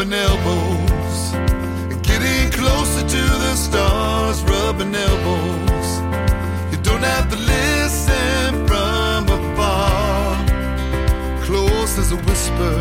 rubbing 0.00 0.14
elbows, 0.14 1.32
getting 2.00 2.50
closer 2.52 3.06
to 3.06 3.22
the 3.44 3.54
stars, 3.54 4.42
rubbing 4.44 4.94
elbows. 4.94 5.88
You 6.72 6.78
don't 6.82 7.02
have 7.02 7.28
to 7.28 7.36
listen 7.36 8.66
from 8.66 9.28
afar, 9.28 10.36
close 11.44 11.98
as 11.98 12.12
a 12.12 12.16
whisper, 12.16 12.76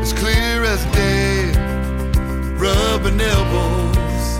as 0.00 0.12
clear 0.14 0.64
as 0.64 0.84
day, 0.86 1.52
rubbing 2.56 3.20
elbows, 3.20 4.38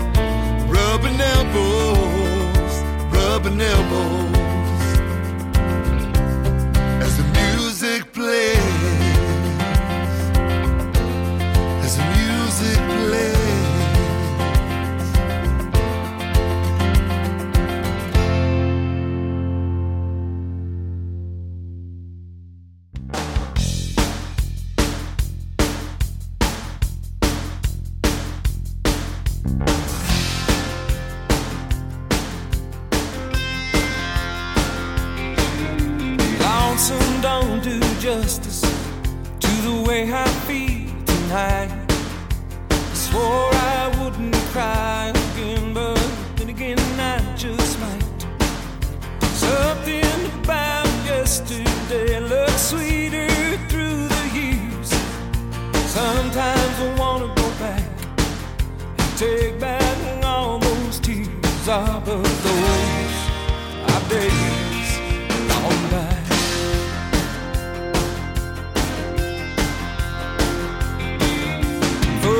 rubbing 0.67 1.21
elbows, 1.21 2.83
rubbing 3.13 3.61
elbows. 3.61 4.36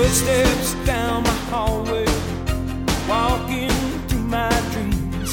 Footsteps 0.08 0.74
down 0.86 1.24
my 1.24 1.38
hallway, 1.52 2.06
walking 3.10 3.70
through 4.08 4.24
my 4.24 4.50
dreams. 4.72 5.32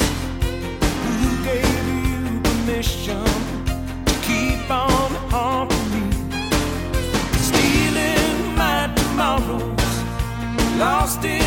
Who 1.21 1.29
gave 1.45 1.87
you 1.95 2.41
permission 2.41 3.23
to 4.03 4.13
keep 4.27 4.69
on 4.69 5.11
haunting 5.31 5.87
me? 5.93 6.05
Stealing 7.47 8.53
my 8.57 8.91
tomorrows, 8.97 9.93
lost 10.77 11.23
in 11.23 11.44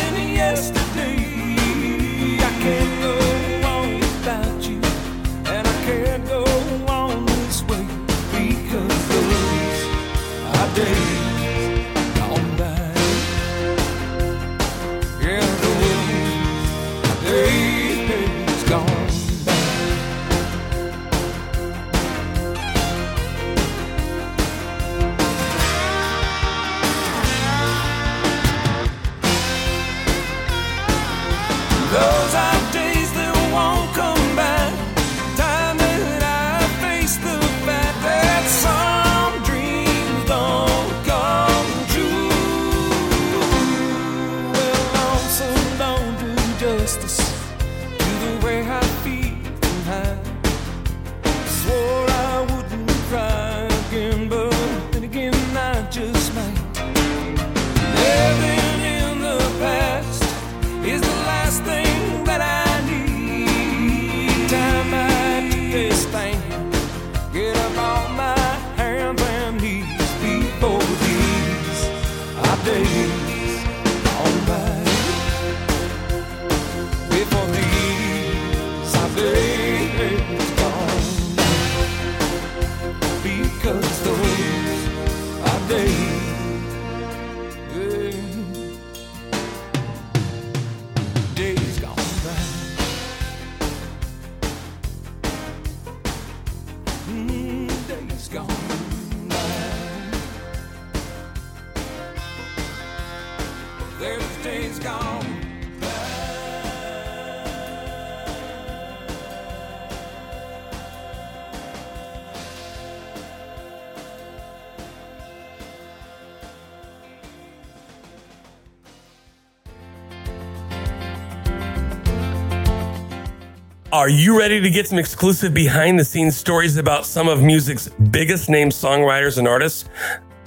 Are 123.99 124.07
you 124.07 124.39
ready 124.39 124.61
to 124.61 124.69
get 124.69 124.87
some 124.87 124.97
exclusive 124.97 125.53
behind 125.53 125.99
the 125.99 126.05
scenes 126.05 126.37
stories 126.37 126.77
about 126.77 127.05
some 127.05 127.27
of 127.27 127.43
music's 127.43 127.89
biggest 127.89 128.47
name 128.47 128.69
songwriters 128.69 129.37
and 129.37 129.45
artists? 129.45 129.89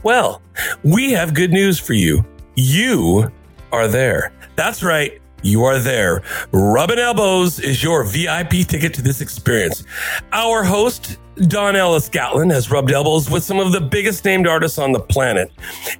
Well, 0.02 0.40
we 0.82 1.12
have 1.12 1.34
good 1.34 1.52
news 1.52 1.78
for 1.78 1.92
you. 1.92 2.24
You 2.56 3.30
are 3.70 3.88
there. 3.88 4.32
That's 4.56 4.82
right. 4.82 5.20
You 5.42 5.64
are 5.64 5.78
there. 5.78 6.22
Rubbing 6.52 6.98
Elbows 6.98 7.60
is 7.60 7.82
your 7.82 8.04
VIP 8.04 8.66
ticket 8.66 8.94
to 8.94 9.02
this 9.02 9.20
experience. 9.20 9.84
Our 10.32 10.64
host, 10.64 11.18
Don 11.48 11.76
Ellis 11.76 12.08
Gatlin, 12.08 12.48
has 12.48 12.70
rubbed 12.70 12.90
elbows 12.90 13.28
with 13.28 13.44
some 13.44 13.58
of 13.58 13.72
the 13.72 13.82
biggest 13.82 14.24
named 14.24 14.46
artists 14.46 14.78
on 14.78 14.92
the 14.92 15.00
planet. 15.00 15.52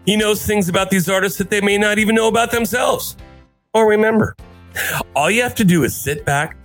He 0.07 0.17
knows 0.17 0.47
things 0.47 0.71
about 0.71 0.89
these 0.89 1.07
artists 1.07 1.37
that 1.37 1.51
they 1.51 1.61
may 1.61 1.77
not 1.77 1.99
even 1.99 2.15
know 2.15 2.29
about 2.29 2.51
themselves 2.51 3.15
or 3.75 3.87
remember. 3.87 4.37
All 5.15 5.31
you 5.31 5.43
have 5.43 5.55
to 5.57 5.67
do 5.67 5.85
is 5.85 5.95
sit 5.95 6.25
back, 6.25 6.57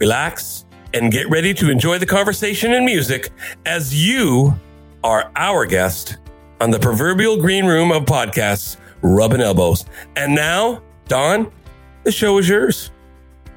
relax, 0.00 0.64
and 0.94 1.12
get 1.12 1.28
ready 1.28 1.54
to 1.54 1.70
enjoy 1.70 1.98
the 1.98 2.06
conversation 2.06 2.72
and 2.72 2.84
music 2.84 3.30
as 3.66 3.94
you 3.94 4.58
are 5.04 5.30
our 5.36 5.66
guest 5.66 6.16
on 6.60 6.70
the 6.70 6.78
proverbial 6.78 7.36
green 7.36 7.66
room 7.66 7.92
of 7.92 8.04
podcasts, 8.04 8.76
Rubbing 9.02 9.40
Elbows. 9.40 9.84
And 10.16 10.34
now, 10.34 10.82
Don, 11.06 11.52
the 12.02 12.10
show 12.10 12.38
is 12.38 12.48
yours. 12.48 12.90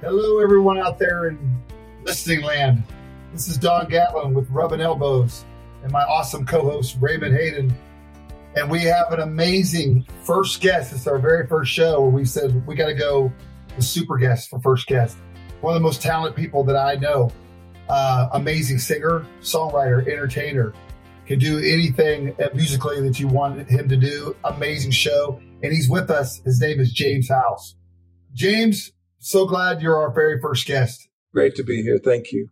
Hello, 0.01 0.39
everyone 0.41 0.77
out 0.77 0.99
there 0.99 1.29
in 1.29 1.63
listening 2.03 2.41
land. 2.41 2.83
This 3.31 3.47
is 3.47 3.57
Don 3.57 3.87
Gatlin 3.87 4.33
with 4.33 4.49
Rubbing 4.49 4.81
Elbows 4.81 5.45
and 5.81 5.91
my 5.91 6.03
awesome 6.03 6.45
co 6.45 6.61
host, 6.61 6.97
Raymond 6.99 7.35
Hayden. 7.35 7.73
And 8.55 8.69
we 8.69 8.83
have 8.83 9.11
an 9.11 9.21
amazing 9.21 10.05
first 10.23 10.61
guest. 10.61 10.93
It's 10.93 11.07
our 11.07 11.17
very 11.17 11.47
first 11.47 11.71
show 11.71 12.01
where 12.01 12.11
we 12.11 12.25
said 12.25 12.67
we 12.67 12.75
got 12.75 12.87
to 12.87 12.93
go 12.93 13.31
with 13.75 13.85
super 13.85 14.17
guest 14.17 14.49
for 14.49 14.59
first 14.59 14.87
guest. 14.87 15.17
One 15.63 15.77
of 15.77 15.81
the 15.81 15.83
most 15.85 16.01
talented 16.01 16.35
people 16.35 16.65
that 16.65 16.75
I 16.75 16.95
know. 16.95 17.31
Uh, 17.87 18.27
amazing 18.33 18.79
singer, 18.79 19.25
songwriter, 19.39 20.05
entertainer. 20.05 20.73
can 21.25 21.39
do 21.39 21.57
anything 21.57 22.35
musically 22.53 22.99
that 22.99 23.17
you 23.17 23.29
want 23.29 23.69
him 23.69 23.87
to 23.87 23.95
do. 23.95 24.35
Amazing 24.43 24.91
show. 24.91 25.39
And 25.63 25.71
he's 25.71 25.89
with 25.89 26.11
us. 26.11 26.41
His 26.43 26.59
name 26.59 26.81
is 26.81 26.91
James 26.91 27.29
House. 27.29 27.77
James, 28.33 28.91
so 29.19 29.45
glad 29.45 29.81
you're 29.81 29.95
our 29.95 30.13
very 30.13 30.37
first 30.41 30.67
guest. 30.67 31.07
Great 31.31 31.55
to 31.55 31.63
be 31.63 31.81
here. 31.81 31.97
Thank 31.97 32.33
you. 32.33 32.49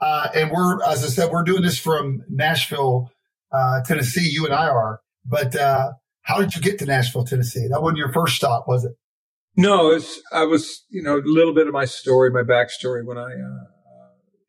Uh, 0.00 0.28
and 0.32 0.52
we're, 0.52 0.80
as 0.84 1.02
I 1.02 1.08
said, 1.08 1.32
we're 1.32 1.42
doing 1.42 1.62
this 1.62 1.76
from 1.76 2.22
Nashville, 2.28 3.10
uh, 3.50 3.82
Tennessee. 3.82 4.30
You 4.30 4.44
and 4.44 4.54
I 4.54 4.68
are. 4.68 5.00
But 5.26 5.56
uh, 5.56 5.90
how 6.22 6.38
did 6.38 6.54
you 6.54 6.62
get 6.62 6.78
to 6.78 6.86
Nashville, 6.86 7.24
Tennessee? 7.24 7.66
That 7.68 7.82
wasn't 7.82 7.98
your 7.98 8.12
first 8.12 8.36
stop, 8.36 8.68
was 8.68 8.84
it? 8.84 8.92
No, 9.58 9.90
it's, 9.90 10.22
I 10.32 10.44
was, 10.44 10.84
you 10.88 11.02
know, 11.02 11.16
a 11.16 11.22
little 11.24 11.52
bit 11.52 11.66
of 11.66 11.72
my 11.72 11.84
story, 11.84 12.30
my 12.30 12.44
backstory. 12.44 13.04
When 13.04 13.18
I, 13.18 13.32
uh, 13.32 13.64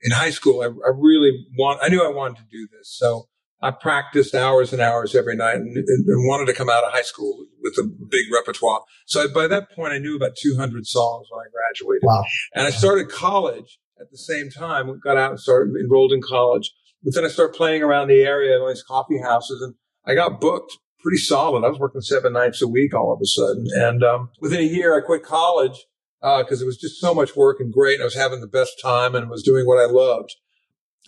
in 0.03 0.11
high 0.11 0.29
school, 0.29 0.61
I, 0.61 0.65
I, 0.65 0.93
really 0.95 1.47
want, 1.57 1.79
I 1.81 1.89
knew 1.89 2.03
I 2.03 2.13
wanted 2.13 2.37
to 2.37 2.43
do 2.51 2.67
this. 2.71 2.95
So 2.95 3.27
I 3.59 3.71
practiced 3.71 4.35
hours 4.35 4.71
and 4.71 4.79
hours 4.79 5.15
every 5.15 5.35
night 5.35 5.55
and, 5.55 5.75
and, 5.75 6.05
wanted 6.27 6.45
to 6.45 6.53
come 6.53 6.69
out 6.69 6.83
of 6.83 6.93
high 6.93 7.01
school 7.01 7.43
with 7.59 7.73
a 7.79 7.83
big 7.83 8.31
repertoire. 8.31 8.81
So 9.07 9.27
by 9.33 9.47
that 9.47 9.71
point, 9.71 9.93
I 9.93 9.97
knew 9.97 10.15
about 10.15 10.35
200 10.39 10.85
songs 10.85 11.25
when 11.31 11.39
I 11.39 11.49
graduated. 11.51 12.03
Wow. 12.03 12.23
And 12.53 12.67
I 12.67 12.69
started 12.69 13.09
college 13.09 13.79
at 13.99 14.11
the 14.11 14.17
same 14.17 14.51
time, 14.51 14.99
got 15.03 15.17
out 15.17 15.31
and 15.31 15.39
started 15.39 15.73
enrolled 15.75 16.13
in 16.13 16.21
college. 16.21 16.71
But 17.03 17.15
then 17.15 17.25
I 17.25 17.29
started 17.29 17.57
playing 17.57 17.81
around 17.81 18.09
the 18.09 18.21
area 18.21 18.61
in 18.61 18.67
these 18.67 18.83
coffee 18.83 19.19
houses 19.19 19.59
and 19.63 19.73
I 20.05 20.13
got 20.13 20.39
booked 20.39 20.77
pretty 21.01 21.17
solid. 21.17 21.63
I 21.63 21.69
was 21.69 21.79
working 21.79 22.01
seven 22.01 22.33
nights 22.33 22.61
a 22.61 22.67
week 22.67 22.93
all 22.93 23.13
of 23.13 23.21
a 23.21 23.25
sudden. 23.25 23.65
And 23.73 24.03
um, 24.03 24.29
within 24.39 24.59
a 24.59 24.63
year, 24.63 24.97
I 24.97 25.01
quit 25.01 25.23
college 25.23 25.85
because 26.21 26.61
uh, 26.61 26.65
it 26.65 26.67
was 26.67 26.77
just 26.77 26.99
so 26.99 27.13
much 27.13 27.35
work 27.35 27.59
and 27.59 27.71
great. 27.71 27.95
And 27.95 28.03
I 28.03 28.05
was 28.05 28.15
having 28.15 28.41
the 28.41 28.47
best 28.47 28.73
time 28.81 29.15
and 29.15 29.29
was 29.29 29.43
doing 29.43 29.65
what 29.65 29.79
I 29.79 29.85
loved. 29.85 30.35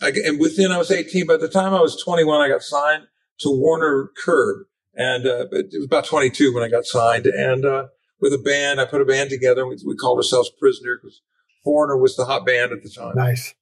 I, 0.00 0.12
and 0.24 0.40
within, 0.40 0.72
I 0.72 0.78
was 0.78 0.90
18. 0.90 1.26
By 1.26 1.36
the 1.36 1.48
time 1.48 1.74
I 1.74 1.80
was 1.80 2.02
21, 2.02 2.40
I 2.40 2.48
got 2.48 2.62
signed 2.62 3.04
to 3.40 3.50
Warner 3.50 4.10
Curb. 4.24 4.66
And 4.94 5.26
uh, 5.26 5.46
it 5.50 5.72
was 5.72 5.84
about 5.86 6.04
22 6.04 6.54
when 6.54 6.62
I 6.62 6.68
got 6.68 6.84
signed. 6.84 7.26
And 7.26 7.64
uh, 7.64 7.86
with 8.20 8.32
a 8.32 8.38
band, 8.38 8.80
I 8.80 8.84
put 8.84 9.00
a 9.00 9.06
band 9.06 9.30
together. 9.30 9.66
We, 9.66 9.76
we 9.86 9.96
called 9.96 10.18
ourselves 10.18 10.50
Prisoner 10.58 10.98
because 11.00 11.22
Foreigner 11.64 11.96
was 11.96 12.16
the 12.16 12.24
hot 12.24 12.44
band 12.44 12.72
at 12.72 12.82
the 12.82 12.90
time. 12.90 13.14
Nice. 13.14 13.54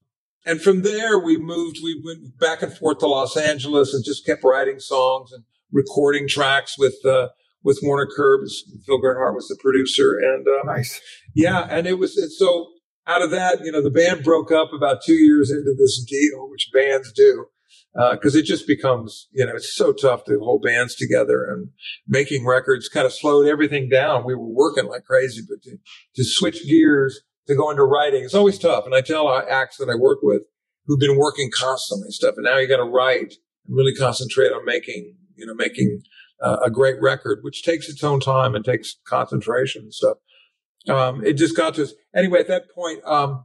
And 0.46 0.60
from 0.60 0.82
there, 0.82 1.18
we 1.18 1.36
moved, 1.36 1.78
we 1.82 2.00
went 2.02 2.38
back 2.38 2.62
and 2.62 2.76
forth 2.76 2.98
to 2.98 3.06
Los 3.06 3.36
Angeles 3.36 3.92
and 3.92 4.02
just 4.02 4.24
kept 4.24 4.42
writing 4.42 4.78
songs 4.78 5.32
and 5.32 5.44
recording 5.72 6.28
tracks 6.28 6.78
with, 6.78 6.96
uh, 7.04 7.28
with 7.62 7.78
Warner 7.82 8.08
Curb. 8.14 8.40
Phil 8.86 9.00
Bernhardt 9.00 9.34
was 9.34 9.48
the 9.48 9.58
producer. 9.60 10.18
And, 10.18 10.46
uh, 10.46 10.62
nice. 10.64 11.00
Yeah. 11.34 11.66
And 11.70 11.86
it 11.86 11.98
was, 11.98 12.18
so 12.38 12.68
out 13.06 13.22
of 13.22 13.30
that, 13.30 13.64
you 13.64 13.72
know, 13.72 13.82
the 13.82 13.90
band 13.90 14.24
broke 14.24 14.52
up 14.52 14.72
about 14.72 15.02
two 15.04 15.14
years 15.14 15.50
into 15.50 15.74
this 15.78 16.04
deal, 16.04 16.48
which 16.50 16.70
bands 16.72 17.12
do. 17.12 17.46
Because 18.12 18.36
uh, 18.36 18.38
it 18.38 18.44
just 18.44 18.68
becomes, 18.68 19.26
you 19.32 19.44
know, 19.44 19.56
it's 19.56 19.74
so 19.74 19.92
tough 19.92 20.24
to 20.26 20.38
hold 20.38 20.62
bands 20.62 20.94
together 20.94 21.44
and 21.44 21.70
making 22.06 22.46
records 22.46 22.88
kind 22.88 23.04
of 23.04 23.12
slowed 23.12 23.48
everything 23.48 23.88
down. 23.88 24.24
We 24.24 24.36
were 24.36 24.46
working 24.46 24.86
like 24.86 25.04
crazy, 25.04 25.42
but 25.48 25.60
to, 25.64 25.76
to 26.14 26.24
switch 26.24 26.64
gears 26.68 27.20
to 27.48 27.56
go 27.56 27.68
into 27.68 27.82
writing, 27.82 28.22
it's 28.22 28.34
always 28.34 28.60
tough. 28.60 28.86
And 28.86 28.94
I 28.94 29.00
tell 29.00 29.28
acts 29.28 29.78
that 29.78 29.90
I 29.90 29.96
work 29.96 30.20
with 30.22 30.42
who've 30.86 31.00
been 31.00 31.18
working 31.18 31.50
constantly 31.52 32.06
and 32.06 32.14
stuff, 32.14 32.34
and 32.36 32.44
now 32.44 32.58
you 32.58 32.68
got 32.68 32.76
to 32.76 32.84
write 32.84 33.34
and 33.66 33.76
really 33.76 33.94
concentrate 33.94 34.52
on 34.52 34.64
making, 34.64 35.16
you 35.40 35.46
know, 35.46 35.54
making 35.54 36.02
uh, 36.42 36.58
a 36.64 36.70
great 36.70 37.00
record, 37.00 37.40
which 37.42 37.62
takes 37.62 37.88
its 37.88 38.04
own 38.04 38.20
time 38.20 38.54
and 38.54 38.64
takes 38.64 38.96
concentration 39.06 39.82
and 39.82 39.94
stuff 39.94 40.18
um, 40.88 41.24
it 41.24 41.34
just 41.34 41.56
got 41.56 41.74
to 41.74 41.82
us. 41.82 41.94
Anyway, 42.14 42.40
at 42.40 42.48
that 42.48 42.70
point, 42.74 43.04
um, 43.04 43.44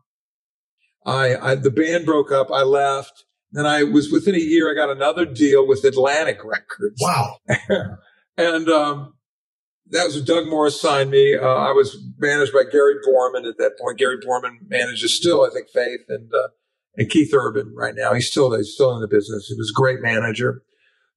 I, 1.05 1.35
I, 1.35 1.55
the 1.55 1.71
band 1.71 2.05
broke 2.05 2.31
up. 2.31 2.51
I 2.51 2.63
left. 2.63 3.25
Then 3.51 3.65
I 3.65 3.83
was 3.83 4.11
within 4.11 4.35
a 4.35 4.39
year. 4.39 4.71
I 4.71 4.75
got 4.75 4.89
another 4.89 5.25
deal 5.25 5.67
with 5.67 5.83
Atlantic 5.83 6.39
Records. 6.43 7.01
Wow. 7.01 7.37
and 8.37 8.69
um, 8.69 9.13
that 9.91 10.05
was 10.05 10.21
Doug 10.21 10.47
Morris 10.47 10.79
signed 10.79 11.11
me. 11.11 11.35
Uh, 11.35 11.45
I 11.45 11.71
was 11.71 11.97
managed 12.17 12.53
by 12.53 12.63
Gary 12.69 12.95
Borman 13.07 13.47
at 13.47 13.57
that 13.57 13.77
point. 13.79 13.97
Gary 13.97 14.17
Borman 14.17 14.57
manages 14.67 15.15
still, 15.15 15.45
I 15.45 15.49
think, 15.53 15.69
Faith 15.69 16.01
and 16.09 16.33
uh, 16.33 16.49
and 16.97 17.09
Keith 17.09 17.33
Urban 17.33 17.73
right 17.75 17.93
now. 17.95 18.13
He's 18.13 18.29
still 18.29 18.55
he's 18.55 18.73
still 18.73 18.95
in 18.95 19.01
the 19.01 19.07
business. 19.07 19.47
He 19.47 19.55
was 19.55 19.69
a 19.69 19.79
great 19.79 20.01
manager. 20.01 20.63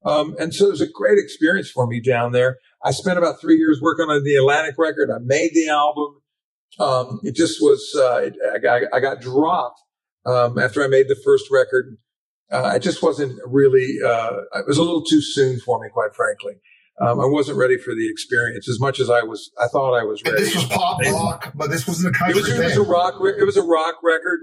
Um, 0.05 0.37
and 0.39 0.55
so 0.55 0.67
it 0.67 0.71
was 0.71 0.81
a 0.81 0.89
great 0.91 1.19
experience 1.19 1.71
for 1.71 1.87
me 1.87 2.00
down 2.00 2.33
there. 2.33 2.59
I 2.85 2.93
spent 2.93 3.19
about 3.19 3.41
three 3.41 3.56
years 3.56 3.81
working 3.83 4.06
on 4.09 4.23
the 4.23 4.35
Atlantic 4.37 4.77
record. 4.79 5.11
I 5.11 5.19
made 5.19 5.50
the 5.55 5.69
album. 5.69 6.21
Um, 6.79 7.21
it 7.25 7.35
just 7.35 7.61
was, 7.61 7.93
uh, 7.97 8.19
it, 8.19 8.35
I, 8.55 8.59
got, 8.59 8.83
I, 8.93 9.00
got, 9.00 9.21
dropped 9.21 9.81
um, 10.25 10.59
after 10.59 10.83
I 10.83 10.87
made 10.87 11.09
the 11.09 11.21
first 11.25 11.47
record. 11.50 11.97
Uh, 12.50 12.75
it 12.77 12.81
just 12.81 13.03
wasn't 13.03 13.41
really, 13.45 13.99
uh, 14.05 14.43
it 14.55 14.67
was 14.67 14.79
a 14.79 14.83
little 14.83 15.03
too 15.03 15.21
soon 15.21 15.59
for 15.59 15.83
me, 15.83 15.89
quite 15.93 16.15
frankly. 16.15 16.55
Um, 17.01 17.21
I 17.21 17.27
wasn't 17.27 17.59
ready 17.59 17.79
for 17.79 17.94
the 17.94 18.09
experience 18.11 18.69
as 18.69 18.81
much 18.81 18.99
as 18.99 19.09
I 19.09 19.23
was. 19.23 19.51
I 19.61 19.69
thought 19.69 19.94
I 19.94 20.03
was 20.03 20.23
ready. 20.25 20.39
And 20.39 20.47
this 20.47 20.55
was 20.55 20.65
pop 20.65 21.01
rock, 21.12 21.53
but 21.55 21.71
this 21.71 21.87
wasn't 21.87 22.15
a 22.15 22.19
country. 22.19 22.41
It 22.41 22.43
was, 22.43 22.49
it 22.49 22.65
was 22.65 22.77
a 22.77 22.83
rock. 22.83 23.15
It 23.39 23.44
was 23.44 23.56
a 23.56 23.62
rock 23.62 23.97
record. 24.03 24.41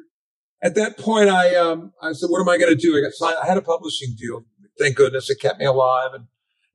At 0.63 0.75
that 0.75 0.98
point, 0.98 1.30
I 1.30 1.54
um, 1.56 1.92
I 2.01 2.13
said, 2.13 2.28
"What 2.30 2.40
am 2.40 2.48
I 2.48 2.58
going 2.58 2.74
to 2.74 2.81
do?" 2.81 2.98
I 2.98 3.01
got 3.01 3.12
signed. 3.12 3.38
I 3.44 3.46
had 3.46 3.58
a 3.58 3.62
publishing 3.62 4.16
deal. 4.18 4.46
Thank 4.80 4.95
goodness 4.95 5.30
it 5.30 5.39
kept 5.39 5.60
me 5.60 5.66
alive, 5.66 6.10
and 6.13 6.25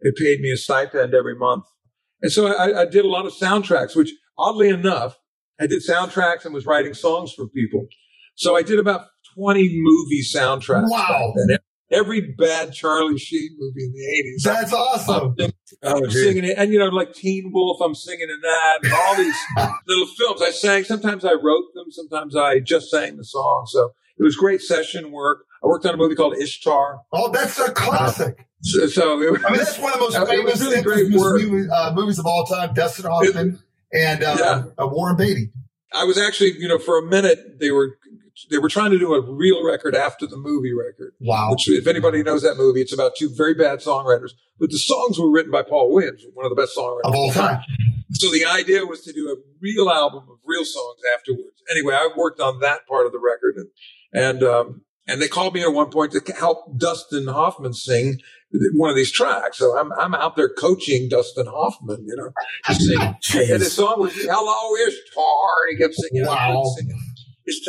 it 0.01 0.17
paid 0.17 0.41
me 0.41 0.51
a 0.51 0.57
stipend 0.57 1.15
every 1.15 1.35
month. 1.35 1.65
And 2.23 2.33
so 2.33 2.49
I, 2.49 2.83
I 2.83 2.87
did 2.87 3.05
a 3.05 3.09
lot 3.09 3.27
of 3.27 3.33
soundtracks, 3.33 3.97
which 3.97 4.13
oddly 4.39 4.69
enough, 4.69 5.19
I 5.61 5.67
did 5.67 5.83
soundtracks 5.87 6.45
and 6.45 6.55
was 6.55 6.67
writing 6.67 6.95
songs 6.95 7.33
for 7.33 7.47
people. 7.49 7.87
So 8.35 8.57
I 8.57 8.63
did 8.63 8.79
about 8.79 9.07
20 9.35 9.69
movie 9.83 10.23
soundtracks. 10.23 10.89
Wow. 10.89 11.35
Every 11.93 12.35
bad 12.39 12.73
Charlie 12.73 13.19
Sheen 13.19 13.51
movie 13.59 13.85
in 13.85 13.93
the 13.93 14.23
80s. 14.39 14.45
That's 14.45 14.73
awesome. 14.73 15.35
I'm, 15.39 15.51
oh, 15.83 16.05
I'm 16.05 16.11
singing 16.11 16.45
it. 16.45 16.55
And, 16.57 16.73
you 16.73 16.79
know, 16.79 16.87
like 16.87 17.13
Teen 17.13 17.51
Wolf, 17.53 17.81
I'm 17.83 17.97
singing 17.97 18.29
in 18.31 18.41
that 18.41 18.79
and 18.85 18.93
all 18.93 19.17
these 19.17 19.37
little 19.89 20.07
films. 20.07 20.41
I 20.41 20.51
sang, 20.51 20.85
sometimes 20.85 21.25
I 21.25 21.33
wrote 21.33 21.67
them, 21.75 21.91
sometimes 21.91 22.37
I 22.37 22.61
just 22.61 22.91
sang 22.91 23.17
the 23.17 23.25
song. 23.25 23.67
So 23.69 23.91
it 24.19 24.23
was 24.23 24.37
great 24.37 24.63
session 24.63 25.11
work. 25.11 25.45
I 25.63 25.67
worked 25.67 25.85
on 25.87 25.95
a 25.95 25.97
movie 25.97 26.15
called 26.15 26.37
Ishtar. 26.37 27.01
Oh, 27.13 27.31
that's 27.31 27.59
a 27.59 27.71
classic. 27.73 28.47
So, 28.63 28.87
so 28.87 29.21
it, 29.21 29.41
I 29.45 29.51
mean, 29.51 29.59
that's 29.59 29.79
one 29.79 29.93
of 29.93 29.99
the 29.99 30.05
most 30.19 30.29
famous 30.29 30.61
really 30.61 30.83
great 30.83 31.09
movies, 31.09 31.71
uh, 31.71 31.93
movies, 31.95 32.19
of 32.19 32.27
all 32.27 32.45
time. 32.45 32.75
Dustin 32.75 33.07
Hoffman 33.07 33.59
it, 33.91 33.99
and 33.99 34.23
uh, 34.23 34.37
yeah. 34.39 34.85
uh, 34.85 34.87
Warren 34.87 35.17
Beatty. 35.17 35.51
I 35.93 36.05
was 36.05 36.19
actually, 36.19 36.53
you 36.59 36.69
know, 36.69 36.79
for 36.79 36.99
a 36.99 37.03
minute 37.03 37.59
they 37.59 37.71
were 37.71 37.99
they 38.51 38.59
were 38.59 38.69
trying 38.69 38.91
to 38.91 38.99
do 38.99 39.15
a 39.15 39.21
real 39.21 39.65
record 39.65 39.95
after 39.95 40.27
the 40.27 40.37
movie 40.37 40.73
record. 40.73 41.15
Wow! 41.21 41.53
Which, 41.53 41.69
if 41.69 41.87
anybody 41.87 42.23
knows 42.23 42.43
that 42.43 42.57
movie, 42.57 42.81
it's 42.81 42.93
about 42.93 43.17
two 43.17 43.29
very 43.35 43.55
bad 43.55 43.81
songwriters, 43.81 44.33
but 44.59 44.71
the 44.71 44.79
songs 44.79 45.19
were 45.19 45.31
written 45.31 45.51
by 45.51 45.63
Paul 45.63 45.93
Williams, 45.93 46.25
one 46.35 46.47
of 46.47 46.51
the 46.51 46.61
best 46.61 46.77
songwriters 46.77 47.05
of 47.05 47.15
all 47.15 47.33
time. 47.33 47.61
So 48.13 48.31
the 48.31 48.45
idea 48.45 48.85
was 48.85 49.03
to 49.03 49.13
do 49.13 49.31
a 49.31 49.37
real 49.61 49.89
album 49.89 50.25
of 50.31 50.39
real 50.45 50.65
songs 50.65 50.99
afterwards. 51.17 51.63
Anyway, 51.71 51.95
I 51.95 52.11
worked 52.17 52.41
on 52.41 52.61
that 52.61 52.87
part 52.87 53.07
of 53.07 53.13
the 53.13 53.21
record, 53.21 53.57
and 53.57 53.69
and 54.13 54.43
um, 54.43 54.83
and 55.11 55.21
they 55.21 55.29
called 55.29 55.55
me 55.55 55.63
at 55.63 55.73
one 55.73 55.91
point 55.91 56.13
to 56.13 56.33
help 56.33 56.79
Dustin 56.79 57.27
Hoffman 57.27 57.73
sing 57.73 58.19
one 58.75 58.91
of 58.91 58.97
these 58.97 59.11
tracks. 59.11 59.59
So 59.59 59.79
I'm, 59.79 59.93
I'm 59.93 60.15
out 60.15 60.37
there 60.37 60.49
coaching 60.49 61.09
Dustin 61.09 61.47
Hoffman, 61.47 62.05
you 62.07 62.17
know, 62.17 62.31
to 62.67 62.75
sing. 63.23 63.51
and 63.53 63.61
the 63.61 63.71
song 63.71 63.97
was 63.99 64.15
Hello 64.15 64.87
Ishtar. 64.87 65.69
And 65.69 65.79
he 65.79 65.83
kept 65.83 65.95
singing. 65.95 66.27
Wow. 66.27 66.65
Singing. 66.77 66.99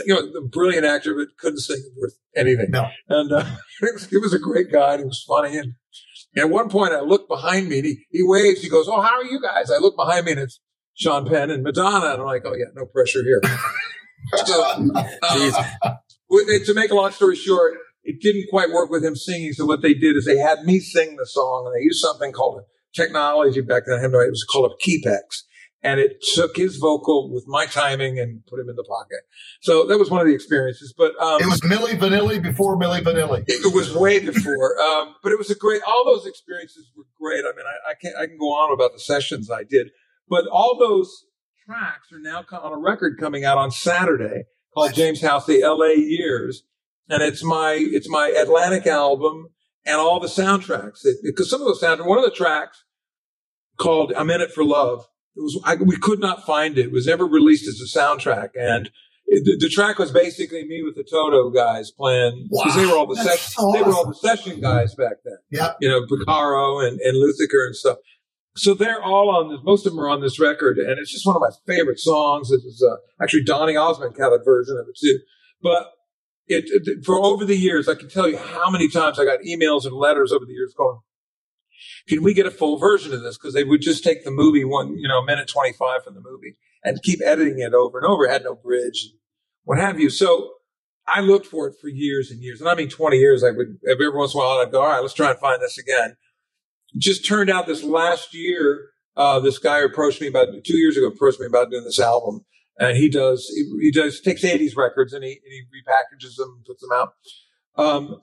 You 0.05 0.13
know, 0.13 0.21
the 0.31 0.47
brilliant 0.47 0.85
actor, 0.85 1.15
but 1.15 1.35
couldn't 1.37 1.59
sing 1.59 1.81
worth 1.97 2.13
anything. 2.35 2.67
No. 2.69 2.87
And 3.09 3.31
uh, 3.31 3.45
it, 3.81 3.93
was, 3.93 4.13
it 4.13 4.21
was 4.21 4.33
a 4.33 4.39
great 4.39 4.71
guy. 4.71 4.93
And 4.93 5.01
he 5.01 5.05
was 5.05 5.23
funny. 5.27 5.57
And, 5.57 5.73
and 6.35 6.45
at 6.45 6.49
one 6.49 6.69
point, 6.69 6.93
I 6.93 7.01
look 7.01 7.27
behind 7.27 7.69
me 7.69 7.77
and 7.79 7.85
he, 7.85 8.05
he 8.11 8.21
waves. 8.21 8.61
He 8.61 8.69
goes, 8.69 8.87
Oh, 8.87 9.01
how 9.01 9.19
are 9.19 9.25
you 9.25 9.41
guys? 9.41 9.71
I 9.71 9.77
look 9.77 9.95
behind 9.95 10.25
me 10.25 10.33
and 10.33 10.41
it's 10.41 10.59
Sean 10.93 11.27
Penn 11.27 11.49
and 11.49 11.63
Madonna. 11.63 12.11
And 12.11 12.21
I'm 12.21 12.27
like, 12.27 12.43
Oh, 12.45 12.55
yeah, 12.55 12.65
no 12.75 12.85
pressure 12.85 13.23
here. 13.23 13.41
so, 14.45 14.91
uh, 14.93 15.95
to 16.31 16.73
make 16.73 16.91
a 16.91 16.95
long 16.95 17.11
story 17.11 17.35
short, 17.35 17.73
it 18.03 18.21
didn't 18.21 18.47
quite 18.49 18.71
work 18.71 18.89
with 18.89 19.03
him 19.03 19.15
singing. 19.15 19.53
So 19.53 19.65
what 19.65 19.81
they 19.81 19.93
did 19.93 20.15
is 20.15 20.25
they 20.25 20.37
had 20.37 20.63
me 20.63 20.79
sing 20.79 21.17
the 21.17 21.25
song 21.25 21.65
and 21.67 21.75
they 21.75 21.83
used 21.83 21.99
something 21.99 22.31
called 22.31 22.61
a 22.61 22.63
technology 22.95 23.61
back 23.61 23.83
then. 23.85 23.99
I 23.99 24.01
have 24.01 24.11
no 24.11 24.19
idea. 24.19 24.29
It 24.29 24.31
was 24.31 24.47
called 24.49 24.71
a 24.71 24.89
Keypex. 24.89 25.43
And 25.83 25.99
it 25.99 26.17
took 26.35 26.57
his 26.57 26.77
vocal 26.77 27.33
with 27.33 27.45
my 27.47 27.65
timing 27.65 28.19
and 28.19 28.45
put 28.45 28.59
him 28.59 28.69
in 28.69 28.75
the 28.75 28.83
pocket. 28.83 29.21
So 29.61 29.87
that 29.87 29.97
was 29.97 30.11
one 30.11 30.21
of 30.21 30.27
the 30.27 30.33
experiences. 30.33 30.93
But 30.95 31.19
um, 31.19 31.41
it 31.41 31.47
was 31.47 31.61
Milli 31.61 31.97
Vanilli 31.97 32.39
before 32.41 32.77
Milli 32.77 33.01
Vanilli. 33.01 33.43
It 33.47 33.73
was 33.73 33.91
way 33.95 34.19
before. 34.19 34.79
um, 34.79 35.15
but 35.23 35.31
it 35.31 35.39
was 35.39 35.49
a 35.49 35.55
great. 35.55 35.81
All 35.87 36.05
those 36.05 36.27
experiences 36.27 36.91
were 36.95 37.05
great. 37.19 37.45
I 37.45 37.55
mean, 37.57 37.65
I, 37.65 37.91
I 37.91 37.93
can 37.99 38.13
I 38.15 38.27
can 38.27 38.37
go 38.37 38.49
on 38.49 38.71
about 38.71 38.93
the 38.93 38.99
sessions 38.99 39.49
I 39.49 39.63
did, 39.63 39.87
but 40.29 40.45
all 40.51 40.77
those 40.77 41.25
tracks 41.65 42.11
are 42.11 42.19
now 42.19 42.45
on 42.61 42.73
a 42.73 42.77
record 42.77 43.17
coming 43.19 43.43
out 43.43 43.57
on 43.57 43.71
Saturday 43.71 44.43
called 44.73 44.93
James 44.93 45.21
House, 45.21 45.45
the 45.45 45.61
LA 45.63 45.93
Years. 45.95 46.63
And 47.09 47.21
it's 47.21 47.43
my, 47.43 47.73
it's 47.79 48.09
my 48.09 48.29
Atlantic 48.29 48.87
album 48.87 49.47
and 49.85 49.97
all 49.97 50.19
the 50.19 50.27
soundtracks. 50.27 51.05
Because 51.23 51.49
some 51.49 51.61
of 51.61 51.67
those 51.67 51.81
soundtracks, 51.81 52.07
one 52.07 52.17
of 52.17 52.25
the 52.25 52.31
tracks 52.31 52.83
called 53.77 54.13
I'm 54.15 54.29
in 54.29 54.41
it 54.41 54.51
for 54.51 54.63
love. 54.63 55.07
It 55.35 55.41
was, 55.41 55.59
I, 55.63 55.75
we 55.75 55.97
could 55.97 56.19
not 56.19 56.45
find 56.45 56.77
it. 56.77 56.87
It 56.87 56.91
was 56.91 57.07
never 57.07 57.25
released 57.25 57.67
as 57.67 57.81
a 57.81 57.99
soundtrack. 57.99 58.49
And 58.55 58.91
it, 59.25 59.45
the, 59.45 59.65
the 59.65 59.69
track 59.69 59.97
was 59.97 60.11
basically 60.11 60.65
me 60.65 60.83
with 60.83 60.95
the 60.95 61.03
Toto 61.03 61.49
guys 61.49 61.89
playing 61.89 62.49
because 62.49 62.75
they 62.75 62.85
were 62.85 62.97
all 62.97 63.07
the 63.07 63.15
session, 63.15 63.51
so 63.51 63.71
they 63.71 63.81
were 63.81 63.93
all 63.93 64.07
the 64.07 64.13
session 64.13 64.59
guys 64.59 64.93
back 64.93 65.17
then. 65.23 65.37
Yeah. 65.49 65.73
You 65.79 65.89
know, 65.89 66.01
Porcaro 66.05 66.85
and 66.85 66.99
and 66.99 67.15
Lukather 67.15 67.65
and 67.67 67.75
stuff. 67.75 67.97
So 68.55 68.73
they're 68.73 69.01
all 69.01 69.29
on 69.29 69.49
this. 69.49 69.59
Most 69.63 69.85
of 69.85 69.93
them 69.93 70.01
are 70.01 70.09
on 70.09 70.21
this 70.21 70.39
record, 70.39 70.77
and 70.77 70.99
it's 70.99 71.11
just 71.11 71.25
one 71.25 71.37
of 71.37 71.41
my 71.41 71.51
favorite 71.65 71.99
songs. 71.99 72.51
It 72.51 72.61
was 72.63 72.83
uh, 72.85 72.97
actually 73.23 73.43
Donny 73.43 73.77
Osmond 73.77 74.15
had 74.19 74.33
a 74.33 74.43
version 74.43 74.77
of 74.77 74.87
it 74.89 74.97
too. 74.99 75.19
But 75.61 75.91
it, 76.47 76.65
it 76.67 77.05
for 77.05 77.15
over 77.17 77.45
the 77.45 77.55
years, 77.55 77.87
I 77.87 77.95
can 77.95 78.09
tell 78.09 78.27
you 78.27 78.37
how 78.37 78.69
many 78.69 78.89
times 78.89 79.19
I 79.19 79.25
got 79.25 79.39
emails 79.39 79.85
and 79.85 79.93
letters 79.93 80.33
over 80.33 80.45
the 80.45 80.51
years 80.51 80.73
going, 80.75 80.99
"Can 82.09 82.23
we 82.23 82.33
get 82.33 82.45
a 82.45 82.51
full 82.51 82.77
version 82.77 83.13
of 83.13 83.21
this?" 83.21 83.37
Because 83.37 83.53
they 83.53 83.63
would 83.63 83.81
just 83.81 84.03
take 84.03 84.25
the 84.25 84.31
movie 84.31 84.65
one, 84.65 84.97
you 84.97 85.07
know, 85.07 85.23
minute 85.23 85.47
twenty 85.47 85.71
five 85.71 86.03
from 86.03 86.15
the 86.15 86.21
movie, 86.21 86.57
and 86.83 87.01
keep 87.03 87.19
editing 87.23 87.59
it 87.59 87.73
over 87.73 87.99
and 87.99 88.07
over. 88.07 88.25
It 88.25 88.31
had 88.31 88.43
no 88.43 88.55
bridge, 88.55 89.11
what 89.63 89.79
have 89.79 89.97
you. 89.97 90.09
So 90.09 90.55
I 91.07 91.21
looked 91.21 91.45
for 91.45 91.67
it 91.67 91.75
for 91.81 91.87
years 91.87 92.29
and 92.31 92.41
years, 92.41 92.59
and 92.59 92.69
I 92.69 92.75
mean 92.75 92.89
twenty 92.89 93.17
years. 93.17 93.45
I 93.45 93.51
would 93.51 93.77
every 93.89 94.09
once 94.09 94.33
in 94.33 94.41
a 94.41 94.43
while 94.43 94.57
I'd 94.57 94.73
go, 94.73 94.81
"All 94.81 94.89
right, 94.89 94.99
let's 94.99 95.13
try 95.13 95.29
and 95.29 95.39
find 95.39 95.61
this 95.61 95.77
again." 95.77 96.17
Just 96.97 97.25
turned 97.25 97.49
out 97.49 97.67
this 97.67 97.83
last 97.83 98.33
year, 98.33 98.89
uh, 99.15 99.39
this 99.39 99.57
guy 99.57 99.79
approached 99.79 100.21
me 100.21 100.27
about 100.27 100.47
two 100.65 100.77
years 100.77 100.97
ago, 100.97 101.07
approached 101.07 101.39
me 101.39 101.45
about 101.45 101.71
doing 101.71 101.83
this 101.83 101.99
album. 101.99 102.45
And 102.79 102.97
he 102.97 103.09
does, 103.09 103.47
he, 103.47 103.69
he 103.79 103.91
does, 103.91 104.21
takes 104.21 104.43
80s 104.43 104.75
records 104.75 105.13
and 105.13 105.23
he, 105.23 105.31
and 105.31 105.51
he 105.51 105.61
repackages 105.61 106.35
them, 106.37 106.55
and 106.55 106.65
puts 106.65 106.81
them 106.81 106.91
out. 106.93 107.13
Um, 107.75 108.21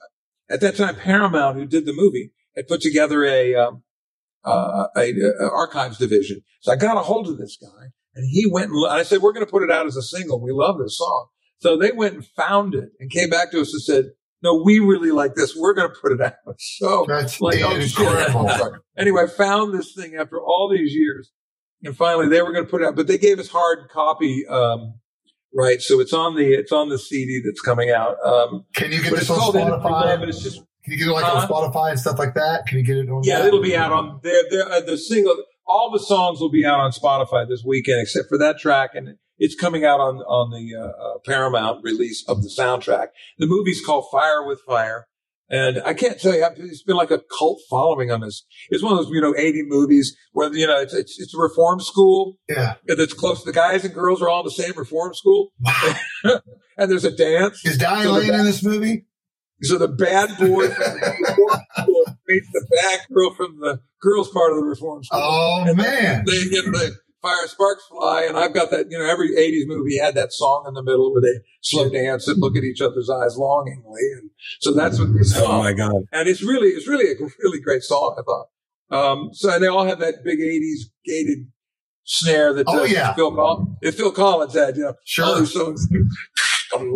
at 0.51 0.61
that 0.61 0.77
time, 0.77 0.97
Paramount, 0.97 1.57
who 1.57 1.67
did 1.67 1.87
the 1.87 1.93
movie, 1.93 2.33
had 2.57 2.67
put 2.67 2.81
together 2.81 3.25
a, 3.25 3.55
um, 3.55 3.83
uh, 4.45 4.87
a, 4.97 5.13
a 5.13 5.51
archives 5.51 5.99
division. 5.99 6.43
So 6.61 6.73
I 6.73 6.77
got 6.77 6.97
a 6.97 7.01
hold 7.01 7.29
of 7.29 7.39
this 7.39 7.59
guy 7.61 7.89
and 8.15 8.29
he 8.29 8.47
went 8.51 8.71
and, 8.71 8.83
and 8.83 8.93
I 8.93 9.03
said, 9.03 9.21
we're 9.21 9.33
going 9.33 9.47
to 9.47 9.51
put 9.51 9.63
it 9.63 9.71
out 9.71 9.87
as 9.87 9.97
a 9.97 10.03
single. 10.03 10.41
We 10.41 10.53
love 10.53 10.79
this 10.79 10.99
song. 10.99 11.29
So 11.59 11.77
they 11.77 11.93
went 11.93 12.15
and 12.15 12.27
found 12.27 12.75
it 12.75 12.91
and 12.99 13.11
came 13.11 13.31
back 13.31 13.51
to 13.53 13.61
us 13.61 13.73
and 13.73 13.83
said, 13.83 14.05
no, 14.43 14.63
we 14.65 14.79
really 14.79 15.11
like 15.11 15.35
this. 15.35 15.57
We're 15.57 15.75
going 15.75 15.89
to 15.91 15.97
put 16.01 16.13
it 16.13 16.21
out. 16.21 16.35
So 16.59 17.05
That's 17.09 17.41
like, 17.41 17.61
oh, 17.63 17.79
shit. 17.81 17.99
incredible. 17.99 18.49
Sorry. 18.51 18.79
anyway, 18.97 19.25
I 19.25 19.27
found 19.27 19.75
this 19.75 19.93
thing 19.95 20.15
after 20.17 20.41
all 20.41 20.69
these 20.73 20.93
years, 20.93 21.31
and 21.85 21.97
finally 21.97 22.29
they 22.29 22.43
were 22.43 22.53
going 22.53 22.65
to 22.65 22.71
put 22.71 22.83
it 22.83 22.87
out, 22.87 22.97
but 22.97 23.07
they 23.07 23.19
gave 23.19 23.39
us 23.39 23.49
hard 23.49 23.89
copy, 23.91 24.47
um, 24.49 24.95
right? 25.55 25.81
So 25.81 26.01
it's 26.01 26.13
on 26.13 26.37
the 26.37 26.53
it's 26.53 26.73
on 26.73 26.89
the 26.89 26.99
CD 26.99 27.41
that's 27.45 27.61
coming 27.61 27.91
out. 27.91 28.17
Um, 28.25 28.65
Can 28.75 28.93
you 28.93 29.03
get 29.03 29.11
but 29.11 29.21
this 29.21 29.31
on 29.31 29.53
Spotify? 29.53 30.15
and 30.15 30.25
it's 30.25 30.43
just 30.43 30.57
Can 30.85 30.93
you 30.93 30.99
get 30.99 31.09
it 31.09 31.13
like 31.13 31.25
on 31.25 31.49
Spotify 31.49 31.91
and 31.91 32.01
stuff 32.01 32.19
like 32.19 32.35
that? 32.35 32.67
Can 32.67 32.79
you 32.79 32.85
get 32.85 32.97
it 32.97 33.09
on? 33.09 33.23
yeah, 33.25 33.39
that? 33.39 33.49
it'll 33.49 33.63
be 33.63 33.77
out 33.77 33.93
on 33.93 34.21
there. 34.23 34.43
There, 34.51 34.69
uh, 34.71 34.81
the 34.81 34.99
single, 34.99 35.37
all 35.67 35.91
the 35.93 36.01
songs 36.01 36.41
will 36.41 36.51
be 36.51 36.65
out 36.65 36.81
on 36.81 36.91
Spotify 36.93 37.49
this 37.49 37.63
weekend, 37.65 38.01
except 38.03 38.29
for 38.29 38.39
that 38.39 38.59
track, 38.59 38.91
and 38.95 39.17
it's 39.39 39.55
coming 39.55 39.85
out 39.85 40.01
on 40.01 40.17
on 40.19 40.51
the 40.51 40.75
uh, 40.77 40.85
uh, 40.87 41.19
Paramount 41.25 41.83
release 41.83 42.25
of 42.29 42.43
the 42.43 42.49
soundtrack. 42.51 43.09
The 43.39 43.47
movie's 43.47 43.85
called 43.85 44.07
Fire 44.11 44.47
with 44.47 44.61
Fire. 44.67 45.07
And 45.51 45.81
I 45.83 45.95
can't 45.95 46.21
tell 46.21 46.35
you, 46.35 46.47
it's 46.59 46.83
been 46.83 46.97
like 46.97 47.11
a 47.11 47.23
cult 47.39 47.61
following 47.71 48.11
on 48.11 48.21
this. 48.21 48.45
It's 48.69 48.83
one 48.83 48.93
of 48.93 48.99
those, 48.99 49.09
you 49.11 49.23
know, 49.23 49.35
80 49.35 49.63
movies 49.67 50.15
where, 50.33 50.53
you 50.55 50.67
know, 50.67 50.79
it's, 50.79 50.93
it's, 50.93 51.19
it's 51.19 51.35
a 51.35 51.39
reform 51.39 51.81
school 51.81 52.37
Yeah. 52.51 52.75
that's 52.87 53.15
close. 53.15 53.43
The 53.45 53.53
guys 53.53 53.83
and 53.83 53.95
girls 53.95 54.21
are 54.21 54.29
all 54.29 54.41
in 54.41 54.45
the 54.45 54.51
same 54.51 54.75
reform 54.77 55.15
school. 55.15 55.53
and 56.25 56.91
there's 56.91 57.07
a 57.07 57.11
dance. 57.11 57.65
Is 57.65 57.79
Diane 57.79 58.03
So 58.03 58.13
Lane 58.13 58.35
in 58.35 58.45
this 58.45 58.63
movie? 58.63 59.07
So 59.63 59.79
the 59.79 59.89
bad 59.89 60.29
boy 60.39 60.69
from 60.69 60.85
the 61.01 61.15
reform 61.19 61.61
school 61.79 62.05
meets 62.29 62.49
the 62.53 62.67
bad 62.83 63.01
girl 63.11 63.33
from 63.33 63.59
the 63.61 63.81
girls 64.03 64.29
part 64.31 64.51
of 64.53 64.59
the 64.59 64.65
reform 64.65 65.03
school. 65.03 65.19
Oh 65.23 65.65
And 65.67 65.79
man. 65.79 66.25
They 66.27 66.45
get 66.51 66.67
the 66.67 66.93
fire 67.23 67.47
sparks 67.47 67.85
fly, 67.87 68.25
and 68.29 68.37
I've 68.37 68.55
got 68.55 68.71
that. 68.71 68.87
You 68.91 68.99
know, 68.99 69.05
every 69.07 69.31
'80s 69.31 69.67
movie 69.67 69.99
had 69.99 70.15
that 70.15 70.33
song 70.33 70.65
in 70.69 70.75
the 70.75 70.83
middle 70.83 71.13
where 71.13 71.23
they 71.23 71.41
slow 71.63 71.89
dance 71.91 72.27
and 72.29 72.41
look 72.41 72.57
at 72.57 72.65
each 72.65 72.81
other's 72.81 73.11
eyes 73.11 73.37
longingly, 73.37 74.01
and 74.21 74.31
so 74.61 74.73
that's 74.73 74.99
what 74.99 75.13
this 75.15 75.35
Oh 75.37 75.59
my 75.59 75.73
God. 75.73 76.05
And 76.13 76.29
it's 76.29 76.43
really, 76.43 76.69
it's 76.69 76.87
really 76.89 77.11
a 77.11 77.15
really 77.43 77.61
great 77.61 77.83
song. 77.83 78.17
I 78.19 78.23
thought. 78.23 78.47
Um, 78.91 79.31
so 79.33 79.53
and 79.53 79.63
they 79.63 79.67
all 79.69 79.85
have 79.87 79.99
that 80.01 80.25
big 80.25 80.39
'80s 80.41 80.91
gated 81.05 81.49
snare 82.05 82.55
that 82.55 82.65
Oh, 82.67 82.81
uh, 82.81 82.85
yeah. 82.85 83.13
Phil, 83.15 83.35
Collins, 83.35 83.69
that 83.83 83.95
Phil 83.95 84.13
Collins 84.13 84.55
had. 84.55 84.77
You 84.77 84.85
know, 84.85 84.95
Sure. 85.05 85.45
songs. 85.45 85.87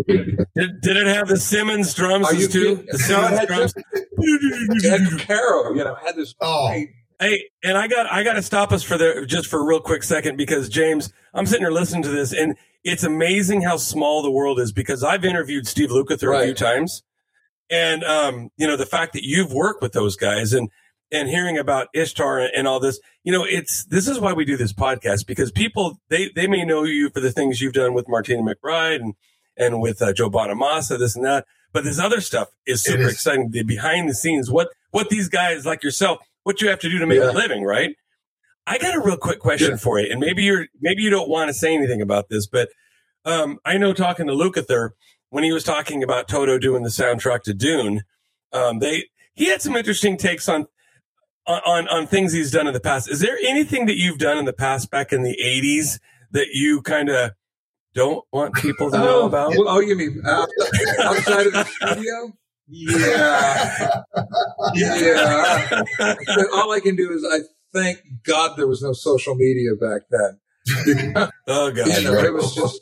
Did, 0.06 0.80
did 0.82 0.96
it 0.96 1.06
have 1.06 1.28
the 1.28 1.36
Simmons 1.38 1.94
drums 1.94 2.28
too? 2.28 2.48
kidding? 2.48 2.76
The 2.86 2.92
No, 2.92 2.98
Simmons 2.98 3.32
it 3.32 3.38
had 3.38 3.48
drums. 3.48 3.74
It 3.94 4.90
had 4.90 5.26
Caro, 5.26 5.74
you 5.74 5.82
know, 5.84 5.94
had 6.04 6.16
this. 6.16 6.34
Oh. 6.40 6.68
great- 6.68 6.88
Hey, 7.22 7.50
and 7.62 7.78
I 7.78 7.86
got 7.86 8.10
I 8.10 8.24
got 8.24 8.32
to 8.32 8.42
stop 8.42 8.72
us 8.72 8.82
for 8.82 8.98
the 8.98 9.24
just 9.28 9.46
for 9.46 9.60
a 9.60 9.64
real 9.64 9.78
quick 9.78 10.02
second 10.02 10.36
because 10.36 10.68
James, 10.68 11.12
I'm 11.32 11.46
sitting 11.46 11.62
here 11.62 11.70
listening 11.70 12.02
to 12.02 12.08
this, 12.08 12.32
and 12.32 12.56
it's 12.82 13.04
amazing 13.04 13.62
how 13.62 13.76
small 13.76 14.22
the 14.22 14.30
world 14.30 14.58
is. 14.58 14.72
Because 14.72 15.04
I've 15.04 15.24
interviewed 15.24 15.68
Steve 15.68 15.90
Lukather 15.90 16.36
a 16.36 16.44
few 16.44 16.54
times, 16.54 17.04
and 17.70 18.02
um, 18.02 18.50
you 18.56 18.66
know 18.66 18.76
the 18.76 18.86
fact 18.86 19.12
that 19.12 19.22
you've 19.22 19.52
worked 19.52 19.80
with 19.80 19.92
those 19.92 20.16
guys 20.16 20.52
and 20.52 20.68
and 21.12 21.28
hearing 21.28 21.58
about 21.58 21.88
Ishtar 21.94 22.40
and 22.40 22.66
all 22.66 22.80
this, 22.80 22.98
you 23.22 23.30
know, 23.30 23.44
it's 23.44 23.84
this 23.84 24.08
is 24.08 24.18
why 24.18 24.32
we 24.32 24.44
do 24.44 24.56
this 24.56 24.72
podcast 24.72 25.24
because 25.24 25.52
people 25.52 26.00
they 26.08 26.30
they 26.34 26.48
may 26.48 26.64
know 26.64 26.82
you 26.82 27.08
for 27.10 27.20
the 27.20 27.30
things 27.30 27.60
you've 27.60 27.74
done 27.74 27.94
with 27.94 28.08
Martina 28.08 28.42
McBride 28.42 28.96
and 28.96 29.14
and 29.56 29.80
with 29.80 30.02
uh, 30.02 30.12
Joe 30.12 30.28
Bonamassa, 30.28 30.98
this 30.98 31.14
and 31.14 31.24
that, 31.24 31.46
but 31.72 31.84
this 31.84 32.00
other 32.00 32.20
stuff 32.20 32.48
is 32.66 32.82
super 32.82 33.02
is. 33.02 33.12
exciting. 33.12 33.50
The 33.52 33.62
behind 33.62 34.08
the 34.08 34.14
scenes, 34.14 34.50
what 34.50 34.70
what 34.90 35.08
these 35.08 35.28
guys 35.28 35.64
like 35.64 35.84
yourself, 35.84 36.18
what 36.44 36.60
you 36.60 36.68
have 36.68 36.78
to 36.80 36.88
do 36.88 36.98
to 36.98 37.06
make 37.06 37.18
Yeah. 37.18 37.30
a 37.30 37.32
living, 37.32 37.64
right? 37.64 37.94
I 38.66 38.78
got 38.78 38.94
a 38.94 39.00
real 39.00 39.16
quick 39.16 39.38
question 39.40 39.70
Yeah. 39.72 39.76
for 39.76 39.98
you, 39.98 40.08
and 40.10 40.20
maybe 40.20 40.42
you're 40.44 40.66
maybe 40.80 41.02
you 41.02 41.10
don't 41.10 41.28
want 41.28 41.48
to 41.48 41.54
say 41.54 41.74
anything 41.74 42.00
about 42.00 42.28
this, 42.28 42.46
but 42.46 42.68
um, 43.24 43.58
I 43.64 43.76
know 43.78 43.92
talking 43.92 44.26
to 44.26 44.32
Lukather 44.32 44.90
when 45.30 45.44
he 45.44 45.52
was 45.52 45.64
talking 45.64 46.02
about 46.02 46.28
Toto 46.28 46.58
doing 46.58 46.82
the 46.82 46.88
soundtrack 46.90 47.42
to 47.42 47.54
Dune, 47.54 48.02
um, 48.52 48.78
they 48.80 49.08
he 49.34 49.46
had 49.46 49.62
some 49.62 49.76
interesting 49.76 50.16
takes 50.16 50.48
on 50.48 50.66
on 51.46 51.88
on 51.88 52.06
things 52.06 52.32
he's 52.32 52.50
done 52.52 52.66
in 52.66 52.72
the 52.74 52.80
past. 52.80 53.08
Is 53.10 53.20
there 53.20 53.36
anything 53.44 53.86
that 53.86 53.96
you've 53.96 54.18
done 54.18 54.38
in 54.38 54.44
the 54.44 54.52
past 54.52 54.90
back 54.90 55.12
in 55.12 55.22
the 55.22 55.36
'80s 55.42 55.98
that 56.30 56.48
you 56.52 56.82
kind 56.82 57.08
of 57.08 57.32
don't 57.94 58.24
want 58.32 58.54
people 58.54 58.90
to 58.90 58.98
know 58.98 59.22
Oh, 59.22 59.26
about? 59.26 59.54
oh, 59.56 59.80
you 59.80 59.96
mean 59.96 60.22
outside, 60.26 60.98
outside 61.00 61.46
of 61.48 61.52
the 61.52 61.64
studio? 61.64 62.32
Yeah, 62.68 64.02
yeah. 64.74 65.82
But 65.98 66.46
all 66.54 66.72
I 66.72 66.80
can 66.80 66.96
do 66.96 67.12
is 67.12 67.26
I 67.30 67.40
thank 67.72 67.98
God 68.24 68.56
there 68.56 68.66
was 68.66 68.82
no 68.82 68.92
social 68.92 69.34
media 69.34 69.72
back 69.80 70.02
then. 70.10 70.38
Oh 71.48 71.72
god, 71.72 71.88
you 71.88 72.04
know, 72.04 72.18
it 72.18 72.32
was 72.32 72.54
just, 72.54 72.80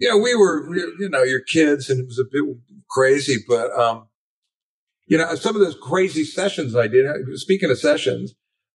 know, 0.00 0.16
we 0.18 0.34
were, 0.36 0.72
you 0.74 1.08
know, 1.08 1.24
your 1.24 1.40
kids 1.40 1.90
and 1.90 1.98
it 1.98 2.06
was 2.06 2.20
a 2.20 2.24
bit 2.30 2.44
crazy, 2.88 3.38
but, 3.48 3.72
um, 3.72 4.06
you 5.06 5.18
know, 5.18 5.34
some 5.34 5.56
of 5.56 5.60
those 5.60 5.76
crazy 5.82 6.24
sessions 6.24 6.76
I 6.76 6.86
did, 6.86 7.04
speaking 7.34 7.70
of 7.70 7.78
sessions, 7.78 8.34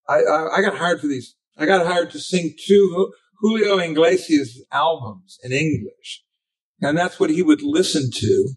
I, 0.10 0.22
I, 0.22 0.58
I 0.58 0.62
got 0.62 0.78
hired 0.78 1.00
for 1.00 1.08
these, 1.08 1.36
I 1.58 1.66
got 1.66 1.86
hired 1.86 2.12
to 2.12 2.20
sing 2.20 2.54
two 2.68 3.14
Julio 3.40 3.80
Iglesias 3.80 4.62
albums 4.72 5.40
in 5.44 5.52
English. 5.52 6.24
And 6.82 6.98
that's 6.98 7.20
what 7.20 7.30
he 7.30 7.42
would 7.42 7.62
listen 7.62 8.10
to 8.14 8.50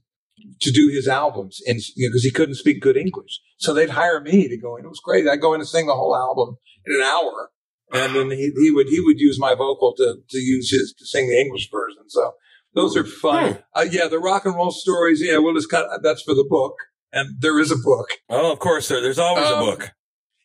to 0.61 0.71
do 0.71 0.91
his 0.93 1.09
albums 1.09 1.61
and 1.67 1.81
you 1.97 2.09
know, 2.09 2.13
because 2.13 2.25
he 2.25 2.31
couldn't 2.31 2.57
speak 2.57 2.81
good 2.81 2.97
English. 2.97 3.41
So 3.59 3.73
they'd 3.73 3.91
hire 3.91 4.21
me 4.21 4.49
to 4.49 4.57
go 4.57 4.77
in. 4.77 4.85
It 4.85 4.89
was 4.89 5.01
crazy. 5.05 5.29
I'd 5.29 5.41
go 5.41 5.55
in 5.55 5.61
and 5.61 5.69
sing 5.69 5.87
the 5.87 5.95
whole 5.95 6.17
album 6.17 6.57
in 6.87 6.97
an 6.97 7.03
hour. 7.03 7.51
And 7.93 8.15
then 8.15 8.31
he, 8.31 8.51
he 8.57 8.71
would, 8.71 8.89
he 8.89 9.01
would 9.01 9.21
use 9.21 9.39
my 9.39 9.55
vocal 9.55 9.95
to, 9.97 10.17
to 10.29 10.39
use 10.39 10.71
his, 10.71 10.95
to 10.99 11.07
sing 11.07 11.29
the 11.29 11.39
English 11.39 11.71
version. 11.71 12.03
So 12.09 12.33
those 12.75 12.97
are 12.97 13.05
fun. 13.05 13.59
Uh, 13.75 13.87
yeah. 13.89 14.09
The 14.09 14.19
rock 14.19 14.45
and 14.47 14.55
roll 14.57 14.73
stories. 14.73 15.23
Yeah. 15.23 15.39
Well, 15.39 15.57
it's 15.57 15.67
kind 15.67 15.87
of, 15.91 16.03
that's 16.03 16.23
for 16.23 16.35
the 16.35 16.47
book. 16.49 16.75
And 17.13 17.41
there 17.41 17.61
is 17.61 17.71
a 17.71 17.77
book. 17.77 18.09
oh, 18.29 18.53
of 18.53 18.59
course, 18.59 18.89
there, 18.89 19.01
there's 19.01 19.21
always 19.21 19.49
a 19.49 19.57
Um, 19.57 19.65
book. 19.65 19.93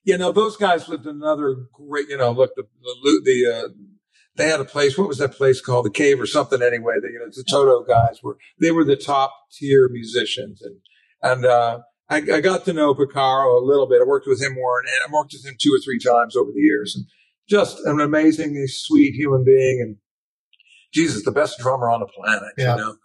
You 0.03 0.17
know, 0.17 0.31
those 0.31 0.55
guys 0.55 0.87
lived 0.87 1.07
another 1.07 1.55
great, 1.73 2.09
you 2.09 2.17
know, 2.17 2.31
look, 2.31 2.51
the, 2.55 2.63
the, 3.03 3.21
the 3.25 3.53
uh, 3.53 3.67
they 4.39 4.47
had 4.47 4.59
a 4.59 4.65
place. 4.65 4.97
What 4.97 5.07
was 5.07 5.19
that 5.19 5.33
place 5.33 5.61
called? 5.61 5.85
The 5.85 5.91
Cave 5.91 6.19
or 6.19 6.25
something. 6.25 6.61
Anyway, 6.61 6.95
the, 7.01 7.09
you 7.09 7.19
know, 7.19 7.27
the 7.27 7.43
Toto 7.43 7.83
guys 7.83 8.23
were 8.23 8.37
they 8.59 8.71
were 8.71 8.85
the 8.85 8.95
top 8.95 9.33
tier 9.51 9.89
musicians, 9.89 10.61
and 10.61 10.77
and 11.21 11.45
uh, 11.45 11.79
I, 12.09 12.17
I 12.17 12.41
got 12.41 12.65
to 12.65 12.73
know 12.73 12.95
Porcaro 12.95 13.61
a 13.61 13.65
little 13.65 13.87
bit. 13.87 14.01
I 14.01 14.05
worked 14.05 14.27
with 14.27 14.41
him 14.41 14.55
more, 14.55 14.79
and 14.79 14.87
I 15.07 15.11
worked 15.11 15.33
with 15.33 15.45
him 15.45 15.55
two 15.59 15.71
or 15.71 15.79
three 15.83 15.99
times 15.99 16.35
over 16.35 16.51
the 16.51 16.61
years, 16.61 16.95
and 16.95 17.05
just 17.47 17.79
an 17.85 17.99
amazingly 17.99 18.67
sweet 18.67 19.13
human 19.13 19.43
being. 19.43 19.81
And 19.81 19.97
Jesus, 20.93 21.23
the 21.23 21.31
best 21.31 21.59
drummer 21.59 21.89
on 21.89 21.99
the 21.99 22.07
planet. 22.07 22.53
Yeah. 22.57 22.75
You 22.75 22.81
know, 22.81 22.95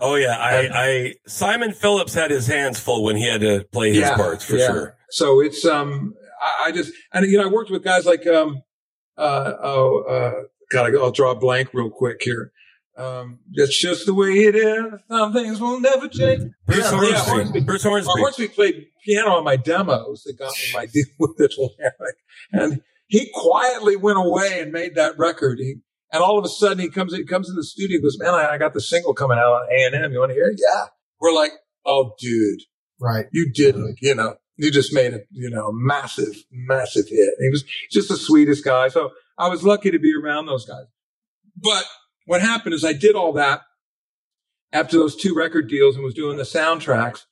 Oh 0.00 0.14
yeah, 0.14 0.36
I, 0.38 0.68
I 0.72 1.14
Simon 1.26 1.72
Phillips 1.72 2.14
had 2.14 2.30
his 2.30 2.46
hands 2.46 2.78
full 2.78 3.02
when 3.02 3.16
he 3.16 3.28
had 3.28 3.40
to 3.40 3.64
play 3.72 3.92
his 3.92 4.08
parts 4.10 4.44
for 4.44 4.56
yeah. 4.56 4.66
sure. 4.68 4.96
So 5.10 5.40
it's 5.40 5.64
um, 5.64 6.14
I, 6.40 6.66
I 6.66 6.72
just 6.72 6.92
and 7.12 7.26
you 7.26 7.36
know 7.36 7.48
I 7.48 7.50
worked 7.50 7.68
with 7.68 7.82
guys 7.82 8.06
like 8.06 8.24
um, 8.28 8.62
uh, 9.20 9.52
oh, 9.62 10.02
uh, 10.08 10.42
God, 10.70 10.94
I'll 10.96 11.10
draw 11.10 11.32
a 11.32 11.36
blank 11.36 11.70
real 11.74 11.90
quick 11.90 12.20
here. 12.22 12.52
Um, 12.96 13.38
that's 13.54 13.78
just 13.80 14.04
the 14.06 14.12
way 14.14 14.28
it 14.44 14.54
is. 14.54 14.84
Some 15.10 15.32
things 15.32 15.60
will 15.60 15.80
never 15.80 16.06
change. 16.08 16.52
Bruce 16.66 16.78
Yeah, 16.78 16.90
Hornsby. 16.90 17.12
yeah, 17.12 17.24
Hornsby. 17.24 17.60
Bruce 17.60 17.86
Or 17.86 17.90
Hornsby. 17.90 18.12
Hornsby 18.20 18.48
played 18.48 18.86
piano 19.04 19.30
on 19.32 19.44
my 19.44 19.56
demos 19.56 20.22
that 20.24 20.38
got 20.38 20.52
me 20.52 20.72
my 20.74 20.86
deal 20.86 21.04
with 21.18 21.30
Atlantic, 21.40 22.16
and 22.52 22.82
he 23.06 23.30
quietly 23.34 23.96
went 23.96 24.18
away 24.18 24.60
and 24.60 24.70
made 24.72 24.96
that 24.96 25.18
record. 25.18 25.58
He 25.60 25.76
And 26.12 26.22
all 26.22 26.38
of 26.38 26.44
a 26.44 26.48
sudden 26.48 26.78
he 26.78 26.90
comes, 26.90 27.14
he 27.14 27.24
comes 27.24 27.48
in 27.48 27.56
the 27.56 27.64
studio 27.64 27.96
and 27.96 28.02
goes, 28.02 28.18
man, 28.18 28.34
I, 28.34 28.50
I 28.54 28.58
got 28.58 28.74
the 28.74 28.80
single 28.80 29.14
coming 29.14 29.38
out 29.38 29.52
on 29.52 29.66
A 29.72 29.84
and 29.86 29.94
M. 29.94 30.12
You 30.12 30.18
want 30.18 30.30
to 30.30 30.34
hear 30.34 30.48
it? 30.48 30.60
Yeah. 30.60 30.86
We're 31.20 31.32
like, 31.34 31.52
oh, 31.86 32.12
dude, 32.20 32.60
Right. 33.00 33.26
you 33.32 33.50
did 33.52 33.76
it. 33.76 33.96
You 34.02 34.14
know, 34.14 34.34
you 34.56 34.70
just 34.70 34.92
made 34.92 35.14
a, 35.14 35.20
you 35.30 35.48
know, 35.50 35.70
massive, 35.72 36.34
massive 36.52 37.06
hit. 37.08 37.30
He 37.40 37.48
was 37.50 37.64
just 37.90 38.08
the 38.08 38.16
sweetest 38.16 38.62
guy. 38.64 38.88
So 38.88 39.10
I 39.40 39.48
was 39.48 39.64
lucky 39.64 39.90
to 39.90 39.98
be 39.98 40.12
around 40.14 40.46
those 40.46 40.66
guys. 40.66 40.84
But 41.56 41.84
what 42.26 42.42
happened 42.42 42.74
is 42.74 42.84
I 42.84 42.92
did 42.92 43.16
all 43.16 43.32
that 43.32 43.62
after 44.72 44.98
those 44.98 45.16
two 45.16 45.34
record 45.34 45.68
deals 45.68 45.96
and 45.96 46.04
was 46.04 46.14
doing 46.14 46.36
the 46.36 46.42
soundtracks. 46.42 47.24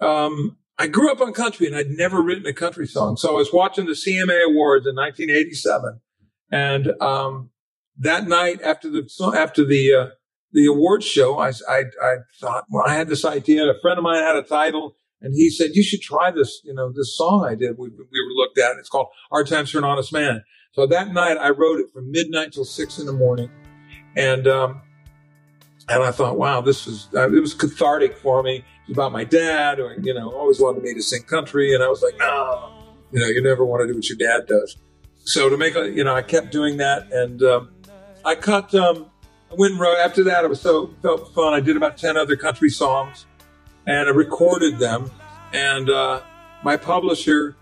Um, 0.00 0.56
I 0.78 0.86
grew 0.86 1.10
up 1.10 1.20
on 1.20 1.32
country 1.32 1.66
and 1.66 1.76
I'd 1.76 1.90
never 1.90 2.22
written 2.22 2.46
a 2.46 2.54
country 2.54 2.86
song. 2.86 3.16
So 3.16 3.30
I 3.30 3.36
was 3.36 3.52
watching 3.52 3.86
the 3.86 3.92
CMA 3.92 4.48
Awards 4.48 4.86
in 4.86 4.94
1987. 4.94 6.00
And, 6.52 6.92
um, 7.02 7.50
that 7.98 8.26
night 8.26 8.62
after 8.62 8.88
the, 8.88 9.06
after 9.36 9.64
the, 9.64 9.92
uh, 9.92 10.06
the 10.52 10.66
awards 10.66 11.04
show, 11.04 11.38
I, 11.38 11.48
I, 11.68 11.82
I 12.02 12.14
thought, 12.40 12.64
well, 12.70 12.84
I 12.86 12.94
had 12.94 13.08
this 13.08 13.24
idea. 13.24 13.64
A 13.64 13.78
friend 13.82 13.98
of 13.98 14.04
mine 14.04 14.22
had 14.22 14.36
a 14.36 14.42
title 14.42 14.96
and 15.20 15.34
he 15.34 15.50
said, 15.50 15.72
you 15.74 15.82
should 15.82 16.00
try 16.00 16.30
this, 16.30 16.60
you 16.64 16.72
know, 16.72 16.90
this 16.94 17.14
song 17.16 17.44
I 17.44 17.56
did. 17.56 17.76
We, 17.76 17.90
we 17.90 17.96
were 17.98 18.34
looked 18.36 18.58
at. 18.58 18.78
It's 18.78 18.88
called 18.88 19.08
Hard 19.30 19.48
Times 19.48 19.70
for 19.70 19.78
an 19.78 19.84
Honest 19.84 20.12
Man. 20.12 20.44
So 20.72 20.86
that 20.86 21.12
night 21.12 21.36
I 21.36 21.50
wrote 21.50 21.80
it 21.80 21.92
from 21.92 22.10
midnight 22.12 22.52
till 22.52 22.64
six 22.64 22.98
in 22.98 23.06
the 23.06 23.12
morning. 23.12 23.50
And, 24.16 24.46
um, 24.46 24.82
and 25.88 26.02
I 26.02 26.12
thought, 26.12 26.38
wow, 26.38 26.60
this 26.60 26.86
was, 26.86 27.08
uh, 27.14 27.28
it 27.28 27.40
was 27.40 27.54
cathartic 27.54 28.16
for 28.16 28.42
me. 28.42 28.58
It 28.58 28.64
was 28.88 28.96
about 28.96 29.12
my 29.12 29.24
dad 29.24 29.78
who, 29.78 29.90
you 30.00 30.14
know, 30.14 30.30
always 30.30 30.60
wanted 30.60 30.84
me 30.84 30.94
to 30.94 31.02
sing 31.02 31.22
country. 31.24 31.74
And 31.74 31.82
I 31.82 31.88
was 31.88 32.02
like, 32.02 32.16
no, 32.18 32.72
you 33.10 33.18
know, 33.18 33.26
you 33.26 33.42
never 33.42 33.64
want 33.64 33.82
to 33.82 33.88
do 33.88 33.94
what 33.96 34.08
your 34.08 34.18
dad 34.18 34.46
does. 34.46 34.76
So 35.24 35.48
to 35.48 35.56
make, 35.56 35.74
a, 35.74 35.90
you 35.90 36.04
know, 36.04 36.14
I 36.14 36.22
kept 36.22 36.52
doing 36.52 36.76
that. 36.76 37.12
And, 37.12 37.42
um, 37.42 37.70
I 38.24 38.36
cut, 38.36 38.72
um, 38.74 39.10
I 39.50 39.54
went 39.56 39.72
and 39.72 39.80
wrote, 39.80 39.98
after 39.98 40.22
that, 40.24 40.44
it 40.44 40.48
was 40.48 40.60
so, 40.60 40.94
felt 41.02 41.34
fun. 41.34 41.52
I 41.52 41.60
did 41.60 41.76
about 41.76 41.96
10 41.96 42.16
other 42.16 42.36
country 42.36 42.70
songs 42.70 43.26
and 43.86 44.08
I 44.08 44.12
recorded 44.12 44.78
them. 44.78 45.10
And, 45.52 45.90
uh, 45.90 46.20
my 46.62 46.76
publisher, 46.76 47.56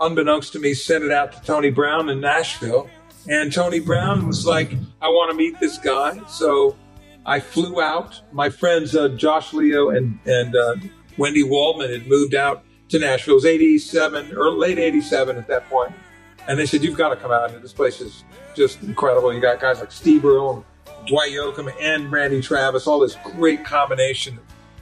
unbeknownst 0.00 0.52
to 0.54 0.58
me, 0.58 0.74
sent 0.74 1.04
it 1.04 1.12
out 1.12 1.32
to 1.32 1.42
Tony 1.42 1.70
Brown 1.70 2.08
in 2.08 2.20
Nashville. 2.20 2.88
And 3.28 3.52
Tony 3.52 3.80
Brown 3.80 4.26
was 4.26 4.46
like, 4.46 4.72
I 5.00 5.08
want 5.08 5.30
to 5.30 5.36
meet 5.36 5.58
this 5.60 5.78
guy. 5.78 6.20
So 6.26 6.76
I 7.24 7.38
flew 7.40 7.80
out. 7.80 8.20
My 8.32 8.48
friends, 8.48 8.96
uh, 8.96 9.08
Josh 9.08 9.52
Leo 9.52 9.90
and, 9.90 10.18
and, 10.26 10.56
uh, 10.56 10.74
Wendy 11.18 11.42
Waldman 11.42 11.90
had 11.90 12.06
moved 12.06 12.34
out 12.34 12.64
to 12.88 12.98
Nashville. 12.98 13.34
It 13.34 13.36
was 13.36 13.46
87 13.46 14.36
or 14.36 14.50
late 14.50 14.78
87 14.78 15.36
at 15.36 15.46
that 15.48 15.68
point. 15.68 15.92
And 16.48 16.58
they 16.58 16.66
said, 16.66 16.82
you've 16.82 16.96
got 16.96 17.10
to 17.10 17.16
come 17.16 17.30
out. 17.30 17.52
And 17.52 17.62
this 17.62 17.72
place 17.72 18.00
is 18.00 18.24
just 18.54 18.82
incredible. 18.82 19.32
You 19.32 19.40
got 19.40 19.60
guys 19.60 19.80
like 19.80 19.92
Steve 19.92 20.24
Earle 20.24 20.64
and 20.86 21.06
Dwight 21.06 21.32
Yoakam 21.32 21.72
and 21.80 22.10
Randy 22.10 22.40
Travis, 22.40 22.86
all 22.86 23.00
this 23.00 23.16
great 23.36 23.64
combination 23.64 24.38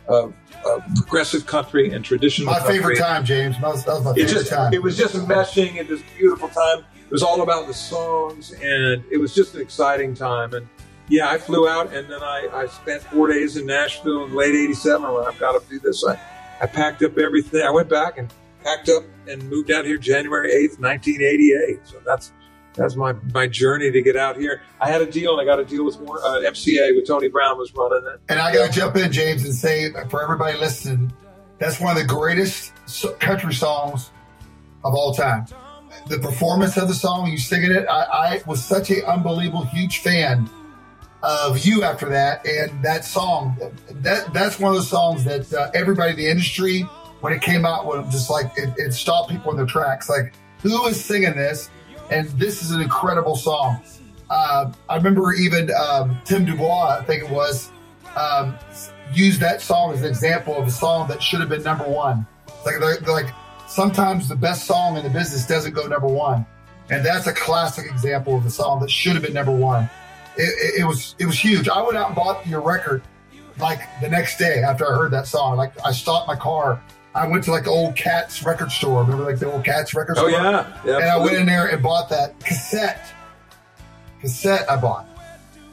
of, 0.09 0.33
of 0.67 0.83
progressive 0.97 1.47
country 1.47 1.93
and 1.93 2.05
traditional 2.05 2.53
My 2.53 2.59
country. 2.59 2.77
favorite 2.79 2.99
time, 2.99 3.25
James. 3.25 3.57
That 3.61 3.69
was, 3.69 3.85
that 3.85 3.95
was 3.95 4.05
my 4.05 4.11
It 4.11 4.15
favorite 4.15 4.33
just 4.33 4.51
time. 4.51 4.73
it 4.75 4.83
was 4.83 4.97
just 4.97 5.15
meshing 5.17 5.77
in 5.77 5.87
this 5.87 6.03
beautiful 6.17 6.49
time. 6.49 6.79
It 7.07 7.11
was 7.13 7.23
all 7.23 7.43
about 7.43 7.67
the 7.67 7.75
songs, 7.75 8.53
and 8.53 9.03
it 9.11 9.19
was 9.19 9.35
just 9.35 9.55
an 9.55 9.61
exciting 9.61 10.15
time. 10.15 10.55
And 10.55 10.69
yeah, 11.09 11.29
I 11.29 11.39
flew 11.39 11.69
out, 11.69 11.93
and 11.93 12.09
then 12.09 12.23
I, 12.23 12.49
I 12.53 12.67
spent 12.67 13.03
four 13.03 13.27
days 13.29 13.57
in 13.57 13.67
Nashville 13.67 14.25
in 14.27 14.35
late 14.35 14.55
'87. 14.55 15.03
When 15.03 15.25
I've 15.27 15.39
got 15.39 15.61
to 15.61 15.69
do 15.69 15.81
this, 15.81 16.05
I, 16.07 16.21
I 16.61 16.67
packed 16.67 17.03
up 17.03 17.19
everything. 17.19 17.63
I 17.63 17.71
went 17.71 17.89
back 17.89 18.19
and 18.19 18.33
packed 18.63 18.89
up 18.91 19.03
and 19.27 19.43
moved 19.51 19.71
out 19.73 19.85
here 19.87 19.97
January 19.99 20.51
8th, 20.53 20.79
1988. 20.79 21.81
So 21.85 21.97
that's 22.07 22.33
that's 22.75 22.97
my 22.97 23.15
my 23.35 23.47
journey 23.47 23.91
to 23.91 24.03
get 24.03 24.17
out 24.17 24.37
here. 24.37 24.63
I 24.81 24.89
had 24.89 25.03
a 25.03 25.11
deal, 25.11 25.39
and 25.39 25.41
I 25.41 25.45
got 25.45 25.61
a 25.61 25.65
deal 25.65 25.85
with 25.85 25.99
Warner- 25.99 26.23
uh, 26.23 26.41
MCA 26.41 26.95
with 26.95 27.07
Tony 27.07 27.29
Brown 27.29 27.59
was 27.59 27.75
running 27.75 28.07
it. 28.07 28.21
And 28.29 28.39
I 28.39 28.55
got 28.55 28.73
to 28.73 28.79
jump 28.79 28.97
in, 28.97 29.13
James, 29.13 29.45
and 29.45 29.55
say 29.55 29.93
for 30.09 30.23
everybody 30.23 30.57
listening, 30.59 31.13
that's 31.59 31.81
one 31.81 31.97
of 31.97 32.03
the 32.03 32.09
greatest 32.09 32.73
country 33.19 33.55
songs 33.55 34.11
of 34.85 34.95
all 34.95 35.13
time. 35.13 35.47
The 36.07 36.19
performance 36.19 36.77
of 36.77 36.89
the 36.89 36.95
song, 36.95 37.31
you 37.31 37.39
singing 37.39 37.73
it, 37.73 37.87
I, 37.89 38.03
I 38.03 38.43
was 38.47 38.65
such 38.65 38.91
an 38.91 39.03
unbelievable, 39.05 39.65
huge 39.65 39.99
fan 39.99 40.49
of 41.23 41.59
you 41.59 41.83
after 41.83 42.09
that, 42.09 42.47
and 42.47 42.83
that 42.83 43.05
song. 43.05 43.57
That 43.91 44.33
that's 44.33 44.59
one 44.59 44.71
of 44.71 44.77
those 44.77 44.89
songs 44.89 45.25
that 45.25 45.53
uh, 45.53 45.71
everybody 45.75 46.13
in 46.13 46.17
the 46.17 46.29
industry, 46.29 46.83
when 47.21 47.33
it 47.33 47.43
came 47.43 47.67
out, 47.67 47.85
was 47.85 48.11
just 48.11 48.31
like 48.31 48.53
it, 48.57 48.73
it 48.79 48.93
stopped 48.93 49.31
people 49.31 49.51
in 49.51 49.57
their 49.57 49.67
tracks. 49.67 50.09
Like, 50.09 50.33
who 50.63 50.87
is 50.87 51.05
singing 51.05 51.35
this? 51.35 51.69
And 52.11 52.29
this 52.31 52.63
is 52.63 52.73
an 52.73 52.81
incredible 52.81 53.37
song. 53.37 53.81
Uh, 54.29 54.73
I 54.89 54.97
remember 54.97 55.33
even 55.33 55.71
um, 55.73 56.19
Tim 56.25 56.45
Dubois, 56.45 56.99
I 57.01 57.05
think 57.05 57.25
it 57.25 57.31
was, 57.31 57.71
um, 58.17 58.57
used 59.13 59.41
that 59.41 59.61
song 59.61 59.93
as 59.93 60.03
an 60.03 60.09
example 60.09 60.57
of 60.57 60.67
a 60.67 60.71
song 60.71 61.09
that 61.09 61.23
should 61.23 61.41
have 61.41 61.49
been 61.49 61.63
number 61.63 61.85
one. 61.85 62.27
Like, 62.65 63.07
like 63.07 63.35
sometimes 63.69 64.29
the 64.29 64.37
best 64.37 64.67
song 64.67 64.97
in 64.97 65.05
the 65.05 65.11
business 65.11 65.47
doesn't 65.47 65.75
go 65.75 65.87
number 65.87 66.07
one, 66.07 66.47
and 66.91 67.05
that's 67.05 67.27
a 67.27 67.33
classic 67.33 67.87
example 67.91 68.37
of 68.37 68.45
a 68.45 68.51
song 68.51 68.81
that 68.81 68.91
should 68.91 69.15
have 69.15 69.23
been 69.23 69.33
number 69.33 69.53
one. 69.53 69.89
It, 70.37 70.43
it, 70.43 70.81
it 70.81 70.85
was 70.85 71.15
it 71.19 71.27
was 71.27 71.39
huge. 71.39 71.69
I 71.69 71.83
went 71.83 71.97
out 71.97 72.09
and 72.09 72.17
bought 72.17 72.47
your 72.47 72.61
record 72.61 73.03
like 73.59 73.81
the 74.01 74.09
next 74.09 74.39
day 74.39 74.63
after 74.63 74.87
I 74.87 74.97
heard 74.97 75.11
that 75.13 75.27
song. 75.27 75.57
Like 75.57 75.73
I 75.85 75.93
stopped 75.93 76.29
my 76.29 76.37
car. 76.37 76.83
I 77.15 77.27
went 77.27 77.43
to 77.45 77.51
like 77.51 77.65
the 77.65 77.71
old 77.71 77.97
Cats 77.97 78.43
record 78.45 78.71
store. 78.71 79.03
Remember 79.03 79.25
like 79.25 79.39
the 79.39 79.51
old 79.51 79.65
Cats 79.65 79.95
record 79.95 80.17
store. 80.17 80.29
Oh 80.31 80.33
store? 80.33 80.43
yeah, 80.43 80.81
yeah 80.85 80.97
and 80.99 81.05
I 81.07 81.17
went 81.19 81.37
in 81.37 81.47
there 81.47 81.67
and 81.69 81.83
bought 81.83 82.09
that 82.11 82.39
cassette. 82.41 83.13
Cassette 84.21 84.71
I 84.71 84.77
bought. 84.77 85.07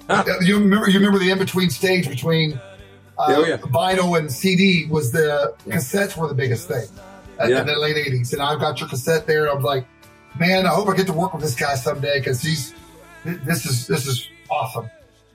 Ah. 0.10 0.24
You 0.42 0.58
remember? 0.60 0.90
You 0.90 1.00
remember 1.00 1.20
the 1.20 1.30
in 1.32 1.38
between 1.38 1.70
stage 1.70 2.08
between 2.08 2.54
uh, 3.20 3.26
Oh, 3.30 3.46
yeah. 3.46 3.58
vinyl 3.58 4.18
and 4.18 4.32
CD 4.32 4.88
was 4.90 5.12
the 5.12 5.54
cassettes 5.66 6.16
were 6.16 6.28
the 6.28 6.34
biggest 6.34 6.68
thing 6.68 6.86
at- 7.40 7.50
Yeah. 7.50 7.62
in 7.62 7.68
the 7.68 7.76
late 7.76 7.98
'80s, 7.98 8.32
and 8.34 8.42
I've 8.42 8.60
got 8.60 8.80
your 8.80 8.88
cassette 8.90 9.28
there. 9.28 9.48
And 9.48 9.58
I'm 9.58 9.64
like, 9.64 9.86
man, 10.40 10.66
I 10.66 10.70
hope 10.70 10.88
I 10.88 10.96
get 10.96 11.08
to 11.08 11.14
work 11.14 11.34
with 11.34 11.44
this 11.44 11.56
guy 11.56 11.76
someday 11.76 12.20
because 12.20 12.42
he's 12.42 12.74
this 13.26 13.66
is 13.66 13.86
this 13.88 14.08
is 14.08 14.28
awesome. 14.50 14.90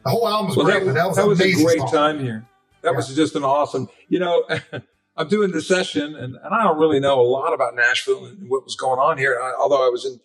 The 0.05 0.11
whole 0.11 0.27
album's 0.27 0.57
Well, 0.57 0.67
great, 0.67 0.85
that, 0.87 0.95
that 0.95 1.07
was, 1.07 1.17
that 1.17 1.27
was 1.29 1.41
a 1.41 1.53
great 1.53 1.79
song. 1.79 1.91
time 1.93 2.19
here. 2.19 2.45
That 2.81 2.91
Yeah. 2.93 2.97
was 2.97 3.15
just 3.15 3.37
an 3.37 3.45
awesome. 3.45 3.89
You 4.09 4.21
know, 4.21 4.43
I'm 5.17 5.29
doing 5.29 5.51
the 5.51 5.61
session, 5.61 6.15
and, 6.15 6.37
and 6.37 6.55
I 6.55 6.63
don't 6.63 6.79
really 6.79 7.01
know 7.01 7.21
a 7.21 7.23
lot 7.23 7.53
about 7.53 7.75
Nashville 7.75 8.25
and 8.25 8.49
what 8.49 8.65
was 8.65 8.77
going 8.77 8.99
on 8.99 9.19
here. 9.19 9.39
I, 9.43 9.53
although 9.61 9.87
I 9.87 9.91
was 9.91 10.05
in 10.07 10.21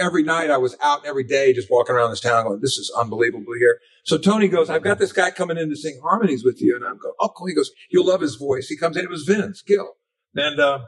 every 0.00 0.22
night, 0.22 0.50
I 0.50 0.56
was 0.56 0.76
out 0.82 1.04
every 1.06 1.24
day, 1.24 1.52
just 1.52 1.70
walking 1.70 1.94
around 1.94 2.10
this 2.10 2.20
town, 2.20 2.44
going, 2.44 2.60
"This 2.60 2.78
is 2.78 2.92
unbelievable 2.96 3.52
here." 3.58 3.78
So 4.04 4.18
Tony 4.18 4.48
goes, 4.48 4.70
"I've 4.70 4.82
got 4.82 4.98
this 4.98 5.12
guy 5.12 5.30
coming 5.30 5.58
in 5.58 5.68
to 5.70 5.76
sing 5.76 6.00
harmonies 6.02 6.44
with 6.44 6.60
you," 6.60 6.74
and 6.76 6.84
I'm 6.84 6.98
going, 6.98 7.14
"Oh, 7.20 7.28
cool." 7.28 7.46
He 7.46 7.54
goes, 7.54 7.70
"You'll 7.90 8.06
love 8.06 8.20
his 8.20 8.36
voice." 8.36 8.68
He 8.68 8.76
comes 8.76 8.96
in. 8.96 9.04
It 9.04 9.10
was 9.10 9.22
Vince 9.22 9.62
Gill, 9.62 9.92
and 10.34 10.58
uh, 10.60 10.80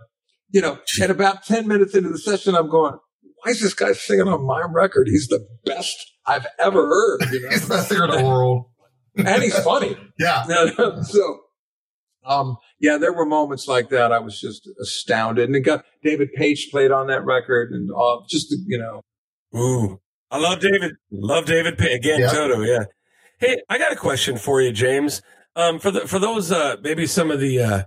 you 0.51 0.61
know, 0.61 0.79
at 1.03 1.11
about 1.11 1.44
ten 1.44 1.68
minutes 1.68 1.94
into 1.94 2.11
the 2.11 2.18
session, 2.18 2.55
I'm 2.55 2.70
going. 2.70 2.99
Why 3.42 3.53
is 3.53 3.61
this 3.61 3.75
guy 3.75 3.92
singing 3.92 4.29
on 4.29 4.44
my 4.44 4.62
record? 4.68 5.09
He's 5.09 5.29
the 5.29 5.46
best 5.64 6.12
I've 6.27 6.46
ever 6.59 6.87
heard. 6.87 7.31
You 7.33 7.42
know? 7.42 7.49
He's 7.51 7.68
the 7.68 7.75
best 7.75 7.88
singer 7.88 8.05
in 8.07 8.11
the 8.11 8.25
world. 8.25 8.64
and 9.16 9.42
he's 9.42 9.59
funny. 9.61 9.96
Yeah, 10.18 10.42
so, 11.03 11.40
um, 12.26 12.56
yeah, 12.80 12.98
there 12.98 13.12
were 13.12 13.26
moments 13.26 13.68
like 13.68 13.88
that. 13.90 14.12
I 14.12 14.18
was 14.18 14.40
just 14.40 14.68
astounded. 14.80 15.48
And 15.48 15.56
it 15.56 15.60
got 15.60 15.84
David 16.02 16.30
Paich 16.38 16.70
played 16.70 16.90
on 16.90 17.06
that 17.08 17.24
record, 17.24 17.72
and 17.72 17.90
uh, 17.96 18.18
just 18.28 18.54
you 18.66 18.78
know, 18.78 19.02
Ooh, 19.58 20.00
I 20.30 20.38
love 20.38 20.60
David. 20.60 20.92
Love 21.10 21.46
David 21.46 21.76
Paich. 21.78 21.96
again, 21.96 22.20
Yeah. 22.20 22.28
Toto. 22.32 22.60
Yeah. 22.62 22.84
Hey, 23.38 23.58
I 23.68 23.78
got 23.78 23.92
a 23.92 23.96
question 23.96 24.38
for 24.38 24.60
you, 24.60 24.72
James. 24.72 25.22
Um, 25.54 25.78
for 25.78 25.90
the 25.90 26.00
for 26.00 26.18
those 26.18 26.52
uh, 26.52 26.76
maybe 26.82 27.06
some 27.06 27.30
of 27.30 27.40
the 27.40 27.60
uh, 27.60 27.82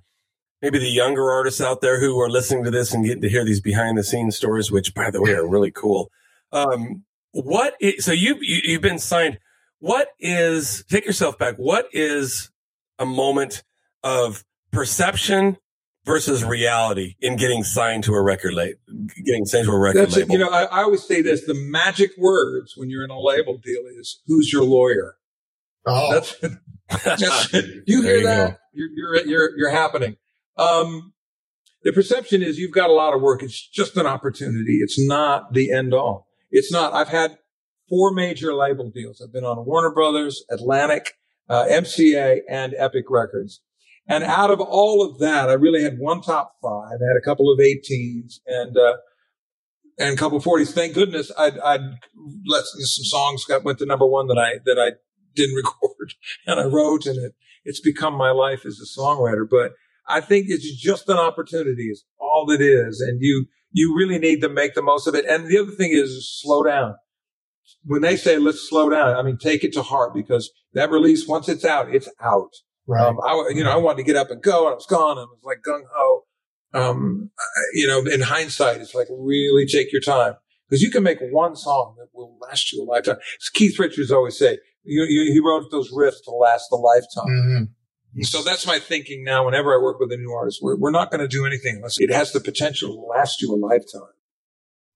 maybe 0.62 0.80
the 0.80 0.89
younger 0.89 1.32
artists 1.32 1.62
out 1.62 1.82
there 1.82 1.99
who 1.99 2.19
are 2.19 2.30
listening 2.30 2.63
to 2.63 2.71
this 2.71 2.93
and 2.93 3.06
getting 3.06 3.21
to 3.21 3.30
hear 3.30 3.45
these 3.45 3.62
behind 3.62 3.97
the 3.97 4.04
scenes 4.04 4.36
stories, 4.38 4.71
which 4.71 4.93
by 4.93 5.12
the 5.12 5.21
way 5.21 5.32
are 5.34 5.47
really 5.47 5.71
cool. 5.71 6.10
Um, 6.52 7.04
what 7.32 7.75
is, 7.80 8.06
so 8.06 8.12
you, 8.12 8.38
you 8.41 8.62
you've 8.63 8.82
been 8.82 8.99
signed. 8.99 9.38
What 9.80 10.10
is 10.19 10.84
take 10.89 11.06
yourself 11.06 11.38
back? 11.38 11.56
What 11.58 11.88
is 11.93 12.49
a 12.97 13.06
moment 13.06 13.63
of 14.04 14.44
perception 14.72 15.58
versus 16.06 16.44
reality 16.44 17.16
in 17.22 17.36
getting 17.36 17.64
signed 17.64 18.04
to 18.06 18.14
a 18.14 18.22
record 18.22 18.54
label, 18.54 18.80
getting 19.26 19.46
signed 19.46 19.66
to 19.66 19.72
a 19.72 19.80
record 19.80 20.02
that's 20.02 20.18
it. 20.18 20.22
label? 20.22 20.34
You 20.34 20.40
know, 20.40 20.50
I, 20.50 20.64
I 20.64 20.84
always 20.84 21.04
say 21.04 21.22
this: 21.22 21.46
the 21.46 21.54
magic 21.54 22.12
words 22.18 22.74
when 22.76 22.90
you're 22.90 23.04
in 23.04 23.12
a 23.12 23.20
label 23.20 23.58
deal 23.58 23.84
is 23.98 24.22
"Who's 24.28 24.52
your 24.52 24.64
lawyer?" 24.64 25.16
oh, 25.86 26.14
That's. 26.14 26.36
That's. 27.06 27.54
You 27.86 28.02
hear 28.02 28.18
you 28.18 28.24
that? 28.24 28.52
go. 28.52 28.58
You're, 28.74 28.90
you're 28.96 29.28
you're 29.28 29.58
you're 29.58 29.72
happening. 29.72 30.18
Um, 30.58 31.14
the 31.84 31.94
perception 31.94 32.42
is 32.42 32.58
you've 32.58 32.74
got 32.74 32.90
a 32.90 32.94
lot 32.94 33.14
of 33.14 33.22
work. 33.22 33.44
It's 33.44 33.68
just 33.68 33.96
an 33.96 34.06
opportunity. 34.06 34.80
It's 34.82 35.00
not 35.00 35.54
the 35.54 35.72
end 35.72 35.94
all. 35.94 36.28
It's 36.52 36.72
not. 36.72 36.94
I've 36.94 37.10
had 37.10 37.38
four 37.88 38.12
major 38.12 38.54
label 38.54 38.90
deals. 38.90 39.22
I've 39.22 39.32
been 39.32 39.46
on 39.46 39.66
Warner 39.66 39.92
Brothers, 39.92 40.44
Atlantic, 40.50 41.14
uh, 41.48 41.66
MCA, 41.66 42.40
and 42.50 42.74
Epic 42.78 43.06
Records. 43.10 43.62
And 44.10 44.24
out 44.24 44.50
of 44.50 44.60
all 44.60 45.06
of 45.06 45.19
that, 45.19 45.50
I 45.50 45.54
really 45.54 45.84
had 45.84 46.00
one 46.00 46.22
top 46.22 46.56
five. 46.63 46.98
I 47.00 47.08
had 47.08 47.15
a 47.15 47.24
couple 47.24 47.54
of 47.54 47.60
18s, 47.60 48.39
and 48.48 48.76
uh, 48.76 48.98
and 50.00 50.15
a 50.15 50.17
couple 50.17 50.39
forties. 50.39 50.74
Thank 50.74 50.95
goodness 50.95 51.32
I'd, 51.38 51.60
I'd 51.60 51.82
let 52.48 52.63
some 52.65 53.06
songs 53.06 53.45
got 53.45 53.63
went 53.63 53.78
to 53.80 53.86
number 53.86 54.08
one 54.08 54.28
that 54.28 54.39
I 54.39 54.60
that 54.65 54.80
I 54.80 54.93
didn't 55.36 55.56
record 55.63 56.15
and 56.48 56.60
I 56.60 56.65
wrote, 56.65 57.06
and 57.06 57.24
it 57.24 57.36
it's 57.63 57.80
become 57.80 58.15
my 58.15 58.32
life 58.32 58.65
as 58.65 58.80
a 58.80 59.00
songwriter. 59.00 59.45
But 59.50 59.74
I 60.08 60.22
think 60.22 60.48
it's 60.50 60.76
just 60.76 61.08
an 61.08 61.17
opportunity 61.17 61.89
is 61.89 62.04
all 62.19 62.50
it 62.50 62.62
is, 62.62 63.00
and 63.02 63.19
you 63.22 63.45
you 63.72 63.95
really 63.95 64.17
need 64.17 64.41
to 64.41 64.50
make 64.50 64.74
the 64.74 64.82
most 64.82 65.06
of 65.06 65.13
it. 65.13 65.26
And 65.26 65.48
the 65.48 65.60
other 65.60 65.72
thing 65.72 65.91
is 65.91 66.28
slow 66.41 66.63
down. 66.63 66.95
When 67.84 68.02
they 68.02 68.15
say 68.15 68.39
let's 68.39 68.67
slow 68.67 68.89
down, 68.89 69.15
I 69.15 69.22
mean 69.22 69.38
take 69.38 69.63
it 69.63 69.74
to 69.74 69.84
heart 69.84 70.15
because 70.15 70.52
that 70.74 70.89
release 70.89 71.28
once 71.28 71.48
it's 71.48 71.63
out, 71.63 71.93
it's 71.93 72.10
out. 72.19 72.54
Right. 72.89 73.06
Um, 73.06 73.19
I, 73.23 73.52
you 73.54 73.63
know, 73.63 73.71
I 73.71 73.78
wanted 73.78 73.97
to 73.97 74.04
get 74.04 74.15
up 74.15 74.32
and 74.32 74.41
go, 74.41 74.65
and 74.65 74.71
I 74.71 74.75
was 74.75 74.88
gone, 74.88 75.19
and 75.19 75.28
I 75.28 75.32
was 75.32 75.43
like 75.43 75.60
gung 75.62 75.84
ho. 75.93 76.23
Um, 76.73 77.30
you 77.73 77.88
know, 77.88 77.99
in 77.99 78.21
hindsight, 78.21 78.82
it's 78.82 78.95
like 78.95 79.08
really 79.12 79.67
take 79.67 79.91
your 79.91 80.02
time 80.02 80.34
because 80.67 80.82
you 80.82 80.89
can 80.89 81.04
make 81.04 81.19
one 81.32 81.56
song 81.56 81.95
that 81.99 82.08
will 82.13 82.36
last 82.41 82.73
you 82.73 82.84
a 82.84 82.86
lifetime. 82.86 83.17
As 83.39 83.49
Keith 83.49 83.78
Richards 83.78 84.12
always 84.12 84.38
say, 84.39 84.58
you, 84.84 85.04
you, 85.04 85.32
he 85.32 85.39
wrote 85.39 85.69
those 85.69 85.91
riffs 85.91 86.23
to 86.25 86.32
last 86.32 86.71
a 86.71 86.75
lifetime. 86.75 87.69
Mhm. 88.17 88.25
So 88.25 88.41
that's 88.41 88.65
my 88.65 88.80
thinking 88.80 89.23
now. 89.23 89.45
Whenever 89.45 89.71
I 89.71 89.82
work 89.82 89.99
with 89.99 90.12
a 90.12 90.17
new 90.17 90.32
artist, 90.32 90.60
we're, 90.63 90.75
we're 90.75 90.89
not 90.91 91.12
going 91.12 91.21
to 91.21 91.28
do 91.28 91.45
anything 91.45 91.75
unless 91.75 91.99
it 91.99 92.12
has 92.12 92.32
the 92.32 92.39
potential 92.39 92.95
to 92.95 93.02
last 93.02 93.39
you 93.39 93.54
a 93.54 93.56
lifetime. 93.56 94.13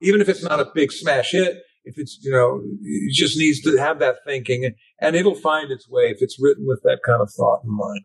Even 0.01 0.19
if 0.19 0.29
it's 0.29 0.41
not 0.41 0.59
a 0.59 0.65
big 0.73 0.91
smash 0.91 1.31
hit, 1.31 1.61
if 1.85 1.97
it's 1.97 2.19
you 2.21 2.31
know, 2.31 2.61
it 2.83 3.13
just 3.13 3.37
needs 3.37 3.61
to 3.61 3.77
have 3.77 3.99
that 3.99 4.17
thinking, 4.25 4.71
and, 4.99 5.15
it'll 5.15 5.35
find 5.35 5.71
its 5.71 5.89
way 5.89 6.03
if 6.03 6.17
it's 6.21 6.37
written 6.39 6.65
with 6.65 6.81
that 6.83 6.99
kind 7.05 7.21
of 7.21 7.31
thought 7.31 7.61
in 7.63 7.71
mind. 7.71 8.01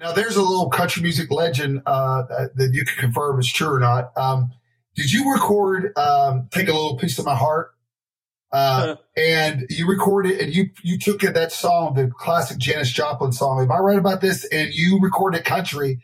Now, 0.00 0.12
there's 0.12 0.36
a 0.36 0.42
little 0.42 0.70
country 0.70 1.02
music 1.02 1.30
legend 1.30 1.82
uh, 1.86 2.22
that, 2.28 2.50
that 2.56 2.70
you 2.72 2.84
can 2.84 2.96
confirm 2.98 3.38
is 3.38 3.50
true 3.50 3.74
or 3.74 3.78
not. 3.78 4.10
Um, 4.16 4.50
did 4.96 5.12
you 5.12 5.32
record 5.32 5.96
um, 5.96 6.48
"Take 6.50 6.68
a 6.68 6.72
Little 6.72 6.96
Piece 6.96 7.18
of 7.18 7.24
My 7.24 7.36
Heart"? 7.36 7.70
Uh, 8.52 8.96
and 9.16 9.66
you 9.70 9.88
recorded, 9.88 10.40
and 10.40 10.54
you 10.54 10.70
you 10.82 10.98
took 10.98 11.20
that 11.20 11.52
song, 11.52 11.94
the 11.94 12.08
classic 12.08 12.58
Janis 12.58 12.90
Joplin 12.90 13.32
song. 13.32 13.60
Am 13.62 13.72
I 13.72 13.78
right 13.78 13.98
about 13.98 14.20
this? 14.20 14.44
And 14.46 14.72
you 14.72 14.98
recorded 15.00 15.44
country, 15.44 16.00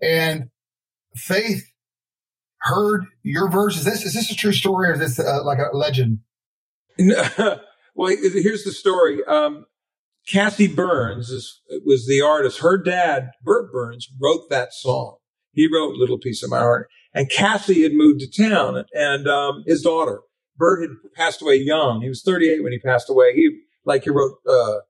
and 0.00 0.50
Faith 1.14 1.70
heard 2.58 3.04
your 3.22 3.48
verse. 3.50 3.76
Is 3.76 3.84
this 3.84 4.04
is 4.04 4.14
this 4.14 4.30
a 4.30 4.34
true 4.34 4.52
story, 4.52 4.88
or 4.88 4.92
is 4.94 4.98
this 4.98 5.18
uh, 5.18 5.44
like 5.44 5.58
a 5.58 5.76
legend? 5.76 6.18
Well, 6.98 8.08
here's 8.08 8.64
the 8.64 8.72
story. 8.72 9.24
Um, 9.24 9.66
Cassie 10.28 10.66
Berns 10.66 11.30
is, 11.30 11.60
was 11.84 12.06
the 12.08 12.22
artist. 12.22 12.58
Her 12.60 12.76
dad, 12.76 13.30
Bert 13.44 13.70
Berns, 13.72 14.08
wrote 14.20 14.48
that 14.50 14.72
song. 14.72 15.18
He 15.52 15.68
wrote 15.72 15.94
"Little 15.94 16.18
Piece 16.18 16.42
of 16.42 16.50
My 16.50 16.58
Heart," 16.58 16.88
and 17.14 17.30
Cassie 17.30 17.82
had 17.84 17.92
moved 17.92 18.20
to 18.20 18.42
town, 18.48 18.84
and 18.92 19.28
um, 19.28 19.62
his 19.66 19.82
daughter 19.82 20.22
Bert 20.56 20.82
had 20.82 20.90
passed 21.14 21.40
away 21.42 21.56
young. 21.56 22.00
He 22.02 22.08
was 22.08 22.22
38 22.22 22.62
when 22.64 22.72
he 22.72 22.78
passed 22.80 23.08
away. 23.08 23.32
He 23.34 23.60
like 23.84 24.02
he 24.04 24.10
wrote 24.10 24.38
uh, 24.48 24.76
uh, 24.78 24.80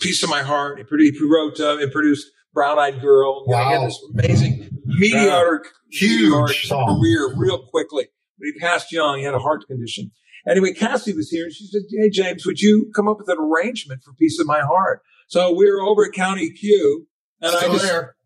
"Piece 0.00 0.22
of 0.24 0.30
My 0.30 0.42
Heart." 0.42 0.78
He, 0.78 0.84
produced, 0.84 1.20
he 1.20 1.24
wrote 1.30 1.60
uh, 1.60 1.78
and 1.78 1.92
produced 1.92 2.26
"Brown 2.52 2.78
Eyed 2.80 3.00
Girl." 3.00 3.44
Know, 3.46 3.56
he 3.56 3.62
had 3.62 3.78
Wow. 3.78 3.84
this 3.86 4.00
amazing 4.12 4.68
mediocre, 4.84 5.62
Huge 5.92 6.22
meteoric 6.22 6.56
song. 6.56 6.98
career 6.98 7.32
real 7.36 7.64
quickly. 7.66 8.08
But 8.38 8.46
he 8.46 8.58
passed 8.58 8.90
young. 8.90 9.18
He 9.18 9.24
had 9.24 9.34
a 9.34 9.38
heart 9.38 9.64
condition. 9.68 10.10
Anyway, 10.48 10.72
Cassie 10.72 11.14
was 11.14 11.30
here 11.30 11.44
and 11.44 11.52
she 11.52 11.66
said, 11.66 11.82
Hey, 11.90 12.10
James, 12.10 12.44
would 12.46 12.60
you 12.60 12.90
come 12.94 13.08
up 13.08 13.18
with 13.18 13.28
an 13.28 13.38
arrangement 13.38 14.02
for 14.02 14.12
Piece 14.14 14.38
of 14.40 14.46
My 14.46 14.60
Heart? 14.60 15.02
So 15.28 15.52
we 15.52 15.70
were 15.70 15.80
over 15.82 16.04
at 16.04 16.12
County 16.12 16.50
Q 16.50 17.06
and 17.40 17.52
Still 17.54 17.70
I 17.70 17.72
just 17.72 17.84
there. 17.84 18.16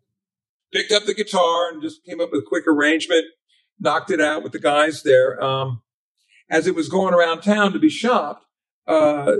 picked 0.73 0.91
up 0.91 1.03
the 1.05 1.13
guitar 1.13 1.69
and 1.71 1.81
just 1.81 2.03
came 2.05 2.19
up 2.19 2.29
with 2.31 2.41
a 2.41 2.45
quick 2.47 2.65
arrangement, 2.67 3.25
knocked 3.79 4.11
it 4.11 4.19
out 4.21 4.43
with 4.43 4.51
the 4.51 4.59
guys 4.59 5.03
there. 5.03 5.41
Um, 5.43 5.81
as 6.49 6.65
it 6.67 6.75
was 6.75 6.89
going 6.89 7.13
around 7.13 7.41
town 7.41 7.73
to 7.73 7.79
be 7.79 7.89
shopped, 7.89 8.45
uh, 8.87 9.33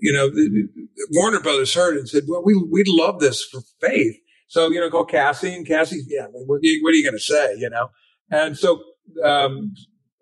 you 0.00 0.12
know, 0.12 0.28
the, 0.28 0.48
the- 0.74 0.86
Warner 1.12 1.40
Brothers 1.40 1.74
heard 1.74 1.96
it 1.96 2.00
and 2.00 2.08
said, 2.08 2.24
well, 2.28 2.42
we, 2.44 2.54
we'd 2.70 2.86
love 2.88 3.20
this 3.20 3.42
for 3.42 3.60
Faith. 3.80 4.16
So, 4.48 4.68
you 4.70 4.78
know, 4.80 4.90
call 4.90 5.04
Cassie 5.06 5.54
and 5.54 5.66
Cassie, 5.66 6.02
yeah, 6.08 6.26
what, 6.30 6.46
what 6.46 6.60
are 6.62 6.66
you 6.96 7.02
going 7.04 7.14
to 7.16 7.18
say, 7.18 7.54
you 7.56 7.70
know? 7.70 7.88
And 8.30 8.58
so, 8.58 8.82
um, 9.24 9.72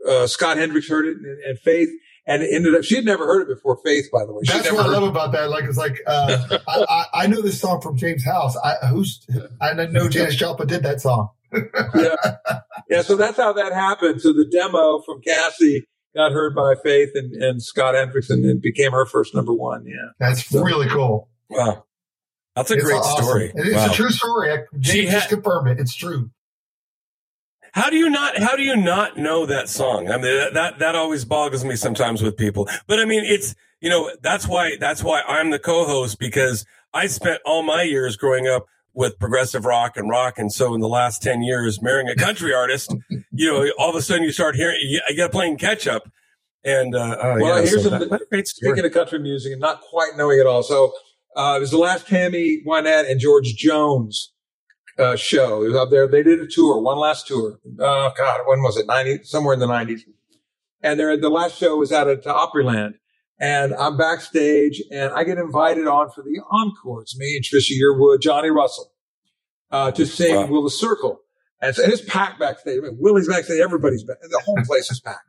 uh, 0.06 0.26
Scott 0.26 0.56
Hendricks 0.58 0.88
heard 0.88 1.06
it 1.06 1.16
and, 1.16 1.26
and 1.44 1.58
Faith 1.58 1.88
and 2.26 2.42
it 2.42 2.50
ended 2.54 2.74
up, 2.74 2.84
she 2.84 2.94
had 2.96 3.06
never 3.06 3.24
heard 3.24 3.40
it 3.40 3.48
before, 3.48 3.78
Faith, 3.82 4.11
by 4.12 4.26
the 4.26 4.32
way. 4.34 4.40
She'd 4.44 4.52
That's 4.52 4.70
what 4.72 4.80
I 4.80 4.88
heard 4.90 4.92
love 5.00 5.02
about 5.04 5.32
that. 5.32 5.48
Like 5.48 5.64
it's 5.64 5.78
like 5.78 6.00
uh, 6.06 6.58
I, 6.68 6.84
I, 6.88 7.04
I 7.22 7.26
know 7.26 7.40
this 7.40 7.58
song 7.61 7.80
from 7.80 7.96
James 7.96 8.24
House. 8.24 8.54
I 8.62 8.87
who's 8.88 9.26
I 9.61 9.72
know 9.72 10.08
Janis 10.08 10.37
Joplin 10.37 10.68
did 10.68 10.82
that 10.82 11.00
song. 11.00 11.30
yeah. 11.94 12.14
yeah, 12.90 13.00
so 13.02 13.16
that's 13.16 13.38
how 13.38 13.54
that 13.54 13.72
happened. 13.72 14.20
So 14.20 14.34
the 14.34 14.44
demo 14.44 15.00
from 15.00 15.22
Cassie 15.22 15.87
got 16.14 16.32
heard 16.32 16.54
by 16.54 16.74
Faith 16.82 17.11
and, 17.14 17.32
and 17.42 17.62
Scott 17.62 17.94
Hendricks 17.94 18.28
and 18.28 18.44
it 18.44 18.61
became 18.62 18.92
her 18.92 19.06
first 19.06 19.34
number 19.34 19.54
one. 19.54 19.87
Yeah. 19.87 19.94
That's 20.18 20.52
really 20.52 20.88
cool. 20.88 21.30
Wow. 21.48 21.84
That's 22.54 22.70
a 22.70 22.74
It's 22.74 22.84
great 22.84 22.96
awesome. 22.96 23.24
story. 23.24 23.52
It's 23.54 23.74
Wow. 23.76 23.90
a 23.90 23.94
true 23.94 24.11
story. 24.11 24.52
I, 24.52 24.56
She 24.82 24.92
James 25.02 25.11
just 25.12 25.30
had- 25.30 25.34
confirm 25.42 25.68
it. 25.68 25.80
It's 25.80 25.94
true. 25.94 26.30
How 27.72 27.90
do 27.90 27.96
you 27.96 28.09
not? 28.11 28.38
How 28.38 28.57
do 28.57 28.62
you 28.62 28.76
not 28.76 29.16
know 29.16 29.46
that 29.46 29.68
song? 29.68 30.11
I 30.11 30.16
mean, 30.16 30.22
that, 30.37 30.54
that 30.54 30.78
that 30.78 30.94
always 30.94 31.24
boggles 31.24 31.64
me 31.64 31.76
sometimes 31.76 32.22
with 32.22 32.37
people. 32.37 32.68
But 32.87 32.98
I 33.00 33.04
mean, 33.04 33.24
it's 33.24 33.54
you 33.81 33.90
know 33.90 34.11
that's 34.22 34.46
why 34.46 34.76
that's 34.78 35.02
why 35.02 35.22
I'm 35.22 35.50
the 35.50 35.59
co-host 35.59 36.18
because 36.18 36.64
I 36.94 37.07
spent 37.07 37.40
all 37.44 37.62
my 37.62 37.83
years 37.83 38.16
growing 38.16 38.46
up 38.46 38.66
with 38.94 39.18
progressive 39.18 39.64
rock 39.64 39.96
and 39.96 40.09
rock, 40.11 40.38
and 40.38 40.52
so 40.52 40.74
in 40.74 40.81
the 40.81 40.88
last 40.88 41.22
ten 41.22 41.42
years, 41.42 41.81
marrying 41.83 42.09
a 42.09 42.16
country 42.16 42.52
artist, 42.54 42.94
you 43.33 43.52
know, 43.52 43.70
all 43.78 43.90
of 43.90 43.96
a 43.96 44.02
sudden 44.02 44.24
you 44.24 44.33
start 44.33 44.57
hearing, 44.57 44.76
you, 44.83 45.00
get 45.14 45.31
playing 45.31 45.57
catch 45.59 45.87
up, 45.87 46.11
and 46.64 46.94
uh, 46.96 46.98
uh, 46.98 47.37
Well, 47.40 47.62
yeah, 47.62 47.68
here's 47.70 47.85
so 47.85 47.94
a- 47.94 47.98
that- 48.07 48.20
a. 48.33 48.44
Speaking 48.46 48.85
of 48.85 48.92
country 48.92 49.18
music 49.20 49.52
and 49.52 49.61
not 49.61 49.83
quite 49.83 50.16
knowing 50.16 50.40
it 50.40 50.46
all. 50.46 50.62
So 50.64 50.92
uh, 51.37 51.54
it 51.57 51.61
was 51.61 51.70
the 51.70 51.78
last 51.78 52.09
Tammy 52.09 52.61
Wynette 52.66 53.09
and 53.09 53.20
George 53.20 53.54
Jones 53.54 54.33
uh, 54.98 55.16
show. 55.16 55.62
It 55.62 55.68
was 55.68 55.76
up 55.76 55.90
there. 55.90 56.08
They 56.08 56.22
did 56.22 56.40
a 56.40 56.46
tour, 56.46 56.80
one 56.80 56.98
last 56.98 57.26
tour. 57.26 57.58
Oh, 57.78 58.12
God, 58.16 58.40
when 58.46 58.62
was 58.62 58.76
it? 58.76 58.87
90, 58.87 59.24
somewhere 59.24 59.54
in 59.54 59.61
the 59.61 59.66
90s. 59.66 60.00
And 60.82 60.98
they're, 60.98 61.16
the 61.16 61.28
last 61.28 61.58
show 61.58 61.76
was 61.76 61.92
out 61.92 62.08
at 62.08 62.24
Opryland. 62.24 62.94
And 63.40 63.74
I'm 63.74 63.96
backstage 63.96 64.82
and 64.90 65.12
I 65.12 65.22
get 65.22 65.38
invited 65.38 65.87
on 65.87 66.11
for 66.11 66.22
the 66.22 66.40
encore. 66.50 67.02
It's 67.02 67.16
me 67.16 67.37
and 67.37 67.44
Trisha 67.44 67.72
Yearwood, 67.80 68.20
Johnny 68.20 68.50
Russell, 68.50 68.92
uh, 69.70 69.92
to 69.92 70.06
sing 70.06 70.34
Wow. 70.34 70.46
Will 70.46 70.64
the 70.64 70.70
Circle. 70.70 71.20
And, 71.61 71.74
so, 71.74 71.84
and 71.84 71.92
it's 71.92 72.02
packed 72.02 72.40
backstage. 72.40 72.78
I 72.78 72.82
mean, 72.82 72.96
Willie's 72.98 73.28
backstage. 73.28 73.61
Everybody's 73.61 74.02
back. 74.02 74.16
The 74.22 74.42
whole 74.44 74.58
place 74.64 74.90
is 74.90 75.00
packed. 75.00 75.20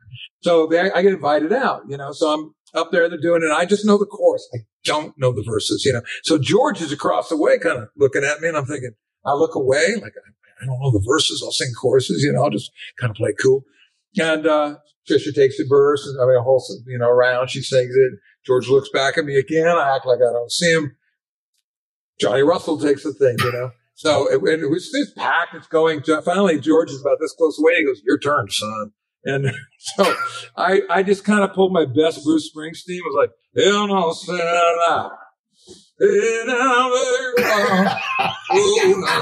So 0.42 0.66
they, 0.66 0.90
I 0.90 1.02
get 1.02 1.12
invited 1.12 1.52
out, 1.52 1.82
you 1.88 1.96
know, 1.96 2.12
so 2.12 2.32
I'm 2.32 2.54
up 2.74 2.90
there, 2.92 3.08
they're 3.08 3.20
doing 3.20 3.42
it. 3.42 3.46
And 3.46 3.54
I 3.54 3.64
just 3.64 3.84
know 3.84 3.98
the 3.98 4.06
chorus. 4.06 4.48
I 4.54 4.58
don't 4.84 5.16
know 5.18 5.32
the 5.32 5.44
verses, 5.46 5.84
you 5.84 5.92
know. 5.92 6.02
So 6.22 6.38
George 6.38 6.80
is 6.80 6.92
across 6.92 7.28
the 7.28 7.36
way 7.36 7.58
kind 7.58 7.78
of 7.78 7.88
looking 7.96 8.24
at 8.24 8.40
me 8.40 8.48
and 8.48 8.56
I'm 8.56 8.64
thinking, 8.66 8.92
I 9.24 9.34
look 9.34 9.54
away, 9.54 9.94
like 9.96 10.12
I, 10.62 10.66
don't 10.66 10.80
know 10.80 10.90
the 10.90 11.04
verses. 11.06 11.42
I'll 11.44 11.52
sing 11.52 11.72
choruses, 11.80 12.22
you 12.22 12.32
know, 12.32 12.44
I'll 12.44 12.50
just 12.50 12.70
kind 13.00 13.10
of 13.10 13.16
play 13.16 13.34
cool. 13.40 13.64
And, 14.18 14.46
uh, 14.46 14.76
Trisha 15.08 15.34
takes 15.34 15.56
the 15.56 15.66
verse 15.68 16.06
and 16.06 16.20
I 16.20 16.26
mean, 16.26 16.36
a 16.36 16.42
whole, 16.42 16.62
you 16.86 16.98
know, 16.98 17.10
round. 17.10 17.50
She 17.50 17.62
sings 17.62 17.94
it. 17.94 18.18
George 18.46 18.68
looks 18.68 18.88
back 18.90 19.18
at 19.18 19.24
me 19.24 19.36
again. 19.36 19.76
I 19.76 19.96
act 19.96 20.06
like 20.06 20.18
I 20.18 20.32
don't 20.32 20.52
see 20.52 20.72
him. 20.72 20.96
Johnny 22.20 22.42
Russell 22.42 22.78
takes 22.78 23.02
the 23.02 23.12
thing, 23.12 23.36
you 23.40 23.52
know. 23.52 23.70
So 23.94 24.30
it, 24.30 24.60
it 24.60 24.70
was 24.70 24.90
it's 24.94 25.12
packed. 25.12 25.54
It's 25.54 25.66
going 25.66 26.02
to 26.02 26.22
finally 26.22 26.58
George 26.58 26.90
is 26.90 27.00
about 27.00 27.18
this 27.20 27.34
close 27.36 27.58
away. 27.58 27.76
He 27.76 27.84
goes, 27.84 28.00
"Your 28.06 28.18
turn, 28.18 28.48
son." 28.48 28.92
And 29.24 29.52
so 29.78 30.14
I 30.56 30.80
I 30.88 31.02
just 31.02 31.24
kind 31.24 31.44
of 31.44 31.52
pulled 31.52 31.72
my 31.72 31.84
best 31.84 32.24
Bruce 32.24 32.50
Springsteen. 32.50 33.00
Was 33.02 33.16
like, 33.16 33.30
"Hell 33.62 33.88
no, 33.88 34.12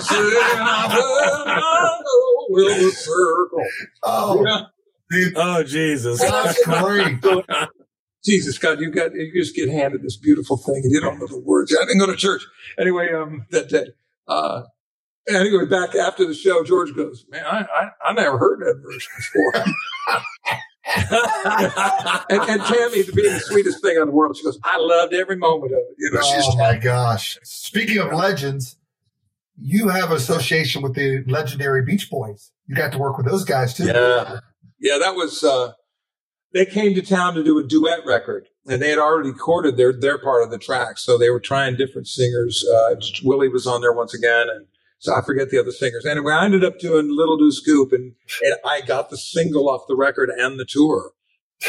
Sarah." 0.00 0.44
Will 2.50 2.90
circle. 2.90 3.66
Oh, 4.02 4.44
Yeah. 4.46 4.60
dude, 5.10 5.32
oh 5.36 5.62
Jesus! 5.64 6.20
that's 6.20 6.64
great. 6.64 7.18
Jesus 8.24 8.58
God, 8.58 8.80
you 8.80 8.90
got 8.90 9.14
you 9.14 9.32
just 9.34 9.54
get 9.54 9.68
handed 9.68 10.02
this 10.02 10.16
beautiful 10.16 10.56
thing 10.56 10.80
and 10.82 10.92
you 10.92 11.00
don't 11.00 11.18
know 11.18 11.26
the 11.26 11.38
words. 11.38 11.74
I 11.78 11.84
didn't 11.84 12.00
go 12.00 12.06
to 12.06 12.16
church 12.16 12.42
anyway. 12.78 13.12
Um, 13.12 13.46
that 13.50 13.68
day. 13.68 13.86
Uh, 14.26 14.62
anyway, 15.28 15.66
back 15.66 15.94
after 15.94 16.26
the 16.26 16.34
show, 16.34 16.64
George 16.64 16.94
goes, 16.96 17.24
"Man, 17.30 17.44
I 17.44 17.60
I, 17.62 17.90
I 18.04 18.12
never 18.14 18.38
heard 18.38 18.60
that 18.60 18.82
verse 18.84 19.08
before." 19.16 19.64
and, 22.30 22.42
and 22.50 22.62
Tammy, 22.62 23.02
being 23.14 23.34
the 23.34 23.42
sweetest 23.44 23.82
thing 23.82 23.96
in 23.96 24.06
the 24.06 24.10
world, 24.10 24.36
she 24.36 24.44
goes, 24.44 24.58
"I 24.64 24.78
loved 24.78 25.12
every 25.12 25.36
moment 25.36 25.72
of 25.72 25.78
it." 25.78 25.94
You 25.98 26.10
know, 26.12 26.22
she's 26.22 26.44
Oh 26.46 26.56
my 26.56 26.76
gosh! 26.76 27.38
Speaking 27.42 27.98
of 27.98 28.12
legends, 28.12 28.76
you 29.60 29.88
have 29.88 30.12
association 30.12 30.82
with 30.82 30.94
the 30.94 31.24
legendary 31.26 31.82
Beach 31.82 32.10
Boys. 32.10 32.52
You 32.66 32.76
got 32.76 32.92
to 32.92 32.98
work 32.98 33.16
with 33.16 33.26
those 33.26 33.44
guys 33.44 33.74
too. 33.74 33.86
Yeah. 33.86 34.40
Yeah, 34.80 34.98
that 34.98 35.16
was 35.16 35.42
uh 35.42 35.72
they 36.54 36.64
came 36.64 36.94
to 36.94 37.02
town 37.02 37.34
to 37.34 37.44
do 37.44 37.58
a 37.58 37.64
duet 37.64 38.00
record 38.06 38.48
and 38.66 38.80
they 38.80 38.90
had 38.90 38.98
already 38.98 39.30
recorded 39.30 39.76
their 39.76 39.92
their 39.92 40.18
part 40.18 40.44
of 40.44 40.50
the 40.50 40.58
track. 40.58 40.98
So 40.98 41.18
they 41.18 41.30
were 41.30 41.40
trying 41.40 41.76
different 41.76 42.06
singers. 42.06 42.64
Uh 42.66 42.94
Willie 43.24 43.48
was 43.48 43.66
on 43.66 43.80
there 43.80 43.92
once 43.92 44.14
again 44.14 44.48
and 44.48 44.66
so 44.98 45.14
I 45.14 45.22
forget 45.24 45.50
the 45.50 45.60
other 45.60 45.70
singers. 45.70 46.04
Anyway, 46.04 46.32
I 46.32 46.44
ended 46.44 46.64
up 46.64 46.78
doing 46.78 47.08
Little 47.08 47.36
Deuce 47.36 47.60
Coupe, 47.64 47.92
and, 47.92 48.14
and 48.42 48.56
I 48.64 48.80
got 48.80 49.10
the 49.10 49.16
single 49.16 49.68
off 49.68 49.82
the 49.86 49.96
record 49.96 50.28
and 50.30 50.58
the 50.58 50.64
tour. 50.64 51.12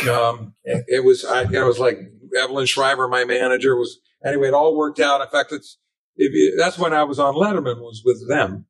Um, 0.09 0.53
it, 0.63 1.03
was 1.03 1.25
I, 1.25 1.43
it 1.43 1.65
was 1.65 1.79
like 1.79 1.99
Evelyn 2.37 2.65
Shriver, 2.65 3.07
my 3.07 3.25
manager, 3.25 3.75
was 3.75 3.99
anyway. 4.25 4.49
It 4.49 4.53
all 4.53 4.75
worked 4.77 4.99
out. 4.99 5.21
In 5.21 5.27
fact, 5.27 5.51
it's 5.51 5.77
you, 6.15 6.55
that's 6.57 6.77
when 6.77 6.93
I 6.93 7.03
was 7.03 7.19
on 7.19 7.35
Letterman 7.35 7.79
was 7.79 8.01
with 8.05 8.27
them. 8.27 8.65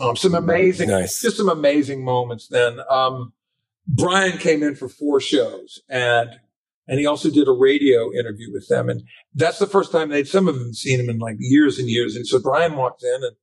Um, 0.00 0.16
some 0.16 0.34
amazing, 0.34 0.88
Nice. 0.88 1.20
just 1.20 1.36
some 1.36 1.48
amazing 1.48 2.04
moments. 2.04 2.48
Then 2.48 2.80
um, 2.90 3.34
Brian 3.86 4.38
came 4.38 4.62
in 4.62 4.74
for 4.74 4.88
four 4.88 5.20
shows, 5.20 5.80
and 5.88 6.30
and 6.88 6.98
he 6.98 7.06
also 7.06 7.30
did 7.30 7.46
a 7.48 7.52
radio 7.52 8.12
interview 8.12 8.52
with 8.52 8.68
them, 8.68 8.88
and 8.88 9.02
that's 9.34 9.58
the 9.58 9.66
first 9.66 9.92
time 9.92 10.08
they'd 10.08 10.28
some 10.28 10.48
of 10.48 10.58
them 10.58 10.72
seen 10.74 10.98
him 11.00 11.08
in 11.08 11.18
like 11.18 11.36
years 11.38 11.78
and 11.78 11.88
years. 11.88 12.16
And 12.16 12.26
so 12.26 12.38
Brian 12.40 12.76
walked 12.76 13.02
in 13.04 13.22
and. 13.22 13.36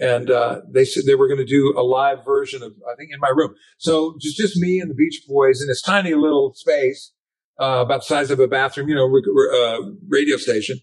And 0.00 0.30
uh, 0.30 0.62
they 0.68 0.84
said 0.86 1.04
they 1.06 1.14
were 1.14 1.28
going 1.28 1.38
to 1.38 1.44
do 1.44 1.74
a 1.76 1.82
live 1.82 2.24
version 2.24 2.62
of, 2.62 2.72
I 2.90 2.94
think, 2.96 3.10
in 3.12 3.20
my 3.20 3.28
room. 3.34 3.54
So 3.78 4.16
just 4.20 4.36
just 4.38 4.56
me 4.56 4.80
and 4.80 4.90
the 4.90 4.94
Beach 4.94 5.22
Boys 5.28 5.60
in 5.60 5.68
this 5.68 5.82
tiny 5.82 6.14
little 6.14 6.54
space, 6.54 7.12
uh, 7.60 7.82
about 7.84 8.00
the 8.00 8.06
size 8.06 8.30
of 8.30 8.40
a 8.40 8.48
bathroom, 8.48 8.88
you 8.88 8.94
know, 8.94 9.04
re- 9.04 9.22
re- 9.26 9.58
uh, 9.62 9.90
radio 10.08 10.36
station. 10.38 10.78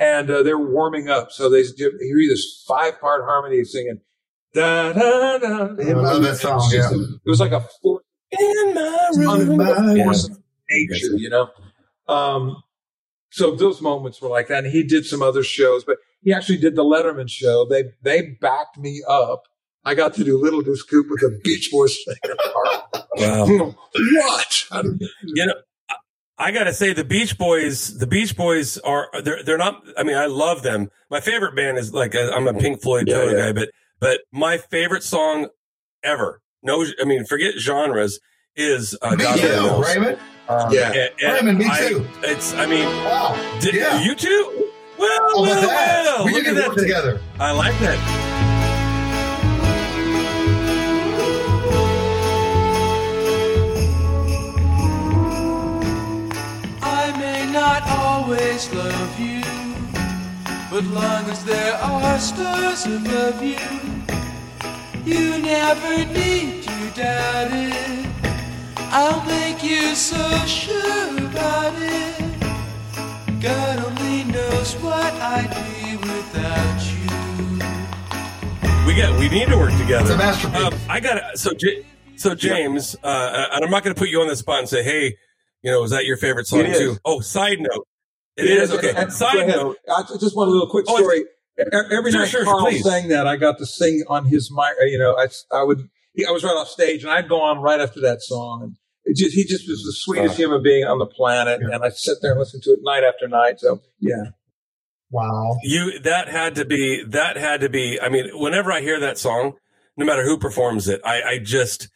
And 0.00 0.28
uh, 0.30 0.42
they 0.42 0.52
were 0.52 0.68
warming 0.70 1.08
up. 1.08 1.30
So 1.30 1.48
they 1.48 1.62
hear 1.62 1.90
this 2.28 2.64
five 2.68 3.00
part 3.00 3.22
harmony 3.24 3.62
singing. 3.64 4.00
Da, 4.52 4.92
da, 4.92 5.38
da. 5.38 5.48
I 5.48 5.92
love 5.92 6.22
that 6.22 6.36
song, 6.36 6.68
yeah. 6.72 6.90
It 6.92 7.28
was 7.28 7.40
like 7.40 7.52
a 7.52 7.60
force, 7.82 8.02
In 8.38 8.74
my 8.74 9.10
room. 9.16 9.28
unbelievable 9.60 9.96
Yeah. 9.96 10.04
force 10.04 10.28
of 10.28 10.38
nature, 10.70 11.16
you 11.16 11.28
know? 11.30 11.48
Um, 12.08 12.56
so 13.30 13.54
those 13.54 13.80
moments 13.80 14.20
were 14.20 14.28
like 14.28 14.48
that. 14.48 14.64
And 14.64 14.72
he 14.72 14.82
did 14.82 15.04
some 15.06 15.22
other 15.22 15.42
shows, 15.42 15.84
but 15.84 15.98
he 16.22 16.32
actually 16.32 16.58
did 16.58 16.74
the 16.76 16.84
Letterman 16.84 17.28
show. 17.30 17.66
They, 17.68 17.84
they 18.02 18.36
backed 18.40 18.78
me 18.78 19.02
up. 19.08 19.42
I 19.84 19.94
got 19.94 20.14
to 20.14 20.24
do 20.24 20.40
Little 20.40 20.62
Deuce 20.62 20.82
Coupe 20.82 21.06
with 21.08 21.20
the 21.20 21.38
Beach 21.44 21.70
Boys. 21.70 21.96
Wow. 23.16 23.46
what? 23.94 24.64
You 25.22 25.46
know, 25.46 25.54
I- 25.88 25.94
I 26.38 26.50
gotta 26.50 26.74
say 26.74 26.92
the 26.92 27.02
Beach 27.04 27.38
Boys. 27.38 27.96
The 27.96 28.06
Beach 28.06 28.36
Boys 28.36 28.76
are 28.78 29.08
they're 29.22 29.42
they're 29.42 29.56
not. 29.56 29.82
I 29.96 30.02
mean, 30.02 30.16
I 30.18 30.26
love 30.26 30.62
them. 30.62 30.90
My 31.10 31.20
favorite 31.20 31.56
band 31.56 31.78
is 31.78 31.94
like 31.94 32.14
uh, 32.14 32.30
I'm 32.34 32.46
a 32.46 32.52
Pink 32.52 32.82
Floyd 32.82 33.08
Yeah, 33.08 33.24
yeah. 33.24 33.36
guy, 33.38 33.52
but 33.52 33.70
but 34.00 34.20
my 34.32 34.58
favorite 34.58 35.02
song 35.02 35.48
ever. 36.02 36.42
No, 36.62 36.84
I 37.00 37.04
mean, 37.06 37.24
forget 37.24 37.54
genres. 37.58 38.20
Is 38.54 38.98
uh, 39.00 39.12
Me 39.12 39.24
God 39.24 39.38
too, 39.38 39.82
Raymond. 39.82 40.18
Um, 40.48 40.72
Yeah. 40.74 40.90
and- 40.92 41.10
and 41.22 41.32
Raymond, 41.32 41.58
me 41.58 41.68
I- 41.70 41.88
too. 41.88 42.06
It's. 42.24 42.52
I 42.54 42.66
mean, 42.66 42.84
Wow. 42.84 43.58
did, 43.60 43.74
yeah. 43.74 44.02
you 44.02 44.14
too? 44.14 44.65
Well, 44.98 45.08
How 45.10 45.42
well, 45.42 45.60
that? 45.60 46.04
well. 46.04 46.24
we 46.26 46.32
Look 46.32 46.46
at 46.46 46.54
that. 46.54 46.74
together. 46.78 47.20
I 47.38 47.50
like 47.52 47.78
that. 47.80 48.26
I 56.82 57.12
may 57.18 57.50
not 57.52 57.82
always 57.88 58.72
love 58.72 59.18
you, 59.20 59.42
but 60.70 60.84
long 60.84 61.24
as 61.30 61.44
there 61.44 61.74
are 61.74 62.18
stars 62.18 62.86
above 62.86 63.42
you, 63.42 63.58
you 65.04 65.38
never 65.38 66.04
need 66.12 66.62
to 66.64 66.90
doubt 66.94 67.50
it. 67.52 68.06
I'll 68.78 69.24
make 69.26 69.62
you 69.62 69.94
so 69.94 70.22
sure 70.46 71.16
about 71.18 71.74
it. 71.76 72.35
God 73.46 73.78
only 73.84 74.24
knows 74.24 74.74
what 74.74 75.12
I'd 75.14 75.50
be 75.50 75.96
without 75.96 76.80
you. 76.90 77.06
We 78.86 78.94
got. 79.00 79.18
We 79.18 79.28
need 79.28 79.48
to 79.48 79.56
work 79.56 79.70
together. 79.78 80.02
It's 80.02 80.10
a 80.10 80.16
masterpiece. 80.16 80.60
Um, 80.62 80.74
I 80.88 80.98
got 81.00 81.38
so 81.38 81.52
J- 81.54 81.86
so 82.16 82.34
James, 82.34 82.96
uh, 83.04 83.48
and 83.52 83.64
I'm 83.64 83.70
not 83.70 83.84
going 83.84 83.94
to 83.94 83.98
put 83.98 84.08
you 84.08 84.20
on 84.20 84.26
the 84.28 84.34
spot 84.36 84.58
and 84.60 84.68
say, 84.68 84.82
hey, 84.82 85.16
you 85.62 85.70
know, 85.70 85.82
is 85.84 85.90
that 85.92 86.06
your 86.06 86.16
favorite 86.16 86.46
song 86.46 86.60
It 86.60 86.70
is. 86.70 86.78
too? 86.78 86.96
Oh, 87.04 87.20
side 87.20 87.58
note, 87.60 87.86
it 88.36 88.46
is 88.46 88.72
okay. 88.72 88.92
And- 88.96 89.12
Side 89.12 89.46
note, 89.48 89.76
I 89.94 90.02
just 90.18 90.34
want 90.36 90.48
a 90.48 90.52
little 90.52 90.68
quick 90.68 90.86
Oh, 90.88 90.96
story. 90.98 91.20
E- 91.20 91.62
Every 91.72 92.10
Sure, 92.12 92.20
night 92.22 92.28
sure, 92.28 92.44
Carl 92.44 92.64
please. 92.66 92.82
sang 92.84 93.08
that, 93.08 93.26
I 93.26 93.36
got 93.36 93.58
to 93.58 93.66
sing 93.66 94.02
on 94.08 94.24
his 94.26 94.50
mic. 94.50 94.74
You 94.90 94.98
know, 94.98 95.14
I, 95.16 95.28
I 95.56 95.62
would, 95.62 95.88
I 96.26 96.30
was 96.32 96.42
right 96.44 96.50
off 96.56 96.68
stage, 96.68 97.02
and 97.02 97.10
I'd 97.12 97.28
go 97.28 97.40
on 97.42 97.58
right 97.60 97.80
after 97.80 98.00
that 98.00 98.22
song, 98.22 98.62
and 98.62 98.72
it 98.72 98.78
just, 99.14 99.34
he 99.34 99.44
just 99.44 99.68
was 99.68 99.82
the 99.84 99.92
sweetest 99.92 100.36
human 100.36 100.62
being 100.62 100.84
on 100.84 100.98
the 100.98 101.06
planet, 101.06 101.60
Yeah. 101.62 101.74
and 101.76 101.84
I 101.84 101.90
sit 101.90 102.18
there 102.22 102.32
and 102.32 102.40
listen 102.40 102.60
to 102.62 102.70
it 102.70 102.80
night 102.82 103.04
after 103.04 103.28
night. 103.28 103.60
So, 103.60 103.80
yeah, 104.00 104.30
Wow. 105.10 105.56
you 105.62 106.00
that 106.00 106.28
had 106.28 106.56
to 106.56 106.64
be 106.64 107.04
that 107.08 107.36
had 107.36 107.60
to 107.60 107.68
be. 107.68 108.00
I 108.00 108.08
mean, 108.08 108.30
whenever 108.34 108.72
I 108.72 108.80
hear 108.80 108.98
that 109.00 109.18
song, 109.18 109.54
no 109.96 110.04
matter 110.04 110.24
who 110.24 110.38
performs 110.38 110.88
it, 110.88 111.00
I, 111.04 111.22
I 111.22 111.38
just 111.38 111.88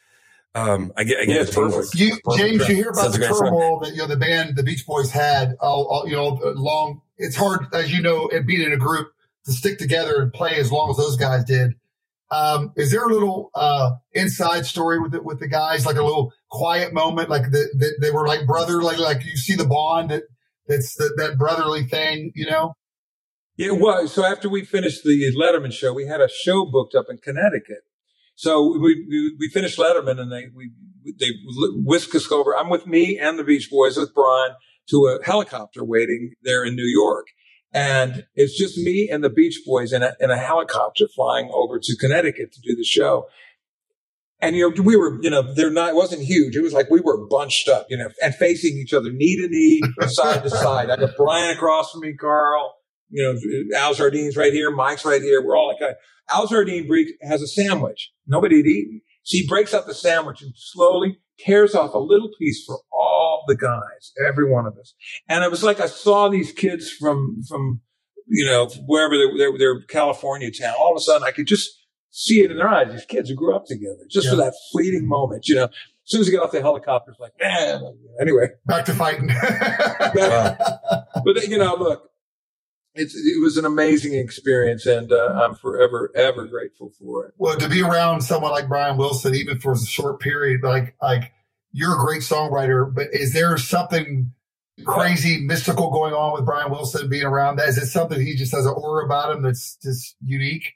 um 0.55 0.93
I 0.97 1.05
get 1.05 1.19
I 1.21 1.25
get 1.25 1.35
Yeah, 1.37 1.43
it's 1.43 1.55
perfect. 1.55 1.95
You, 1.97 2.17
James, 2.37 2.69
you 2.69 2.75
hear 2.77 2.91
about 2.91 3.03
Sounds 3.03 3.15
the 3.19 3.21
like 3.23 3.31
a 3.31 3.33
great 3.35 3.39
song. 3.39 3.47
turmoil 3.49 3.81
that 3.81 3.91
you 3.91 3.97
know 3.99 4.07
the 4.07 4.17
band, 4.17 4.57
the 4.57 4.63
Beach 4.63 4.87
Boys 4.87 5.11
had. 5.11 5.57
All, 5.61 5.87
all 5.87 6.09
you 6.09 6.15
know, 6.17 6.39
long. 6.55 7.03
It's 7.19 7.37
hard, 7.37 7.67
as 7.75 7.93
you 7.93 8.01
know, 8.01 8.29
and 8.33 8.47
being 8.47 8.63
in 8.63 8.73
a 8.73 8.77
group 8.79 9.09
to 9.45 9.53
stick 9.53 9.79
together 9.79 10.23
and 10.23 10.33
play 10.33 10.55
as 10.57 10.71
long 10.73 10.91
as 10.91 10.97
those 10.97 11.17
guys 11.17 11.45
did. 11.45 11.73
Um, 12.31 12.73
is 12.77 12.93
there 12.93 13.05
a 13.05 13.13
little 13.13 13.51
uh, 13.55 13.93
inside 14.13 14.65
story 14.65 15.01
with 15.01 15.13
the, 15.13 15.23
with 15.23 15.41
the 15.41 15.49
guys, 15.49 15.85
like 15.85 15.97
a 15.97 16.03
little 16.03 16.33
quiet 16.51 16.93
moment, 16.93 17.29
like 17.29 17.51
the, 17.51 17.69
the, 17.77 17.93
they 18.01 18.11
were 18.13 18.27
like 18.27 18.47
brother, 18.47 18.83
like 18.83 18.99
like 18.99 19.25
you 19.25 19.37
see 19.37 19.57
the 19.57 19.67
bond 19.67 20.11
that 20.11 20.23
that's 20.69 20.95
the, 20.95 21.13
that 21.17 21.37
brotherly 21.37 21.85
thing, 21.85 22.31
you 22.37 22.49
know? 22.49 22.75
it 23.61 23.79
was. 23.79 24.13
So 24.13 24.25
after 24.25 24.49
we 24.49 24.65
finished 24.65 25.03
the 25.05 25.33
Letterman 25.37 25.73
show, 25.73 25.93
we 25.93 26.07
had 26.07 26.21
a 26.21 26.29
show 26.29 26.65
booked 26.65 26.95
up 26.95 27.07
in 27.11 27.19
Connecticut. 27.19 27.83
So 28.35 28.79
we 28.79 29.05
we, 29.09 29.37
we 29.39 29.49
finished 29.49 29.79
Letterman, 29.79 30.19
and 30.19 30.33
they 30.33 30.47
we 30.55 30.71
they 31.19 31.33
whisked 31.45 32.15
us 32.15 32.31
over. 32.33 32.57
I'm 32.57 32.71
with 32.71 32.87
me 32.87 33.19
and 33.19 33.39
the 33.39 33.45
Beach 33.45 33.71
Boys 33.71 33.97
with 33.97 34.15
Brian 34.15 34.53
to 34.89 35.07
a 35.07 35.25
helicopter 35.25 35.85
waiting 35.85 36.33
there 36.43 36.65
in 36.65 36.75
New 36.75 36.87
York. 36.87 37.27
And 37.73 38.25
it's 38.35 38.59
just 38.59 38.77
me 38.79 39.09
and 39.11 39.23
the 39.23 39.31
Beach 39.31 39.61
Boys 39.65 39.93
in 39.93 40.03
a, 40.03 40.15
in 40.19 40.31
a 40.31 40.37
helicopter 40.37 41.07
flying 41.15 41.51
over 41.53 41.79
to 41.79 41.97
Connecticut 41.97 42.53
to 42.53 42.61
do 42.61 42.75
the 42.75 42.85
show. 42.85 43.29
And, 44.41 44.57
you 44.57 44.75
know, 44.75 44.83
we 44.83 44.97
were, 44.97 45.23
you 45.23 45.31
know, 45.31 45.43
they're 45.55 45.71
not, 45.71 45.91
it 45.91 45.95
wasn't 45.95 46.23
huge. 46.23 46.57
It 46.57 46.63
was 46.63 46.73
like 46.73 46.91
we 46.91 47.01
were 47.01 47.27
bunched 47.29 47.69
up, 47.69 47.87
you 47.91 47.97
know, 47.97 48.09
and 48.23 48.35
facing 48.35 48.79
each 48.79 48.93
other 48.93 49.13
knee 49.13 49.37
to 49.37 49.49
knee, 49.49 49.83
side 50.09 50.43
to 50.43 50.51
side. 50.51 50.91
I 50.91 50.97
got 50.97 51.17
Brian 51.17 51.51
across 51.51 51.93
from 51.93 52.01
me, 52.01 52.15
Carl, 52.15 52.75
you 53.11 53.23
know, 53.23 53.79
Al 53.79 53.95
Jardine's 53.95 54.37
right 54.37 54.53
here, 54.53 54.71
Mike's 54.71 55.05
right 55.05 55.21
here. 55.21 55.45
We're 55.45 55.57
all 55.57 55.69
like, 55.69 55.83
uh, 55.83 55.95
Al 56.33 56.47
Jardine 56.47 56.89
has 57.23 57.43
a 57.43 57.47
sandwich. 57.47 58.13
Nobody 58.27 58.57
had 58.57 58.67
eaten. 58.67 59.03
So 59.25 59.39
he 59.39 59.47
breaks 59.47 59.75
up 59.75 59.87
the 59.87 59.95
sandwich 59.95 60.43
and 60.43 60.53
slowly 60.57 61.19
tears 61.45 61.75
off 61.75 61.95
a 61.95 61.99
little 61.99 62.31
piece 62.39 62.65
for 62.65 62.81
all 62.93 63.45
the 63.47 63.57
guys, 63.57 64.13
every 64.27 64.51
one 64.51 64.67
of 64.67 64.77
us. 64.79 64.95
And 65.29 65.45
it 65.45 65.51
was 65.51 65.63
like 65.63 65.81
I 65.81 65.87
saw 65.87 66.29
these 66.29 66.53
kids 66.53 66.91
from, 66.91 67.43
from, 67.49 67.81
you 68.27 68.45
know, 68.45 68.69
wherever 68.87 69.17
they, 69.17 69.27
they, 69.37 69.59
they're 69.59 69.81
California 69.83 70.51
town. 70.51 70.75
All 70.79 70.93
of 70.93 70.97
a 70.97 71.01
sudden 71.01 71.27
I 71.27 71.31
could 71.31 71.47
just 71.47 71.71
see 72.11 72.41
it 72.41 72.51
in 72.51 72.57
their 72.57 72.69
eyes. 72.69 72.91
These 72.91 73.07
kids 73.07 73.29
who 73.29 73.35
grew 73.35 73.55
up 73.55 73.67
together 73.67 74.07
just 74.11 74.29
for 74.29 74.37
that 74.37 74.55
fleeting 74.73 75.07
moment, 75.09 75.49
you 75.49 75.55
know. 75.55 75.65
As 75.65 76.13
soon 76.13 76.23
as 76.23 76.27
we 76.27 76.33
get 76.33 76.43
off 76.43 76.51
the 76.51 76.61
helicopter, 76.61 77.13
it's 77.13 77.21
like, 77.21 77.35
man, 77.41 77.83
anyway. 78.21 78.49
Back 78.67 78.85
to 78.87 78.95
fighting. 78.95 79.31
But, 81.23 81.47
you 81.49 81.59
know, 81.59 81.77
look, 81.77 82.10
it's, 82.95 83.15
it 83.15 83.41
was 83.43 83.57
an 83.57 83.65
amazing 83.65 84.15
experience 84.15 84.87
and 84.87 85.13
uh, 85.13 85.41
I'm 85.43 85.55
forever, 85.55 86.11
ever 86.15 86.47
grateful 86.47 86.93
for 86.99 87.27
it. 87.27 87.35
well, 87.39 87.57
to 87.57 87.69
be 87.69 87.83
around 87.83 88.23
someone 88.23 88.51
like 88.51 88.69
Brian 88.69 88.97
Wilson, 88.97 89.35
even 89.35 89.61
for 89.61 89.73
a 89.73 89.79
short 89.79 90.21
period, 90.21 90.63
like 90.63 90.97
like 91.01 91.33
you're 91.73 91.95
a 91.95 92.05
great 92.05 92.23
songwriter, 92.23 92.93
but 92.93 93.09
is 93.13 93.33
there 93.33 93.57
something 93.57 94.33
crazy, 94.85 95.41
mystical 95.41 95.91
going 95.91 96.15
on 96.15 96.33
with 96.33 96.45
Brian 96.45 96.71
Wilson 96.71 97.09
being 97.09 97.25
around? 97.25 97.57
That 97.57 97.69
is 97.69 97.79
it 97.79 97.87
something 97.87 98.21
he 98.21 98.35
just 98.35 98.53
has 98.53 98.67
an 98.67 98.75
aura 98.77 99.05
about 99.05 99.37
him 99.37 99.43
that's 99.43 99.77
just 99.77 100.17
unique? 100.25 100.75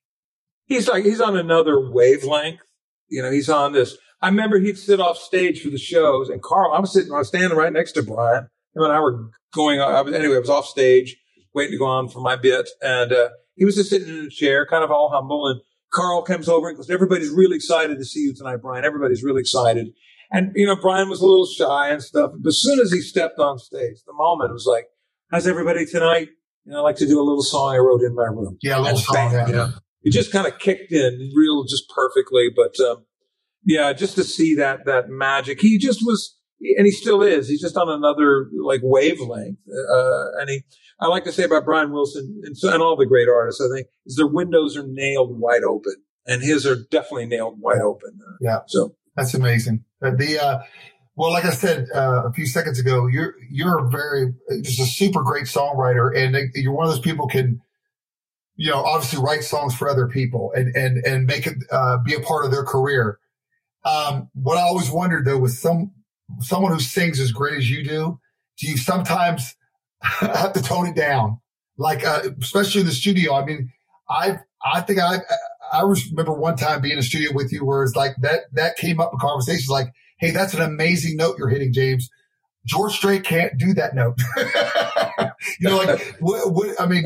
he's 0.67 0.89
like 0.89 1.05
he's 1.05 1.21
on 1.21 1.37
another 1.37 1.91
wavelength. 1.91 2.61
You 3.09 3.23
know, 3.23 3.31
he's 3.31 3.49
on 3.49 3.73
this. 3.73 3.97
I 4.21 4.29
remember 4.29 4.59
he'd 4.59 4.79
sit 4.79 5.01
off 5.01 5.19
stage 5.19 5.63
for 5.63 5.71
the 5.71 5.79
shows, 5.79 6.31
and 6.31 6.43
Carl, 6.43 6.73
I 6.73 6.81
was 6.81 6.93
sitting, 6.93 7.13
I 7.13 7.19
was 7.19 7.29
standing 7.29 7.57
right 7.57 7.73
next 7.73 7.93
to 7.93 8.03
Brian. 8.03 8.49
Him 8.75 8.83
and 8.83 8.93
I 8.93 9.01
were 9.01 9.31
going. 9.53 9.81
I 9.81 10.01
was 10.01 10.15
anyway. 10.15 10.37
I 10.37 10.41
was 10.41 10.51
off 10.51 10.67
stage, 10.67 11.17
waiting 11.55 11.73
to 11.73 11.79
go 11.79 11.87
on 11.87 12.09
for 12.09 12.21
my 12.21 12.37
bit, 12.37 12.69
and 12.83 13.13
uh, 13.13 13.29
he 13.57 13.65
was 13.65 13.77
just 13.77 13.91
sitting 13.91 14.09
in 14.09 14.25
a 14.27 14.31
chair, 14.31 14.67
kind 14.67 14.85
of 14.85 14.91
all 14.91 15.11
humble. 15.11 15.47
And 15.49 15.61
Carl 15.93 16.23
comes 16.23 16.49
over 16.49 16.69
and 16.69 16.77
goes, 16.77 16.91
"Everybody's 16.91 17.31
really 17.31 17.57
excited 17.57 17.99
to 17.99 18.05
see 18.05 18.21
you 18.21 18.35
tonight, 18.35 18.57
Brian. 18.63 18.85
Everybody's 18.85 19.23
really 19.23 19.41
excited." 19.41 19.89
And 20.31 20.53
you 20.57 20.67
know, 20.67 20.77
Brian 20.77 21.09
was 21.09 21.21
a 21.21 21.27
little 21.27 21.47
shy 21.47 21.91
and 21.91 22.03
stuff. 22.03 22.33
But 22.39 22.49
as 22.49 22.59
soon 22.61 22.81
as 22.81 22.91
he 22.93 23.01
stepped 23.01 23.39
on 23.39 23.59
stage, 23.59 23.99
the 24.07 24.13
moment 24.13 24.53
was 24.53 24.67
like, 24.67 24.87
"How's 25.31 25.47
everybody 25.47 25.87
tonight?" 25.87 26.29
You 26.65 26.73
know, 26.73 26.79
I 26.79 26.83
like 26.83 26.97
to 26.97 27.07
do 27.07 27.21
a 27.21 27.23
little 27.23 27.43
song 27.43 27.75
I 27.75 27.79
wrote 27.79 28.01
in 28.03 28.15
my 28.15 28.25
room 28.25 28.57
Yeah, 28.63 28.79
a 28.79 28.81
little 28.81 28.97
and 28.97 28.99
song. 28.99 29.15
bang, 29.15 29.33
yeah. 29.33 29.47
you 29.47 29.53
know, 29.53 29.69
it 30.03 30.11
just 30.13 30.33
kind 30.33 30.47
of 30.47 30.59
kicked 30.59 30.93
in 30.93 31.31
real 31.37 31.65
just 31.65 31.85
perfectly. 31.95 32.49
But 32.55 32.81
um, 32.81 33.05
yeah, 33.65 33.93
just 33.93 34.17
to 34.17 34.25
see 34.25 34.55
that 34.57 34.87
that 34.87 35.09
magic, 35.11 35.61
he 35.61 35.79
just 35.79 36.01
was, 36.05 36.37
and 36.77 36.87
he 36.87 36.91
still 36.91 37.23
is. 37.23 37.49
He's 37.49 37.61
just 37.61 37.77
on 37.77 37.89
another 37.91 38.49
like 38.63 38.81
wavelength. 38.83 39.59
Uh, 39.69 40.41
and 40.41 40.49
he, 40.51 40.65
I 41.01 41.09
like 41.09 41.25
to 41.25 41.33
say 41.33 41.45
about 41.45 41.65
Brian 41.65 41.93
Wilson 41.93 42.41
and, 42.45 42.57
so, 42.57 42.73
and 42.73 42.83
all 42.83 42.97
the 42.97 43.07
great 43.07 43.29
artists, 43.29 43.61
I 43.61 43.75
think, 43.75 43.89
is 44.07 44.17
their 44.17 44.27
windows 44.27 44.77
are 44.77 44.87
nailed 44.87 45.39
wide 45.39 45.65
open, 45.65 45.97
and 46.27 46.43
his 46.43 46.67
are 46.67 46.77
definitely 46.91 47.27
nailed 47.27 47.61
wide 47.61 47.81
open. 47.81 48.19
Yeah. 48.41 48.61
So 48.67 48.95
That's 49.17 49.35
amazing. 49.35 49.85
Uh, 50.03 50.13
The 50.17 50.39
uh, 50.39 50.63
well, 51.17 51.31
like 51.31 51.45
I 51.45 51.51
said 51.51 51.87
uh, 51.95 52.25
a 52.27 52.33
few 52.33 52.47
seconds 52.47 52.79
ago, 52.79 53.07
you're 53.07 53.35
you're 53.51 53.87
a 53.87 53.89
very 53.89 54.35
just 54.63 54.81
a 54.81 54.87
super 54.87 55.23
great 55.23 55.45
songwriter, 55.45 56.17
and 56.17 56.37
you're 56.55 56.73
one 56.73 56.87
of 56.87 56.93
those 56.93 57.01
people 57.01 57.29
can, 57.29 57.61
you 58.57 58.71
know, 58.71 58.83
obviously 58.83 59.23
write 59.23 59.45
songs 59.45 59.75
for 59.77 59.89
other 59.89 60.09
people 60.09 60.53
and 60.55 60.75
and 60.75 61.05
and 61.07 61.27
make 61.27 61.47
it 61.47 61.57
uh, 61.71 61.99
be 61.99 62.15
a 62.15 62.21
part 62.21 62.45
of 62.45 62.51
their 62.51 62.65
career. 62.65 63.19
Um, 63.85 64.29
what 64.35 64.57
I 64.59 64.63
always 64.63 64.91
wondered 64.91 65.25
though 65.25 65.39
was 65.39 65.61
some 65.61 65.93
someone 66.41 66.73
who 66.73 66.81
sings 66.81 67.21
as 67.21 67.31
great 67.31 67.59
as 67.59 67.71
you 67.71 67.85
do, 67.85 68.19
do 68.59 68.67
you 68.67 68.77
sometimes 68.77 69.55
have 70.21 70.53
to 70.53 70.63
tone 70.63 70.87
it 70.87 70.95
down? 70.95 71.41
Like 71.77 72.07
uh, 72.07 72.23
especially 72.41 72.83
in 72.83 72.87
the 72.87 72.93
studio. 72.93 73.35
I 73.35 73.45
mean, 73.45 73.73
I 74.09 74.39
I 74.65 74.81
think 74.83 75.01
I 75.01 75.19
I 75.73 75.83
remember 75.83 76.33
one 76.33 76.57
time 76.57 76.81
being 76.81 76.93
in 76.93 76.99
a 76.99 77.03
studio 77.03 77.31
with 77.35 77.53
you 77.53 77.65
where 77.65 77.83
it's 77.83 77.97
like 77.97 78.15
that 78.21 78.43
that 78.53 78.77
came 78.77 79.01
up 79.01 79.13
in 79.13 79.19
conversations 79.19 79.69
like, 79.69 79.89
hey, 80.19 80.31
that's 80.31 80.55
an 80.55 80.63
amazing 80.63 81.17
note 81.17 81.37
you're 81.39 81.49
hitting, 81.49 81.73
James. 81.73 82.09
George 82.67 82.95
Strait 82.95 83.25
can't 83.25 83.59
do 83.59 83.75
that 83.75 83.95
note. 83.95 84.15
you 85.61 85.69
know, 85.69 85.77
like 85.77 86.17
what, 86.21 86.53
what 86.53 86.81
I 86.81 86.87
mean, 86.87 87.05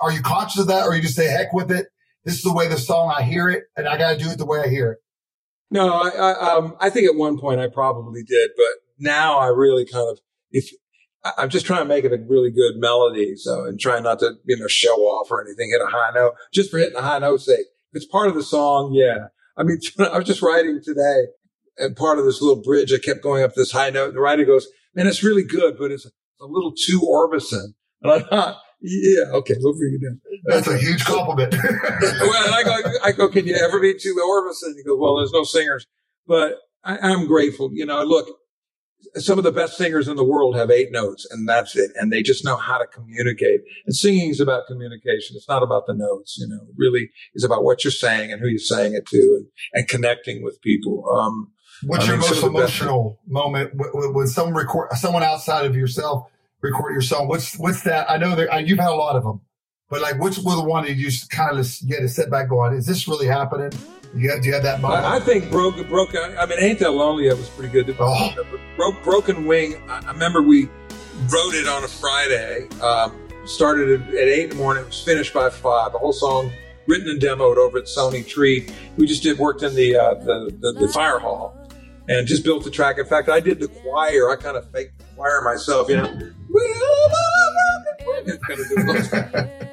are 0.00 0.10
you 0.10 0.20
conscious 0.22 0.60
of 0.62 0.66
that, 0.68 0.86
or 0.86 0.94
you 0.96 1.02
just 1.02 1.14
say 1.14 1.26
heck 1.28 1.52
with 1.52 1.70
it? 1.70 1.86
This 2.24 2.36
is 2.36 2.42
the 2.42 2.52
way 2.52 2.66
the 2.68 2.78
song 2.78 3.12
I 3.16 3.22
hear 3.22 3.48
it, 3.50 3.64
and 3.76 3.86
I 3.86 3.98
got 3.98 4.12
to 4.12 4.24
do 4.24 4.30
it 4.30 4.38
the 4.38 4.46
way 4.46 4.60
I 4.60 4.68
hear 4.68 4.92
it. 4.92 4.98
no, 5.70 5.88
I, 5.90 6.08
I 6.08 6.54
um 6.56 6.76
I 6.80 6.90
think 6.90 7.06
at 7.08 7.14
one 7.16 7.38
point 7.38 7.60
I 7.60 7.68
probably 7.68 8.22
did, 8.22 8.50
but 8.56 8.66
now 8.98 9.38
I 9.38 9.48
really 9.48 9.84
kind 9.84 10.08
of 10.10 10.18
if 10.50 10.70
I- 10.72 10.76
I'm 11.38 11.48
just 11.48 11.66
trying 11.66 11.82
to 11.82 11.88
make 11.88 12.04
it 12.04 12.12
a 12.12 12.18
really 12.28 12.50
good 12.50 12.76
melody, 12.76 13.36
so 13.36 13.64
and 13.64 13.80
trying 13.80 14.02
not 14.02 14.18
to 14.20 14.34
you 14.44 14.58
know 14.58 14.66
show 14.66 14.94
off 14.94 15.30
or 15.30 15.42
anything, 15.42 15.70
hit 15.70 15.80
a 15.80 15.90
high 15.90 16.10
note 16.14 16.34
just 16.52 16.70
for 16.70 16.78
hitting 16.78 16.96
a 16.96 17.02
high 17.02 17.18
note 17.18 17.40
sake. 17.40 17.66
If 17.92 18.02
it's 18.02 18.06
part 18.06 18.28
of 18.28 18.34
the 18.34 18.42
song, 18.42 18.92
yeah. 18.92 19.28
I 19.56 19.62
mean, 19.62 19.78
I 19.98 20.18
was 20.18 20.26
just 20.26 20.42
writing 20.42 20.80
today, 20.82 21.28
and 21.78 21.96
part 21.96 22.18
of 22.18 22.24
this 22.24 22.42
little 22.42 22.62
bridge, 22.62 22.92
I 22.92 22.98
kept 22.98 23.22
going 23.22 23.42
up 23.42 23.54
this 23.54 23.72
high 23.72 23.90
note, 23.90 24.08
and 24.08 24.16
the 24.16 24.20
writer 24.20 24.44
goes, 24.44 24.68
"Man, 24.94 25.06
it's 25.06 25.22
really 25.22 25.44
good, 25.44 25.76
but 25.78 25.90
it's 25.90 26.06
a 26.06 26.46
little 26.46 26.72
too 26.72 27.00
Orbison." 27.00 27.74
And 28.02 28.12
I 28.12 28.18
thought, 28.20 28.58
"Yeah, 28.80 29.24
okay, 29.32 29.54
what 29.60 29.76
were 29.76 29.84
you 29.84 29.98
doing?" 29.98 30.20
That's 30.44 30.68
a 30.68 30.76
huge 30.76 31.04
compliment. 31.04 31.54
well, 31.62 32.54
I 32.54 32.62
go, 32.64 32.90
I 33.02 33.12
go, 33.12 33.28
can 33.28 33.46
you 33.46 33.56
ever 33.56 33.80
be 33.80 33.94
too 33.94 34.14
Orbison? 34.14 34.76
He 34.76 34.82
goes, 34.84 34.98
well, 34.98 35.16
there's 35.16 35.32
no 35.32 35.44
singers, 35.44 35.86
but 36.26 36.58
I, 36.84 36.98
I'm 36.98 37.26
grateful. 37.26 37.70
You 37.72 37.86
know, 37.86 38.02
look, 38.02 38.28
some 39.16 39.38
of 39.38 39.44
the 39.44 39.52
best 39.52 39.76
singers 39.76 40.08
in 40.08 40.16
the 40.16 40.24
world 40.24 40.56
have 40.56 40.70
eight 40.70 40.90
notes 40.90 41.26
and 41.30 41.48
that's 41.48 41.76
it. 41.76 41.90
And 41.96 42.12
they 42.12 42.22
just 42.22 42.44
know 42.44 42.56
how 42.56 42.78
to 42.78 42.86
communicate. 42.86 43.60
And 43.86 43.94
singing 43.94 44.30
is 44.30 44.40
about 44.40 44.66
communication. 44.66 45.36
It's 45.36 45.48
not 45.48 45.62
about 45.62 45.86
the 45.86 45.94
notes, 45.94 46.36
you 46.38 46.48
know, 46.48 46.62
it 46.62 46.74
really 46.76 47.10
is 47.34 47.44
about 47.44 47.64
what 47.64 47.84
you're 47.84 47.90
saying 47.90 48.32
and 48.32 48.40
who 48.40 48.48
you're 48.48 48.58
saying 48.58 48.94
it 48.94 49.06
to 49.06 49.16
and, 49.16 49.46
and 49.72 49.88
connecting 49.88 50.42
with 50.42 50.60
people. 50.62 51.04
Um, 51.10 51.50
What's 51.82 52.04
I 52.04 52.08
your 52.08 52.16
mean, 52.16 52.20
most 52.20 52.40
best- 52.40 52.44
emotional 52.44 53.20
moment 53.26 53.72
when, 53.74 54.26
someone 54.26 54.54
record 54.54 54.92
someone 54.92 55.22
outside 55.22 55.66
of 55.66 55.76
yourself 55.76 56.30
record 56.60 56.92
your 56.92 57.02
song? 57.02 57.28
What's 57.28 57.58
what's 57.58 57.82
that? 57.82 58.10
I 58.10 58.16
know 58.16 58.34
that 58.36 58.54
uh, 58.54 58.58
you've 58.58 58.78
had 58.78 58.90
a 58.90 58.94
lot 58.94 59.16
of 59.16 59.24
them, 59.24 59.40
but 59.90 60.00
like 60.00 60.18
which 60.18 60.38
was 60.38 60.56
the 60.56 60.64
one 60.64 60.84
that 60.84 60.94
you 60.94 61.10
just 61.10 61.30
kind 61.30 61.58
of 61.58 61.68
get 61.86 62.02
a 62.02 62.08
sit 62.08 62.30
back 62.30 62.48
going? 62.48 62.74
Is 62.74 62.86
this 62.86 63.06
really 63.06 63.26
happening? 63.26 63.72
You 64.16 64.30
have, 64.30 64.42
do 64.42 64.48
you 64.48 64.54
have 64.54 64.62
that 64.62 64.80
moment? 64.80 65.04
I, 65.04 65.16
I 65.16 65.20
think 65.20 65.50
broke 65.50 65.88
broken. 65.88 66.20
I 66.38 66.46
mean, 66.46 66.58
ain't 66.60 66.78
that 66.78 66.92
lonely? 66.92 67.26
It 67.26 67.36
was 67.36 67.48
pretty 67.48 67.72
good. 67.72 67.94
Oh. 67.98 68.34
Bro- 68.76 69.02
broken 69.02 69.44
wing. 69.44 69.82
I, 69.88 70.02
I 70.06 70.12
remember 70.12 70.40
we 70.40 70.66
wrote 71.28 71.54
it 71.54 71.66
on 71.66 71.82
a 71.82 71.88
Friday. 71.88 72.68
Um, 72.80 73.20
started 73.44 74.00
at, 74.00 74.08
at 74.08 74.28
eight 74.28 74.44
in 74.44 74.50
the 74.50 74.56
morning. 74.56 74.84
It 74.84 74.86
was 74.86 75.02
finished 75.02 75.34
by 75.34 75.50
five. 75.50 75.92
The 75.92 75.98
whole 75.98 76.12
song 76.12 76.52
written 76.86 77.08
and 77.08 77.20
demoed 77.20 77.56
over 77.56 77.78
at 77.78 77.84
Sony 77.84 78.26
Tree. 78.26 78.68
We 78.96 79.06
just 79.06 79.22
did 79.22 79.38
worked 79.38 79.62
in 79.62 79.74
the 79.74 79.96
uh, 79.96 80.14
the, 80.14 80.56
the 80.60 80.86
the 80.86 80.88
fire 80.92 81.18
hall 81.18 81.56
and 82.08 82.26
just 82.26 82.44
built 82.44 82.62
the 82.62 82.70
track. 82.70 82.98
In 82.98 83.06
fact, 83.06 83.28
I 83.28 83.40
did 83.40 83.58
the 83.58 83.68
choir. 83.68 84.30
I 84.30 84.36
kind 84.36 84.56
of 84.56 84.70
faked 84.70 84.98
the 84.98 85.04
choir 85.16 85.42
myself. 85.42 85.88
You 85.88 85.96
know. 85.96 86.06
Kind 88.46 88.60
of 88.60 88.68
did 88.68 88.86
those. 88.86 89.70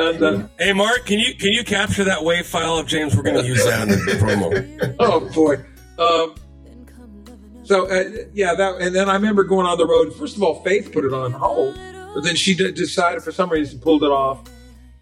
And, 0.00 0.22
uh, 0.22 0.48
Hey, 0.58 0.72
Mark, 0.72 1.06
can 1.06 1.18
you 1.18 1.34
can 1.34 1.52
you 1.52 1.64
capture 1.64 2.04
that 2.04 2.24
wave 2.24 2.46
file 2.46 2.76
of 2.76 2.86
James? 2.86 3.16
We're 3.16 3.22
going 3.22 3.42
to 3.42 3.46
use 3.46 3.64
that 3.64 3.82
in 3.82 3.88
the 3.88 3.96
promo. 3.96 4.96
oh 5.00 5.20
boy. 5.32 5.56
Um, 5.98 6.34
so 7.64 7.86
uh, 7.86 8.26
yeah, 8.32 8.54
that 8.54 8.80
and 8.80 8.94
then 8.94 9.08
I 9.08 9.14
remember 9.14 9.44
going 9.44 9.66
on 9.66 9.78
the 9.78 9.86
road. 9.86 10.14
First 10.14 10.36
of 10.36 10.42
all, 10.42 10.62
Faith 10.62 10.92
put 10.92 11.04
it 11.04 11.12
on 11.12 11.32
hold, 11.32 11.78
but 12.14 12.22
then 12.22 12.34
she 12.34 12.54
did, 12.54 12.74
decided 12.74 13.22
for 13.22 13.32
some 13.32 13.50
reason 13.50 13.78
pulled 13.78 14.02
it 14.02 14.10
off, 14.10 14.42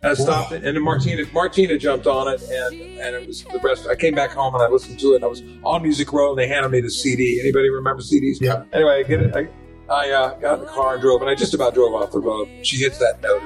uh, 0.02 0.14
stopped 0.14 0.52
it, 0.52 0.64
and 0.64 0.76
then 0.76 0.82
Martina 0.82 1.24
Martina 1.32 1.78
jumped 1.78 2.06
on 2.06 2.28
it, 2.28 2.42
and 2.42 2.74
and 3.00 3.16
it 3.16 3.26
was 3.26 3.44
the 3.44 3.58
rest. 3.60 3.86
I 3.86 3.94
came 3.94 4.14
back 4.14 4.32
home 4.32 4.54
and 4.54 4.62
I 4.62 4.68
listened 4.68 5.00
to 5.00 5.12
it. 5.12 5.16
And 5.16 5.24
I 5.24 5.28
was 5.28 5.42
on 5.64 5.82
Music 5.82 6.12
Row, 6.12 6.30
and 6.30 6.38
they 6.38 6.46
handed 6.46 6.70
me 6.70 6.80
the 6.80 6.90
CD. 6.90 7.40
Anybody 7.40 7.70
remember 7.70 8.02
CDs? 8.02 8.40
Yeah. 8.40 8.64
Anyway, 8.72 9.00
I 9.00 9.02
get 9.02 9.22
it. 9.22 9.34
I, 9.34 9.48
I 9.90 10.10
uh, 10.10 10.34
got 10.38 10.58
in 10.58 10.66
the 10.66 10.70
car 10.70 10.92
and 10.94 11.00
drove, 11.00 11.22
and 11.22 11.30
I 11.30 11.34
just 11.34 11.54
about 11.54 11.72
drove 11.74 11.94
off 11.94 12.12
the 12.12 12.20
road. 12.20 12.48
She 12.62 12.76
hits 12.76 12.98
that 12.98 13.22
note. 13.22 13.42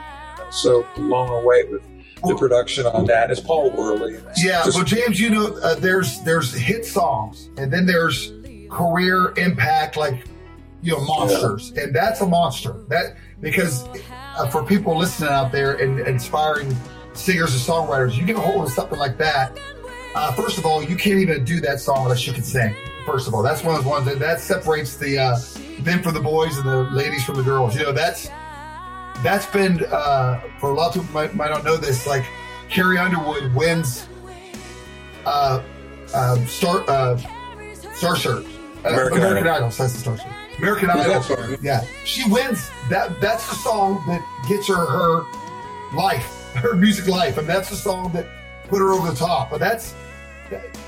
So 0.53 0.87
blown 0.97 1.29
away 1.31 1.65
with 1.65 1.83
the 2.25 2.37
production 2.37 2.87
on 2.87 3.07
that. 3.07 3.31
It's 3.31 3.41
Paul 3.41 3.71
Worley. 3.73 4.15
it's 4.15 4.45
Yeah, 4.45 4.65
just- 4.65 4.77
well, 4.77 4.85
James, 4.85 5.19
you 5.19 5.31
know, 5.31 5.47
uh, 5.63 5.75
there's 5.75 6.21
there's 6.21 6.53
hit 6.55 6.85
songs, 6.85 7.49
and 7.57 7.73
then 7.73 7.87
there's 7.87 8.33
career 8.71 9.33
impact, 9.37 9.97
like 9.97 10.25
you 10.83 10.93
know, 10.93 11.01
monsters, 11.05 11.73
and 11.77 11.95
that's 11.95 12.21
a 12.21 12.27
monster. 12.27 12.75
That 12.89 13.17
because 13.41 13.85
uh, 14.37 14.49
for 14.49 14.65
people 14.65 14.97
listening 14.97 15.31
out 15.31 15.53
there 15.53 15.75
and 15.75 16.01
inspiring 16.01 16.77
singers 17.15 17.53
and 17.55 17.63
songwriters, 17.63 18.17
you 18.17 18.25
get 18.25 18.37
a 18.37 18.41
hold 18.41 18.65
of 18.67 18.73
something 18.73 18.99
like 18.99 19.17
that. 19.19 19.59
Uh, 20.15 20.33
first 20.33 20.59
of 20.59 20.67
all, 20.67 20.83
you 20.83 20.95
can't 20.97 21.19
even 21.21 21.45
do 21.45 21.61
that 21.61 21.81
song 21.81 22.03
unless 22.03 22.27
you 22.27 22.33
can 22.33 22.43
sing. 22.43 22.75
First 23.07 23.27
of 23.27 23.35
all, 23.35 23.43
that's 23.43 23.65
one 23.65 23.77
of 23.77 23.83
the 23.83 23.89
ones 23.89 24.05
that, 24.07 24.19
that 24.19 24.41
separates 24.41 24.97
the 24.97 25.19
uh, 25.19 25.39
men 25.85 26.03
from 26.03 26.15
the 26.15 26.21
boys 26.21 26.57
and 26.59 26.69
the 26.69 26.83
ladies 26.93 27.25
from 27.25 27.37
the 27.37 27.43
girls. 27.43 27.75
You 27.75 27.85
know, 27.85 27.93
that's 27.93 28.29
that's 29.23 29.47
been 29.47 29.85
uh, 29.91 30.41
for 30.59 30.71
a 30.71 30.75
lot 30.75 30.89
of 30.89 31.03
people 31.03 31.15
might, 31.15 31.35
might 31.35 31.51
not 31.51 31.65
know 31.65 31.77
this. 31.77 32.07
Like 32.07 32.25
Carrie 32.69 32.99
Underwood 32.99 33.55
wins 33.55 34.07
uh, 35.25 35.63
uh, 36.15 36.45
Star 36.47 36.85
uh, 36.89 37.17
Star 37.95 38.17
Search, 38.17 38.47
uh, 38.85 38.89
American 38.89 39.19
American, 39.19 39.49
Idol. 39.49 39.55
Idol. 39.55 39.69
That's 39.69 39.93
the 39.93 39.99
Star 39.99 40.19
Search. 40.19 40.27
American 40.59 40.91
Idol. 40.91 41.57
Yeah, 41.63 41.85
she 42.05 42.29
wins. 42.31 42.71
That 42.89 43.21
that's 43.21 43.49
the 43.49 43.55
song 43.57 44.03
that 44.07 44.23
gets 44.49 44.69
her 44.69 44.75
her 44.87 45.25
life, 45.95 46.53
her 46.55 46.75
music 46.75 47.07
life, 47.07 47.39
and 47.39 47.49
that's 47.49 47.71
the 47.71 47.77
song 47.77 48.13
that 48.13 48.27
put 48.69 48.79
her 48.79 48.93
over 48.93 49.11
the 49.11 49.17
top. 49.17 49.51
But 49.51 49.61
that's 49.61 49.95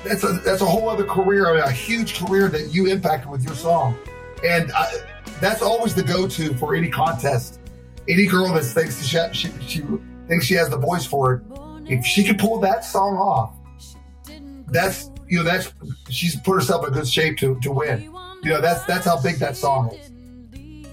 that's 0.03 0.23
a 0.23 0.33
that's 0.43 0.61
a 0.61 0.65
whole 0.65 0.89
other 0.89 1.05
career, 1.05 1.49
I 1.49 1.53
mean, 1.53 1.63
a 1.63 1.71
huge 1.71 2.19
career 2.19 2.49
that 2.49 2.73
you 2.73 2.87
impacted 2.87 3.29
with 3.29 3.43
your 3.43 3.55
song, 3.55 3.97
and 4.43 4.71
I, 4.71 4.91
that's 5.39 5.61
always 5.61 5.95
the 5.95 6.03
go-to 6.03 6.53
for 6.55 6.75
any 6.75 6.89
contest. 6.89 7.59
Any 8.07 8.27
girl 8.27 8.53
that 8.53 8.63
thinks 8.63 9.03
she, 9.03 9.17
she 9.33 9.49
she 9.67 9.83
thinks 10.27 10.45
she 10.45 10.53
has 10.55 10.69
the 10.69 10.77
voice 10.77 11.05
for 11.05 11.33
it, 11.33 11.43
if 11.87 12.05
she 12.05 12.23
can 12.23 12.37
pull 12.37 12.59
that 12.59 12.83
song 12.83 13.15
off, 13.17 13.53
that's 14.67 15.09
you 15.27 15.37
know 15.37 15.43
that's 15.43 15.73
she's 16.09 16.35
put 16.35 16.53
herself 16.53 16.87
in 16.87 16.93
good 16.93 17.07
shape 17.07 17.37
to 17.37 17.59
to 17.61 17.71
win. 17.71 18.03
You 18.43 18.51
know 18.51 18.61
that's 18.61 18.83
that's 18.85 19.05
how 19.05 19.21
big 19.21 19.37
that 19.37 19.55
song 19.55 19.91
is. 19.93 20.11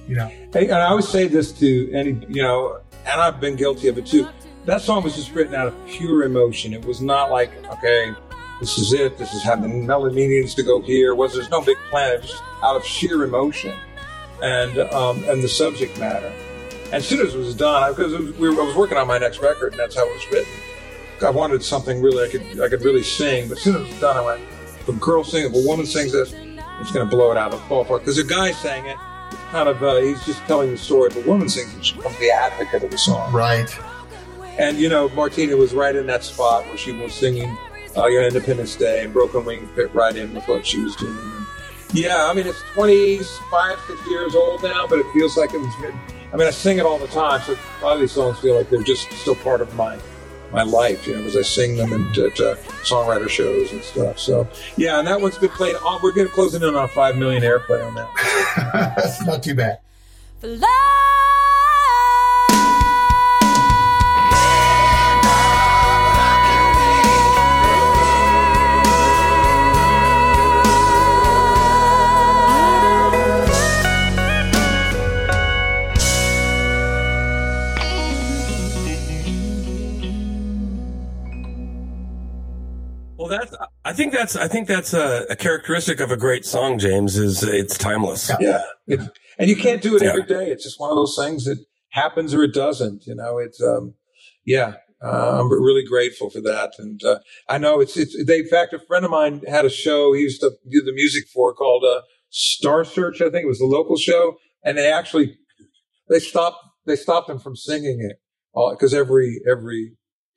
You 0.09 0.17
know. 0.17 0.27
Hey, 0.53 0.65
and 0.65 0.75
I 0.75 0.87
always 0.87 1.09
say 1.09 1.29
this 1.29 1.53
to 1.53 1.93
any, 1.93 2.11
you 2.29 2.43
know, 2.43 2.81
and 3.07 3.21
I've 3.21 3.41
been 3.41 3.57
guilty 3.57 3.89
of 3.89 3.99
it 3.99 4.07
too. 4.07 4.29
That 4.65 4.81
song 4.81 5.03
was 5.03 5.15
just 5.17 5.33
written 5.33 5.55
out 5.55 5.69
of 5.69 5.87
pure 5.87 6.25
emotion. 6.25 6.73
It 6.73 6.85
was 6.85 7.01
not 7.01 7.31
like, 7.31 7.51
okay, 7.67 8.13
this 8.61 8.79
is 8.79 8.93
it. 8.93 9.19
This 9.19 9.33
is 9.33 9.43
how 9.43 9.57
the 9.57 9.69
melody 9.69 10.29
needs 10.29 10.55
to 10.55 10.63
go 10.63 10.81
here. 10.81 11.15
Was 11.15 11.35
there's 11.35 11.51
no 11.51 11.61
big 11.61 11.79
plan. 11.91 12.13
It 12.13 12.21
was 12.23 12.31
just 12.31 12.43
out 12.63 12.77
of 12.77 12.85
sheer 12.85 13.23
emotion 13.25 13.77
and 14.43 14.79
um, 14.79 15.23
and 15.25 15.43
the 15.43 15.49
subject 15.49 15.99
matter. 15.99 16.33
And 16.93 17.01
as 17.01 17.09
soon 17.09 17.27
as 17.27 17.35
it 17.35 17.39
was 17.39 17.55
done, 17.55 17.95
because 17.95 18.13
we 18.37 18.49
I 18.49 18.53
was 18.53 18.77
working 18.77 18.99
on 18.99 19.07
my 19.07 19.17
next 19.17 19.41
record, 19.41 19.73
and 19.73 19.81
that's 19.81 19.97
how 19.97 20.07
it 20.07 20.13
was 20.13 20.31
written. 20.31 20.53
I 21.25 21.31
wanted 21.31 21.63
something 21.63 22.03
really 22.03 22.29
I 22.29 22.31
could 22.31 22.61
I 22.61 22.69
could 22.69 22.83
really 22.83 23.03
sing. 23.03 23.49
But 23.49 23.57
as 23.57 23.65
soon 23.65 23.77
as 23.77 23.83
it 23.83 23.93
was 23.93 24.01
done, 24.01 24.17
I 24.17 24.21
went, 24.21 24.43
if 24.81 24.89
a 24.89 24.93
girl 24.93 25.25
sings, 25.25 25.47
if 25.47 25.65
a 25.65 25.67
woman 25.67 25.87
sings 25.87 26.13
this, 26.13 26.35
it's 26.81 26.93
going 26.93 27.09
to 27.09 27.11
blow 27.11 27.31
it 27.31 27.39
out 27.39 27.55
of 27.55 27.61
the 27.61 27.67
ballpark. 27.67 28.01
Because 28.01 28.19
a 28.19 28.25
guy 28.25 28.53
sang 28.53 28.85
it, 28.87 28.99
kind 29.51 29.69
of, 29.69 29.83
uh, 29.83 29.97
he's 30.01 30.23
just 30.27 30.41
telling 30.43 30.71
the 30.71 30.77
story. 30.77 31.11
If 31.11 31.25
a 31.25 31.29
woman 31.29 31.49
sings 31.49 31.75
it, 31.75 31.85
she 31.85 31.97
becomes 31.97 32.19
the 32.19 32.31
advocate 32.31 32.83
of 32.83 32.91
the 32.91 32.99
song. 32.99 33.33
Right. 33.33 33.75
And, 34.59 34.77
you 34.77 34.89
know, 34.91 35.09
Martina 35.11 35.57
was 35.57 35.73
right 35.73 35.97
in 35.97 36.07
that 36.09 36.25
spot 36.25 36.67
where 36.67 36.77
she 36.77 36.93
was 36.93 37.15
singing 37.15 37.57
uh, 37.97 38.07
your 38.07 38.23
Independence 38.23 38.77
Day, 38.77 39.05
and 39.05 39.13
Broken 39.13 39.45
Wing 39.45 39.69
fit 39.75 39.95
right 39.95 40.15
in 40.15 40.35
with 40.35 40.47
what 40.49 40.67
she 40.67 40.81
was 40.81 40.97
doing. 40.97 41.17
Yeah, 41.93 42.27
I 42.29 42.35
mean, 42.35 42.47
it's 42.47 42.63
25, 42.73 43.79
6 43.87 44.11
years 44.11 44.35
old 44.35 44.63
now, 44.63 44.87
but 44.87 44.99
it 44.99 45.07
feels 45.13 45.37
like 45.37 45.53
it 45.53 45.59
was 45.59 45.75
written. 45.79 46.01
I 46.33 46.37
mean, 46.37 46.47
I 46.47 46.51
sing 46.51 46.79
it 46.79 46.87
all 46.87 46.99
the 46.99 47.09
time, 47.09 47.43
so 47.43 47.53
a 47.53 47.85
lot 47.85 47.95
of 47.95 48.01
these 48.01 48.13
songs 48.13 48.39
feel 48.39 48.57
like 48.57 48.71
they're 48.71 48.83
just 48.83 49.11
still 49.13 49.35
part 49.37 49.61
of 49.61 49.75
my 49.75 49.99
my 50.51 50.63
life, 50.63 51.07
you 51.07 51.17
know, 51.17 51.23
as 51.25 51.37
I 51.37 51.43
sing 51.43 51.77
them 51.77 51.93
at, 51.93 52.19
at 52.19 52.41
uh, 52.41 52.57
songwriter 52.85 53.29
shows 53.29 53.73
and 53.73 53.83
stuff. 53.83 54.19
So, 54.19 54.47
yeah, 54.77 54.99
and 54.99 55.09
that 55.09 55.19
one's 55.21 55.39
been 55.39 55.49
played 55.49 55.77
on. 55.77 56.01
We're 56.03 56.13
getting 56.13 56.31
closing 56.31 56.63
in 56.63 56.75
on 56.75 56.89
5 56.89 57.17
million 57.17 57.43
airplay 57.43 57.87
on 57.87 57.95
that. 57.95 58.93
That's 58.97 59.25
not 59.25 59.43
too 59.43 59.55
bad. 59.55 59.79
For 60.41 60.49
love 60.49 60.69
that's. 83.33 83.55
I 83.85 83.93
think 83.93 84.13
that's. 84.13 84.37
I 84.37 84.49
think 84.49 84.69
that's 84.69 84.93
a, 84.95 85.27
a 85.31 85.37
characteristic 85.37 86.01
of 86.01 86.11
a 86.11 86.17
great 86.17 86.45
song. 86.45 86.79
James 86.79 87.17
is 87.17 87.43
it's 87.43 87.77
timeless. 87.77 88.31
Yeah, 88.41 88.63
it, 88.87 89.01
and 89.39 89.49
you 89.51 89.57
can't 89.57 89.83
do 89.83 89.97
it 89.97 90.03
Yeah. 90.03 90.11
every 90.11 90.23
day. 90.25 90.51
It's 90.51 90.65
just 90.65 90.79
one 90.79 90.91
of 90.91 90.97
those 90.97 91.17
things 91.19 91.45
that 91.45 91.59
happens 91.91 92.35
or 92.35 92.43
it 92.45 92.55
doesn't. 92.55 93.07
You 93.07 93.15
know, 93.15 93.39
it's 93.39 93.61
um, 93.63 93.95
yeah. 94.45 94.75
Uh, 95.05 95.41
I'm 95.41 95.51
really 95.51 95.85
grateful 95.85 96.31
for 96.31 96.41
that, 96.43 96.75
and 96.79 97.03
uh, 97.05 97.19
I 97.49 97.59
know 97.59 97.81
it's 97.81 97.97
it's. 97.97 98.17
They, 98.25 98.39
in 98.41 98.49
fact, 98.49 98.73
a 98.73 98.79
friend 98.79 99.05
of 99.05 99.11
mine 99.11 99.43
had 99.49 99.65
a 99.65 99.71
show 99.71 100.13
he 100.13 100.21
used 100.21 100.41
to 100.43 100.51
do 100.71 100.81
the 100.83 100.93
music 100.93 101.25
for 101.35 101.53
called 101.55 101.85
uh, 101.85 102.03
Star 102.31 102.85
Search. 102.85 103.21
I 103.21 103.25
think 103.31 103.43
it 103.45 103.49
was 103.49 103.59
the 103.59 103.67
local 103.67 103.97
show, 103.97 104.37
and 104.65 104.79
they 104.79 104.93
actually 104.93 105.37
they 106.09 106.21
stopped 106.21 106.59
they 106.87 106.95
stopped 106.95 107.29
him 107.29 107.41
from 107.41 107.57
singing 107.57 107.99
it 108.01 108.21
because 108.75 108.95
every 108.95 109.41
every 109.51 109.97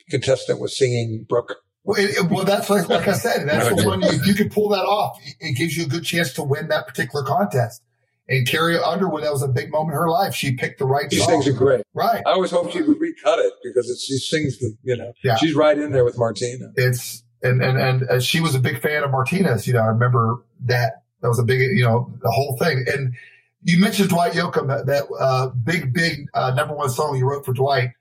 contestant 0.09 0.59
was 0.59 0.75
singing 0.77 1.25
Brooke. 1.29 1.57
Well, 1.85 1.97
it, 1.99 2.29
well, 2.31 2.43
that's 2.45 2.69
like, 2.69 2.89
like 2.89 3.07
I 3.07 3.13
said, 3.13 3.47
that's 3.47 3.69
the 3.81 3.87
one. 3.87 4.01
If 4.03 4.25
you 4.27 4.33
can 4.33 4.49
pull 4.49 4.69
that 4.69 4.83
off, 4.85 5.19
it- 5.39 5.55
gives 5.55 5.77
you 5.77 5.85
a 5.85 5.87
good 5.87 6.03
chance 6.03 6.33
to 6.33 6.43
win 6.43 6.67
that 6.69 6.87
particular 6.87 7.23
contest. 7.23 7.81
And 8.27 8.47
Carrie 8.47 8.79
Underwood, 8.79 9.23
that 9.23 9.31
was 9.31 9.43
a 9.43 9.47
big 9.47 9.71
moment 9.71 9.93
in 9.93 9.99
her 9.99 10.09
life. 10.09 10.33
She 10.33 10.53
picked 10.53 10.79
the 10.79 10.85
right 10.85 11.11
She 11.13 11.19
song. 11.19 11.43
sings 11.43 11.47
it 11.47 11.57
great. 11.59 11.83
Right. 11.93 12.23
I 12.25 12.31
always 12.31 12.49
hoped 12.49 12.73
she 12.73 12.81
would 12.81 12.99
recut 12.99 13.37
it 13.37 13.53
because 13.63 13.87
it's, 13.89 14.03
she 14.03 14.17
sings 14.17 14.57
the 14.57 14.75
you 14.83 14.97
know 14.97 15.13
Yeah. 15.23 15.35
she's 15.35 15.53
right 15.53 15.77
in 15.77 15.91
there 15.91 16.03
with 16.03 16.17
Martina. 16.17 16.71
It's 16.75 17.23
and 17.43 17.61
and 17.61 18.01
and 18.01 18.23
she 18.23 18.39
was 18.39 18.55
a 18.55 18.59
big 18.59 18.81
fan 18.81 19.03
of 19.03 19.11
Martina's. 19.11 19.67
You 19.67 19.73
know, 19.73 19.81
I 19.81 19.87
remember 19.87 20.43
that. 20.61 21.03
That 21.21 21.29
was 21.29 21.37
a 21.39 21.43
big, 21.43 21.59
you 21.77 21.83
know, 21.83 22.11
the 22.21 22.31
whole 22.31 22.57
thing. 22.57 22.83
And 22.91 23.13
you 23.63 23.79
mentioned 23.79 24.09
Dwight 24.09 24.33
Yoakam, 24.33 24.67
that, 24.67 24.85
that 24.87 25.05
uh, 25.19 25.47
big, 25.49 25.91
big 25.93 26.27
uh, 26.35 26.51
number 26.55 26.75
one 26.75 26.89
song 26.89 27.15
you 27.17 27.27
wrote 27.27 27.45
for 27.45 27.53
Dwight. 27.53 27.91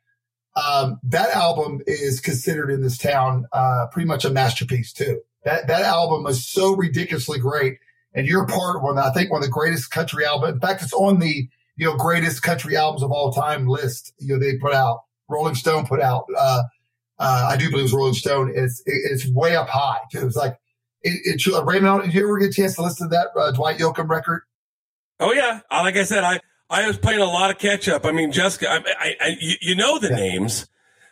Um, 0.57 1.01
that 1.05 1.31
album 1.31 1.83
is 1.87 2.21
considered 2.21 2.71
in 2.71 2.83
this 2.83 2.97
town 2.97 3.47
uh, 3.53 3.87
pretty 3.91 4.07
much 4.07 4.25
a 4.25 4.31
masterpiece 4.31 4.93
too. 4.93 5.21
That 5.45 5.67
that 5.67 5.83
album 5.83 6.27
is 6.27 6.47
so 6.47 6.75
ridiculously 6.75 7.39
great, 7.39 7.79
and 8.15 8.27
you're 8.27 8.47
part 8.47 8.77
of 8.77 8.83
one. 8.83 8.99
I 8.99 9.11
think 9.11 9.31
one 9.31 9.43
of 9.43 9.47
the 9.47 9.53
greatest 9.53 9.91
country 9.91 10.25
albums. 10.25 10.55
In 10.55 10.61
fact, 10.61 10.83
it's 10.83 10.93
on 10.93 11.19
the 11.19 11.49
you 11.77 11.87
know 11.87 11.97
greatest 11.97 12.43
country 12.43 12.77
albums 12.77 13.03
of 13.03 13.11
all 13.11 13.33
time 13.33 13.67
list. 13.67 14.13
You 14.19 14.35
know 14.35 14.39
they 14.39 14.57
put 14.59 14.73
out. 14.73 15.03
Rolling 15.29 15.55
Stone 15.55 15.87
put 15.87 16.01
out. 16.01 16.27
Uh, 16.37 16.63
uh, 17.19 17.49
I 17.51 17.57
do 17.57 17.71
believe 17.71 17.81
it 17.81 17.83
was 17.85 17.93
Rolling 17.93 18.15
Stone. 18.15 18.53
It's 18.55 18.81
it, 18.87 19.11
it's 19.11 19.27
way 19.27 19.57
up 19.57 19.69
high 19.69 20.01
too. 20.13 20.27
It's 20.27 20.37
like 20.37 20.57
it. 21.03 21.21
it 21.25 21.65
Raymond, 21.65 22.05
did 22.05 22.15
you 22.15 22.25
ever 22.25 22.39
get 22.39 22.51
a 22.51 22.53
chance 22.53 22.77
to 22.77 22.83
listen 22.83 23.09
to 23.09 23.17
that 23.17 23.29
uh, 23.39 23.51
Dwight 23.53 23.79
Yoakam 23.79 24.09
record? 24.09 24.43
Oh 25.21 25.33
yeah, 25.33 25.61
Uh, 25.71 25.83
like 25.83 25.97
I 25.97 26.05
said, 26.05 26.25
I 26.25 26.41
I 26.71 26.87
was 26.87 26.99
playing 26.99 27.21
a 27.21 27.25
lot 27.27 27.51
of 27.51 27.59
catch 27.59 27.89
up. 27.89 28.05
I 28.07 28.13
mean, 28.13 28.33
Jessica, 28.33 28.69
I, 28.71 28.77
I, 28.99 29.17
I 29.21 29.37
you, 29.61 29.75
know 29.75 29.99
the 29.99 30.09
Yeah. 30.09 30.17
names, 30.17 30.67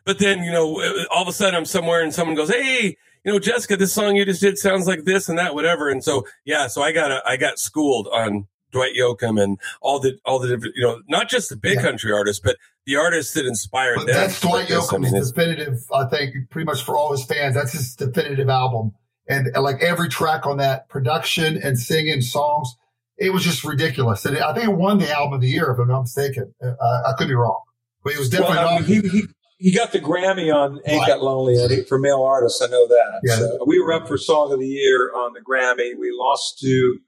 but 0.05 0.19
then 0.19 0.43
you 0.43 0.51
know 0.51 0.81
all 1.11 1.23
of 1.23 1.29
a 1.29 1.33
sudden 1.33 1.55
I'm 1.55 1.65
somewhere 1.65 2.03
and 2.03 2.13
someone 2.13 2.35
goes, 2.37 2.51
"Hey, 2.51 2.97
you 3.25 3.33
know, 3.33 3.39
Jessica, 3.39 3.77
this 3.77 3.93
song 3.93 4.17
you 4.17 4.25
just 4.25 4.41
did 4.41 4.59
sounds 4.59 4.87
like 4.87 5.05
this 5.05 5.29
and 5.29 5.39
that, 5.39 5.55
whatever." 5.55 5.89
And 5.89 6.03
so 6.03 6.25
yeah, 6.45 6.67
so 6.67 6.83
I 6.83 6.93
got 6.93 7.11
a, 7.13 7.23
I 7.27 7.37
got 7.37 7.59
schooled 7.59 8.09
on 8.09 8.49
Dwight 8.73 8.93
Yoakam 8.99 9.41
and 9.43 9.59
all 9.83 10.01
the 10.01 10.19
all 10.25 10.39
the 10.39 10.49
different, 10.49 10.75
you 10.77 10.83
know, 10.83 11.03
not 11.09 11.29
just 11.29 11.51
the 11.51 11.57
big 11.57 11.77
Yeah. 11.77 11.83
country 11.83 12.13
artists, 12.13 12.41
but 12.43 12.57
the 12.87 12.97
artists 12.97 13.35
that 13.35 13.47
inspired 13.47 13.97
But 13.99 14.07
them. 14.07 14.17
that's 14.17 14.41
Dwight 14.41 14.69
this. 14.69 14.93
I 14.93 14.97
mean, 14.97 15.13
Yoakam's 15.13 15.31
definitive. 15.31 15.79
I 15.95 16.07
think 16.07 16.35
pretty 16.51 16.65
much 16.65 16.83
for 16.83 16.97
all 16.97 17.13
his 17.13 17.25
fans, 17.25 17.55
that's 17.55 17.73
his 17.73 17.95
definitive 17.95 18.49
album. 18.49 18.93
And, 19.29 19.51
like 19.61 19.81
every 19.81 20.09
track 20.09 20.47
on 20.47 20.57
that, 20.57 20.89
production 20.89 21.57
and 21.63 21.79
singing 21.79 22.23
songs, 22.23 22.75
it 23.19 23.33
was 23.33 23.45
just 23.45 23.65
ridiculous. 23.65 24.25
And 24.25 24.39
I 24.39 24.53
think 24.53 24.67
it 24.69 24.73
won 24.77 24.99
the 24.99 25.11
album 25.11 25.35
of 25.35 25.41
the 25.41 25.49
year, 25.49 25.71
if 25.71 25.79
I'm 25.79 25.89
not 25.89 26.03
mistaken. 26.03 26.55
Uh, 26.63 26.75
I 27.07 27.13
could 27.17 27.29
be 27.29 27.35
wrong, 27.35 27.61
but 28.03 28.15
it 28.15 28.19
was 28.19 28.29
definitely 28.29 28.57
Well, 28.57 28.69
I 28.69 28.79
not. 28.79 28.89
mean, 28.89 29.03
he, 29.03 29.09
he 29.09 29.23
he 29.59 29.73
got 29.73 29.93
the 29.93 30.01
Grammy 30.01 30.53
on 30.53 30.81
"Ain't 30.87 31.01
Right. 31.01 31.09
That 31.09 31.23
Lonely" 31.23 31.57
Eddie, 31.57 31.85
for 31.85 31.99
male 31.99 32.23
artists. 32.23 32.61
I 32.61 32.67
know 32.67 32.89
that. 32.89 33.21
Yeah. 33.23 33.37
So 33.37 33.65
we 33.65 33.81
were 33.81 33.93
up 33.93 34.09
for 34.09 34.19
Song 34.19 34.53
of 34.53 34.59
the 34.59 34.67
Year 34.67 35.13
on 35.15 35.35
the 35.35 35.41
Grammy. 35.41 35.97
We 35.97 36.11
lost 36.13 36.59
to 36.61 36.99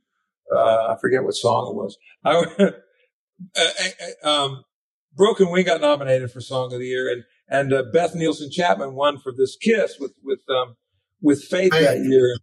uh, 0.55 0.95
I 0.95 0.97
forget 1.01 1.25
what 1.25 1.35
song 1.35 1.71
it 1.71 1.75
was. 1.75 1.97
I, 2.25 2.45
uh, 3.57 3.71
uh, 4.23 4.29
um, 4.29 4.65
Broken 5.17 5.51
Wing 5.51 5.65
got 5.65 5.81
nominated 5.81 6.31
for 6.31 6.41
Song 6.41 6.73
of 6.73 6.79
the 6.79 6.87
Year, 6.87 7.11
and 7.13 7.25
and 7.49 7.73
uh, 7.73 7.83
Beth 7.93 8.15
Nielsen 8.15 8.51
Chapman 8.51 8.95
won 8.95 9.19
for 9.19 9.33
this 9.37 9.57
Kiss 9.57 9.99
with 9.99 10.13
with 10.23 10.41
um, 10.49 10.77
with 11.21 11.43
Faith 11.43 11.73
that 11.73 11.99
year. 12.01 12.37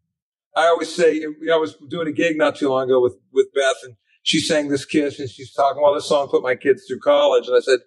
I 0.56 0.68
always 0.68 0.94
say 0.94 1.14
you 1.16 1.36
know, 1.42 1.56
I 1.56 1.58
was 1.58 1.76
doing 1.90 2.08
a 2.08 2.12
gig 2.12 2.38
not 2.38 2.56
too 2.56 2.70
long 2.70 2.86
ago 2.86 3.02
with 3.02 3.16
with 3.32 3.48
Beth, 3.54 3.78
and 3.84 3.96
she 4.24 4.40
sang 4.40 4.70
this 4.70 4.86
Kiss, 4.86 5.20
and 5.20 5.30
she's 5.30 5.54
talking. 5.54 5.82
Well, 5.82 5.94
this 5.94 6.06
song 6.06 6.28
put 6.30 6.44
my 6.44 6.56
kids 6.56 6.86
through 6.88 7.00
college, 7.00 7.48
and 7.48 7.56
I 7.56 7.62
said, 7.62 7.80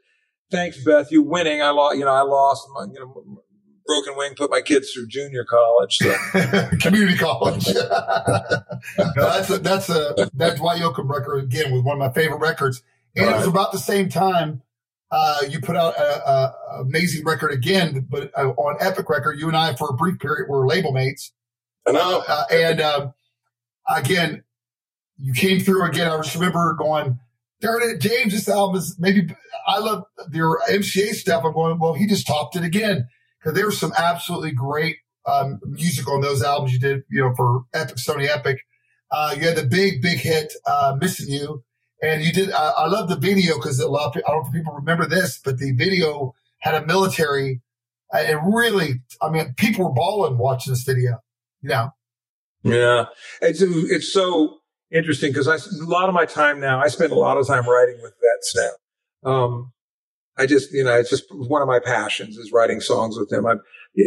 "Thanks, 0.51 0.83
Beth. 0.83 1.11
you're 1.11 1.23
winning. 1.23 1.63
I 1.63 1.71
lost. 1.71 1.99
You 1.99 2.05
know, 2.05 2.13
I 2.13 2.23
lost. 2.23 2.67
My, 2.75 2.85
you 2.85 3.01
know, 3.01 3.43
Broken 3.87 4.17
Wing 4.17 4.35
put 4.37 4.51
my 4.51 4.63
kids 4.63 4.91
through 4.93 5.09
junior 5.09 5.45
college. 5.45 5.97
So 5.99 6.15
community 6.81 7.19
college. 7.19 7.67
no, 7.75 9.13
that's 9.17 9.51
a, 9.51 9.59
that's 9.59 9.89
a 9.91 10.31
that 10.35 10.57
Dwight 10.57 10.81
Yoakam 10.81 11.09
record 11.09 11.45
again 11.45 11.73
was 11.73 11.83
one 11.83 12.01
of 12.01 12.01
my 12.01 12.13
favorite 12.13 12.39
records, 12.41 12.83
and 13.15 13.29
it 13.29 13.37
was 13.37 13.47
about 13.47 13.73
the 13.73 13.79
same 13.79 14.09
time 14.09 14.63
uh, 15.15 15.39
you 15.49 15.61
put 15.61 15.77
out 15.77 15.97
a, 15.97 16.03
a 16.03 16.55
a 16.75 16.81
amazing 16.81 17.25
record 17.25 17.53
again, 17.53 18.07
but 18.11 18.33
uh, 18.37 18.49
on 18.57 18.77
Epic 18.81 19.09
Record, 19.09 19.39
you 19.39 19.47
and 19.47 19.57
I 19.57 19.75
for 19.75 19.89
a 19.91 19.93
brief 19.93 20.19
period 20.19 20.49
were 20.49 20.67
label 20.67 20.91
mates, 20.93 21.33
I 21.87 21.93
know. 21.93 22.23
uh, 22.27 22.45
and 22.51 22.81
um, 22.81 23.15
again, 23.89 24.45
you 25.19 25.33
came 25.33 25.61
through 25.61 25.85
again. 25.85 26.11
I 26.11 26.17
just 26.19 26.35
remember 26.35 26.75
going. 26.79 27.19
Darn 27.61 27.83
it, 27.83 28.01
James, 28.01 28.33
this 28.33 28.49
album 28.49 28.77
is 28.77 28.97
maybe 28.99 29.35
I 29.67 29.79
love 29.79 30.05
your 30.33 30.61
MCA 30.69 31.13
stuff. 31.15 31.45
I'm 31.45 31.55
going, 31.55 31.79
well, 31.79 31.95
he 31.95 32.07
just 32.07 32.27
topped 32.27 32.57
it 32.57 32.65
again. 32.65 33.09
Because 33.39 33.57
there 33.57 33.67
was 33.67 33.79
some 33.79 33.93
absolutely 33.97 34.53
great 34.53 34.97
um, 35.27 35.61
music 35.65 36.09
on 36.09 36.21
those 36.21 36.43
albums 36.43 36.73
you 36.73 36.81
did, 36.81 37.03
you 37.11 37.21
know, 37.23 37.35
for 37.35 37.63
Epic, 37.73 37.97
Sony 37.97 38.29
Epic. 38.29 38.59
Uh, 39.11 39.35
you 39.37 39.47
had 39.47 39.57
the 39.57 39.67
big, 39.67 40.03
big 40.03 40.19
hit, 40.19 40.53
uh, 40.67 40.97
Missing 41.01 41.33
You. 41.33 41.63
And 42.03 42.23
you 42.23 42.33
did, 42.33 42.51
uh, 42.51 42.73
I 42.77 42.89
love 42.89 43.09
the 43.09 43.17
video 43.17 43.55
because 43.55 43.79
a 43.81 43.89
lot 43.89 44.09
of 44.09 44.13
people, 44.15 44.29
I 44.29 44.33
don't 44.33 44.43
know 44.43 44.49
if 44.49 44.55
people 44.55 44.75
remember 44.75 45.07
this, 45.07 45.39
but 45.43 45.59
the 45.59 45.73
video 45.73 46.35
had 46.59 46.75
a 46.75 46.85
military, 46.85 47.63
uh, 48.13 48.19
it 48.19 48.39
really, 48.45 49.01
I 49.23 49.31
mean, 49.31 49.55
people 49.57 49.85
were 49.85 49.95
balling 49.95 50.37
watching 50.37 50.73
this 50.73 50.83
video, 50.83 51.21
you 51.65 51.71
know. 51.71 51.91
Yeah, 52.63 53.05
it's 53.43 53.61
it's 53.61 54.13
so 54.13 54.59
interesting 54.93 55.33
because 55.33 55.49
I 55.49 55.57
a 55.57 55.89
lot 55.89 56.09
of 56.09 56.15
my 56.15 56.25
time 56.25 56.61
now. 56.61 56.81
I 56.81 56.89
spend 56.89 57.13
a 57.13 57.17
lot 57.17 57.37
of 57.37 57.47
time 57.47 57.69
writing 57.69 57.99
with 58.03 58.15
vets 58.21 58.57
now. 58.57 59.31
Um, 59.31 59.73
I 60.39 60.47
just 60.47 60.73
you 60.73 60.85
know 60.85 60.95
it's 60.95 61.11
just 61.11 61.25
one 61.31 61.63
of 61.63 61.69
my 61.69 61.79
passions 61.79 62.37
is 62.37 62.53
writing 62.53 62.81
songs 62.81 63.19
with 63.19 63.29
them. 63.29 63.47
I, 63.47 63.57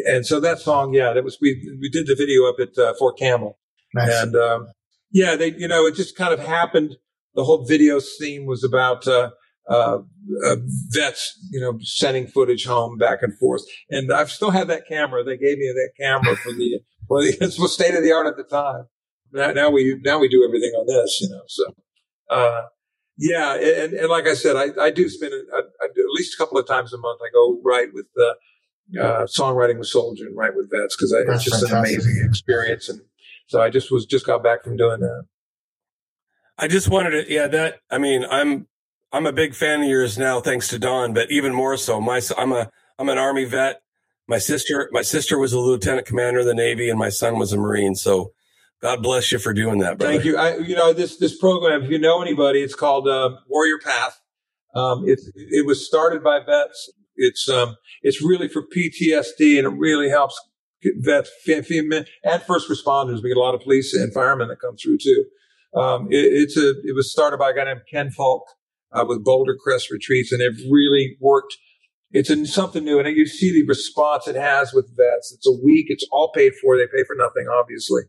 and 0.08 0.26
so 0.26 0.40
that 0.40 0.60
song, 0.60 0.94
yeah, 0.94 1.14
that 1.14 1.24
was 1.24 1.38
we 1.42 1.78
we 1.80 1.90
did 1.90 2.08
the 2.08 2.16
video 2.16 2.48
up 2.50 2.56
at 2.60 2.78
uh, 2.78 2.94
Fort 2.98 3.18
Campbell, 3.18 3.60
Nice. 3.94 4.24
and 4.24 4.36
um, 4.36 4.68
yeah, 5.12 5.36
they 5.36 5.54
you 5.56 5.68
know 5.68 5.86
it 5.86 5.96
just 5.96 6.16
kind 6.18 6.34
of 6.34 6.40
happened. 6.40 6.96
The 7.36 7.44
whole 7.44 7.66
video 7.66 8.00
theme 8.00 8.46
was 8.46 8.64
about. 8.64 9.08
Uh, 9.08 9.32
uh, 9.70 10.00
uh, 10.46 10.56
vets, 10.90 11.38
you 11.52 11.60
know, 11.60 11.78
sending 11.82 12.26
footage 12.26 12.66
home 12.66 12.98
back 12.98 13.20
and 13.22 13.38
forth. 13.38 13.64
And 13.90 14.14
I've 14.14 14.32
still 14.32 14.52
had 14.52 14.70
that 14.70 14.88
camera. 14.88 15.26
They 15.26 15.36
gave 15.38 15.58
me 15.58 15.68
that 15.68 15.92
camera 16.00 16.38
for 16.38 16.54
the, 16.54 16.80
well, 17.10 17.22
it 17.24 17.40
was 17.40 17.74
state 17.74 17.96
of 17.96 18.04
the 18.04 18.12
art 18.12 18.28
at 18.28 18.38
the 18.38 18.44
time. 18.44 18.86
Now, 19.32 19.52
now 19.52 19.70
we, 19.70 20.00
now 20.04 20.20
we 20.20 20.30
do 20.30 20.44
everything 20.46 20.72
on 20.72 20.88
this, 20.88 21.20
you 21.22 21.30
know, 21.30 21.42
so, 21.48 21.64
uh, 22.30 22.62
yeah. 23.18 23.56
And, 23.56 23.94
and 23.94 24.10
like 24.10 24.26
I 24.26 24.36
said, 24.36 24.56
I, 24.56 24.70
I 24.82 24.92
do 24.92 25.10
spend, 25.10 25.34
a, 25.34 25.44
I, 25.54 25.60
I 25.60 25.88
do 25.94 26.02
at 26.02 26.14
least 26.16 26.36
a 26.36 26.38
couple 26.38 26.58
of 26.58 26.66
times 26.66 26.94
a 26.94 26.98
month. 26.98 27.20
I 27.22 27.30
go 27.34 27.60
write 27.64 27.94
with, 27.94 28.08
uh, 28.18 29.02
uh, 29.02 29.26
songwriting 29.26 29.80
with 29.80 29.88
Soldier 29.88 30.26
and 30.26 30.38
write 30.38 30.56
with 30.56 30.72
vets 30.72 30.96
because 30.96 31.12
it's 31.12 31.28
That's 31.30 31.44
just 31.44 31.64
an 31.64 31.78
amazing 31.78 32.24
experience. 32.26 32.88
And 32.88 33.02
so 33.48 33.62
I 33.62 33.70
just 33.70 33.92
was, 33.92 34.06
just 34.06 34.26
got 34.26 34.44
back 34.44 34.64
from 34.64 34.78
doing 34.78 35.02
that. 35.02 35.26
I 36.58 36.68
just 36.68 36.88
wanted 36.88 37.12
to, 37.12 37.32
yeah, 37.32 37.48
that, 37.48 37.80
I 37.92 37.98
mean, 37.98 38.26
I'm, 38.30 38.68
I'm 39.12 39.26
a 39.26 39.34
big 39.34 39.56
fan 39.56 39.82
of 39.82 39.90
yours 39.90 40.18
now, 40.18 40.40
thanks 40.40 40.70
to 40.70 40.80
Don, 40.80 41.14
but 41.14 41.30
even 41.32 41.54
more 41.54 41.76
so, 41.76 42.00
my, 42.00 42.22
I'm 42.38 42.52
a, 42.52 42.72
I'm 42.98 43.10
an 43.10 43.18
army 43.18 43.46
vet. 43.46 43.82
My 44.28 44.40
sister, 44.40 44.90
my 44.92 45.02
sister 45.02 45.38
was 45.38 45.54
a 45.54 45.60
lieutenant 45.60 46.06
commander 46.06 46.40
of 46.40 46.46
the 46.46 46.54
Navy 46.54 46.90
and 46.90 47.00
my 47.00 47.10
son 47.10 47.40
was 47.40 47.54
a 47.54 47.58
Marine. 47.58 47.96
So 47.96 48.34
God 48.82 49.02
bless 49.02 49.32
you 49.32 49.40
for 49.40 49.54
doing 49.54 49.80
that, 49.80 49.98
brother. 49.98 50.14
Thank 50.14 50.26
you. 50.26 50.38
I, 50.38 50.58
you 50.58 50.76
know, 50.76 50.94
this, 50.94 51.18
this 51.18 51.38
program, 51.38 51.84
if 51.84 51.90
you 51.90 51.98
know 51.98 52.22
anybody, 52.22 52.62
it's 52.62 52.76
called, 52.76 53.08
uh, 53.08 53.32
Warrior 53.48 53.80
Path. 53.84 54.20
Um, 54.76 55.04
it, 55.08 55.20
it 55.36 55.66
was 55.66 55.86
started 55.86 56.24
by 56.24 56.40
vets. 56.46 56.92
It's, 57.16 57.50
um, 57.50 57.78
it's 58.04 58.22
really 58.22 58.48
for 58.48 58.64
PTSD 58.64 59.58
and 59.58 59.66
it 59.66 59.78
really 59.78 60.10
helps 60.10 60.40
vets 61.00 61.32
fe- 61.44 61.62
fe- 61.62 62.06
and 62.24 62.42
first 62.44 62.70
responders. 62.70 63.24
We 63.24 63.30
get 63.30 63.38
a 63.38 63.42
lot 63.42 63.56
of 63.56 63.62
police 63.62 63.94
and 63.94 64.14
firemen 64.14 64.50
that 64.50 64.60
come 64.60 64.76
through 64.76 65.00
too. 65.00 65.26
Um, 65.76 66.08
it, 66.12 66.26
it's 66.26 66.58
a, 66.58 66.72
it 66.84 66.96
was 66.96 67.12
started 67.12 67.38
by 67.38 67.52
a 67.52 67.54
guy 67.56 67.64
named 67.64 67.82
Ken 67.92 68.12
Falke, 68.18 68.42
uh, 68.92 69.06
with 69.08 69.24
Boulder 69.24 69.56
Crest 69.60 69.90
Retreats 69.90 70.32
and 70.32 70.42
it 70.42 70.54
really 70.70 71.18
worked. 71.20 71.58
It's 72.12 72.30
a, 72.30 72.46
something 72.46 72.84
new. 72.84 73.00
And 73.00 73.16
you 73.16 73.26
see 73.26 73.52
the 73.52 73.68
response 73.68 74.28
it 74.28 74.36
has 74.36 74.74
with 74.74 74.96
vets. 74.96 75.34
It's 75.34 75.48
a 75.48 75.64
week. 75.64 75.88
It's 75.90 76.08
all 76.12 76.32
paid 76.34 76.54
for. 76.62 76.78
They 76.78 76.86
pay 76.88 77.04
for 77.06 77.16
nothing, 77.16 77.48
obviously. 77.52 78.04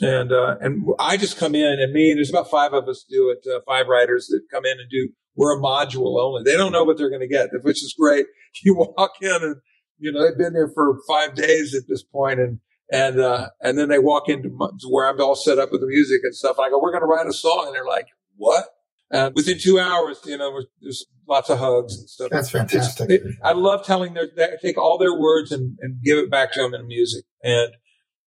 And, 0.00 0.32
uh, 0.32 0.56
and 0.60 0.84
I 0.98 1.16
just 1.16 1.38
come 1.38 1.54
in 1.54 1.78
and 1.80 1.92
me, 1.92 2.14
there's 2.14 2.30
about 2.30 2.50
five 2.50 2.72
of 2.72 2.88
us 2.88 3.04
do 3.08 3.30
it, 3.30 3.48
uh, 3.48 3.60
five 3.66 3.86
writers 3.86 4.26
that 4.28 4.42
come 4.50 4.64
in 4.64 4.78
and 4.80 4.90
do, 4.90 5.10
we're 5.36 5.56
a 5.56 5.62
module 5.62 6.20
only. 6.20 6.42
They 6.42 6.56
don't 6.56 6.72
know 6.72 6.84
what 6.84 6.98
they're 6.98 7.10
going 7.10 7.20
to 7.20 7.28
get, 7.28 7.50
which 7.62 7.82
is 7.82 7.94
great. 7.98 8.26
You 8.62 8.76
walk 8.76 9.14
in 9.20 9.42
and, 9.42 9.56
you 9.98 10.12
know, 10.12 10.22
they've 10.22 10.38
been 10.38 10.52
there 10.52 10.70
for 10.72 10.96
five 11.08 11.34
days 11.34 11.74
at 11.74 11.82
this 11.88 12.04
point 12.04 12.38
and 12.38 12.60
And, 12.90 13.18
uh, 13.18 13.48
and 13.60 13.78
then 13.78 13.88
they 13.88 13.98
walk 13.98 14.28
into 14.28 14.48
where 14.88 15.08
I'm 15.08 15.20
all 15.20 15.34
set 15.34 15.58
up 15.58 15.72
with 15.72 15.80
the 15.80 15.86
music 15.86 16.20
and 16.22 16.34
stuff. 16.34 16.56
And 16.58 16.66
I 16.66 16.70
go, 16.70 16.80
we're 16.80 16.92
going 16.92 17.02
to 17.02 17.06
write 17.06 17.26
a 17.26 17.32
song. 17.32 17.64
And 17.66 17.74
they're 17.74 17.84
like, 17.84 18.06
what? 18.36 18.66
And 19.10 19.34
within 19.34 19.58
two 19.58 19.78
hours, 19.78 20.18
you 20.24 20.36
know, 20.38 20.62
there's 20.80 21.06
lots 21.28 21.50
of 21.50 21.58
hugs 21.58 21.96
and 21.96 22.08
stuff. 22.08 22.30
That's 22.30 22.50
fantastic. 22.50 23.10
It, 23.10 23.22
I 23.42 23.52
love 23.52 23.84
telling 23.84 24.14
their, 24.14 24.28
they 24.34 24.56
take 24.62 24.78
all 24.78 24.98
their 24.98 25.18
words 25.18 25.52
and, 25.52 25.76
and 25.80 26.02
give 26.02 26.18
it 26.18 26.30
back 26.30 26.52
to 26.52 26.62
them 26.62 26.74
in 26.74 26.86
music. 26.86 27.24
And, 27.42 27.72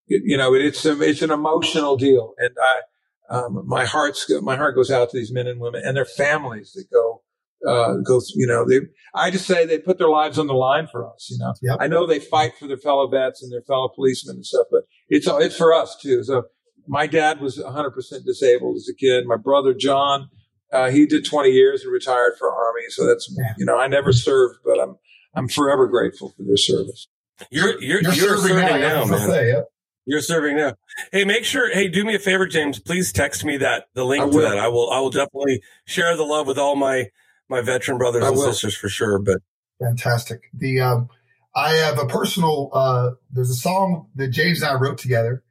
you 0.07 0.37
know, 0.37 0.53
it's, 0.53 0.85
a, 0.85 0.99
it's 1.01 1.21
an 1.21 1.31
emotional 1.31 1.97
deal. 1.97 2.33
And 2.37 2.51
I, 2.61 3.35
um, 3.35 3.63
my 3.67 3.85
heart's, 3.85 4.31
my 4.41 4.55
heart 4.55 4.75
goes 4.75 4.89
out 4.89 5.09
to 5.09 5.17
these 5.17 5.33
men 5.33 5.47
and 5.47 5.59
women 5.59 5.81
and 5.83 5.97
their 5.97 6.05
families 6.05 6.71
that 6.73 6.85
go, 6.91 7.21
uh, 7.67 7.95
go, 8.05 8.21
you 8.35 8.47
know, 8.47 8.65
they, 8.65 8.81
I 9.13 9.31
just 9.31 9.47
say 9.47 9.65
they 9.65 9.79
put 9.79 9.97
their 9.97 10.09
lives 10.09 10.37
on 10.37 10.47
the 10.47 10.53
line 10.53 10.87
for 10.91 11.11
us, 11.11 11.27
you 11.29 11.37
know. 11.39 11.53
Yep. 11.61 11.77
I 11.81 11.87
know 11.87 12.05
they 12.05 12.19
fight 12.19 12.53
for 12.57 12.67
their 12.67 12.77
fellow 12.77 13.07
vets 13.07 13.41
and 13.41 13.51
their 13.51 13.63
fellow 13.63 13.89
policemen 13.93 14.37
and 14.37 14.45
stuff, 14.45 14.67
but 14.71 14.83
it's, 15.09 15.27
it's 15.27 15.57
for 15.57 15.73
us 15.73 15.97
too. 16.01 16.23
So 16.23 16.43
my 16.87 17.07
dad 17.07 17.41
was 17.41 17.57
100% 17.57 18.25
disabled 18.25 18.77
as 18.77 18.87
a 18.89 18.95
kid. 18.95 19.25
My 19.25 19.35
brother, 19.35 19.73
John, 19.73 20.29
uh, 20.71 20.89
he 20.89 21.05
did 21.05 21.25
20 21.25 21.49
years 21.49 21.83
and 21.83 21.91
retired 21.91 22.33
for 22.37 22.51
Army. 22.51 22.81
So 22.89 23.05
that's, 23.05 23.33
Yeah. 23.37 23.53
you 23.57 23.65
know, 23.65 23.77
I 23.77 23.87
never 23.87 24.11
served, 24.11 24.59
but 24.65 24.79
I'm, 24.79 24.95
I'm 25.33 25.47
forever 25.47 25.87
grateful 25.87 26.29
for 26.35 26.43
their 26.43 26.57
service. 26.57 27.07
You're 27.51 27.79
you're 27.81 28.01
You're, 28.01 28.13
you're, 28.13 28.13
serving 28.37 28.55
serving, 28.55 28.81
now, 28.81 29.03
now, 29.03 29.05
man. 29.05 29.29
say, 29.29 29.49
yeah. 29.49 29.61
You're 30.05 30.21
serving 30.21 30.55
now. 30.57 30.73
Hey, 31.11 31.23
make 31.25 31.43
sure. 31.43 31.71
Hey, 31.71 31.87
do 31.89 32.03
me 32.05 32.15
a 32.15 32.19
favor, 32.19 32.47
James. 32.47 32.79
Please 32.79 33.11
text 33.11 33.43
me 33.45 33.57
that 33.57 33.87
the 33.93 34.05
link 34.05 34.23
I 34.23 34.29
to 34.29 34.35
will. 34.35 34.49
that. 34.49 34.57
I 34.57 34.67
will. 34.69 34.89
I 34.89 34.99
will 35.01 35.09
definitely 35.09 35.61
share 35.85 36.15
the 36.17 36.23
love 36.23 36.47
with 36.47 36.57
all 36.57 36.75
my 36.77 37.09
my 37.49 37.61
veteran 37.61 37.97
brothers 37.97 38.23
I 38.23 38.29
and 38.29 38.37
will. 38.37 38.45
sisters 38.53 38.75
for 38.75 38.87
sure. 38.89 39.19
But 39.19 39.37
Fantastic. 39.81 40.43
The 40.53 40.79
um, 40.79 41.09
I 41.55 41.73
have 41.73 41.99
a 41.99 42.05
personal. 42.05 42.69
Uh, 42.73 43.11
there's 43.31 43.49
a 43.49 43.55
song 43.55 44.07
that 44.15 44.29
James 44.29 44.61
and 44.61 44.71
I 44.71 44.75
wrote 44.79 44.97
together. 44.97 45.43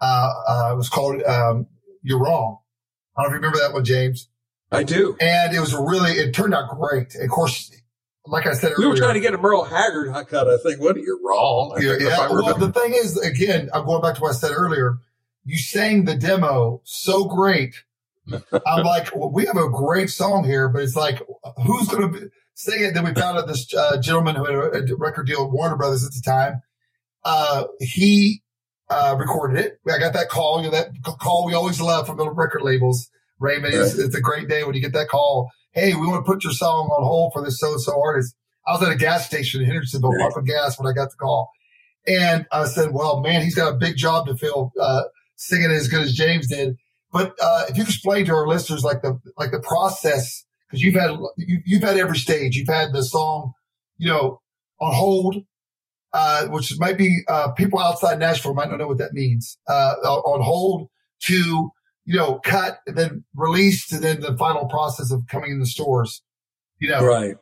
Uh, 0.00 0.30
uh, 0.46 0.70
it 0.74 0.76
was 0.76 0.88
called 0.90 1.22
um, 1.24 1.66
"You're 2.02 2.20
Wrong." 2.20 2.58
I 3.16 3.22
don't 3.22 3.32
know 3.32 3.36
if 3.36 3.40
you 3.42 3.46
remember 3.48 3.66
that 3.66 3.72
one, 3.74 3.84
James. 3.84 4.28
I 4.72 4.82
do. 4.82 5.16
And 5.20 5.54
it 5.54 5.60
was 5.60 5.74
really. 5.74 6.12
It 6.12 6.32
turned 6.34 6.54
out 6.54 6.70
great. 6.78 7.14
Of 7.14 7.28
course, 7.30 7.70
like 8.26 8.46
I 8.46 8.54
said 8.54 8.72
We 8.78 8.84
earlier, 8.84 8.88
were 8.90 8.96
trying 8.96 9.14
to 9.14 9.20
get 9.20 9.34
a 9.34 9.38
Merle 9.38 9.64
Haggard 9.64 10.12
cut. 10.28 10.48
of 10.48 10.62
thing. 10.62 10.78
What? 10.78 10.96
You're 10.96 11.20
wrong. 11.24 11.74
I 11.78 11.82
Yeah, 11.82 11.90
think, 11.90 12.02
yeah. 12.02 12.16
I 12.20 12.28
Well, 12.30 12.56
the 12.58 12.72
thing 12.72 12.92
is, 12.94 13.18
again, 13.18 13.68
I'm 13.74 13.84
going 13.84 14.02
back 14.02 14.14
to 14.16 14.20
what 14.22 14.30
I 14.30 14.34
said 14.34 14.52
earlier. 14.52 14.96
You 15.44 15.58
sang 15.58 16.04
the 16.04 16.14
demo 16.14 16.80
so 16.84 17.24
great. 17.24 17.74
I'm 18.32 18.84
like, 18.84 19.14
well, 19.14 19.30
we 19.32 19.44
have 19.46 19.56
a 19.56 19.68
great 19.68 20.08
song 20.08 20.44
here, 20.44 20.68
but 20.68 20.82
it's 20.82 20.94
like, 20.96 21.20
who's 21.66 21.88
going 21.88 22.12
to 22.12 22.30
sing 22.54 22.82
it? 22.84 22.94
Then 22.94 23.04
we 23.04 23.12
found 23.12 23.38
out 23.38 23.48
this 23.48 23.74
uh, 23.74 24.00
gentleman 24.00 24.36
who 24.36 24.44
had 24.44 24.88
a 24.88 24.96
record 24.96 25.26
deal 25.26 25.44
with 25.44 25.52
Warner 25.52 25.76
Brothers 25.76 26.04
at 26.06 26.12
the 26.12 26.22
time. 26.24 26.62
Uh, 27.24 27.64
he 27.80 28.42
uh, 28.88 29.16
recorded 29.18 29.64
it. 29.64 29.80
I 29.92 29.98
got 29.98 30.12
that 30.12 30.28
call. 30.28 30.62
You 30.62 30.70
know, 30.70 30.76
that 30.76 30.90
call 31.02 31.44
we 31.46 31.54
always 31.54 31.80
love 31.80 32.06
from 32.06 32.16
the 32.18 32.30
record 32.30 32.62
labels. 32.62 33.10
Raymond, 33.42 33.74
it's, 33.74 33.98
it's 33.98 34.14
a 34.14 34.20
great 34.20 34.48
day 34.48 34.64
when 34.64 34.74
you 34.74 34.80
get 34.80 34.92
that 34.92 35.08
call. 35.08 35.50
Hey, 35.72 35.94
we 35.94 36.06
want 36.06 36.24
to 36.24 36.30
put 36.32 36.44
your 36.44 36.52
song 36.52 36.88
on 36.88 37.02
hold 37.04 37.32
for 37.32 37.42
this 37.42 37.58
so 37.58 37.72
and 37.72 37.80
so 37.80 38.00
artist. 38.00 38.34
I 38.66 38.72
was 38.72 38.82
at 38.82 38.92
a 38.92 38.96
gas 38.96 39.26
station 39.26 39.60
in 39.60 39.66
Hendersonville, 39.66 40.12
Right. 40.12 40.32
pumping 40.32 40.44
gas 40.52 40.78
when 40.78 40.90
I 40.90 40.94
got 40.94 41.10
the 41.10 41.16
call. 41.16 41.50
And 42.06 42.46
I 42.52 42.64
said, 42.66 42.90
well, 42.92 43.20
man, 43.20 43.42
he's 43.42 43.54
got 43.54 43.72
a 43.74 43.76
big 43.76 43.96
job 43.96 44.26
to 44.26 44.36
fill, 44.36 44.72
uh, 44.80 45.02
singing 45.36 45.70
as 45.70 45.88
good 45.88 46.02
as 46.02 46.12
James 46.12 46.46
did. 46.48 46.76
But, 47.12 47.34
uh, 47.42 47.64
if 47.68 47.76
you 47.76 47.84
could 47.84 47.92
explain 47.92 48.24
to 48.26 48.32
our 48.34 48.46
listeners, 48.46 48.84
like 48.84 49.02
the, 49.02 49.18
like 49.36 49.50
the 49.50 49.60
process, 49.60 50.44
cause 50.70 50.80
you've 50.80 50.94
had, 50.94 51.10
you, 51.36 51.58
you've 51.66 51.82
had 51.82 51.96
every 51.96 52.16
stage. 52.18 52.56
You've 52.56 52.68
had 52.68 52.92
the 52.92 53.02
song, 53.02 53.52
you 53.98 54.08
know, 54.08 54.40
on 54.80 54.94
hold, 54.94 55.36
uh, 56.12 56.46
which 56.46 56.72
might 56.78 56.98
be, 56.98 57.22
uh, 57.28 57.52
people 57.52 57.78
outside 57.78 58.18
Nashville 58.18 58.54
might 58.54 58.68
not 58.70 58.78
know 58.78 58.86
what 58.88 58.98
that 58.98 59.12
means, 59.12 59.58
uh, 59.68 59.94
on 60.04 60.42
hold 60.42 60.88
to, 61.24 61.70
you 62.04 62.16
know, 62.16 62.40
cut 62.44 62.80
and 62.86 62.96
then 62.96 63.24
released 63.34 63.92
and 63.92 64.02
then 64.02 64.20
the 64.20 64.36
final 64.36 64.66
process 64.66 65.10
of 65.10 65.26
coming 65.28 65.52
in 65.52 65.60
the 65.60 65.66
stores, 65.66 66.22
you 66.78 66.88
know. 66.88 67.04
Right. 67.04 67.36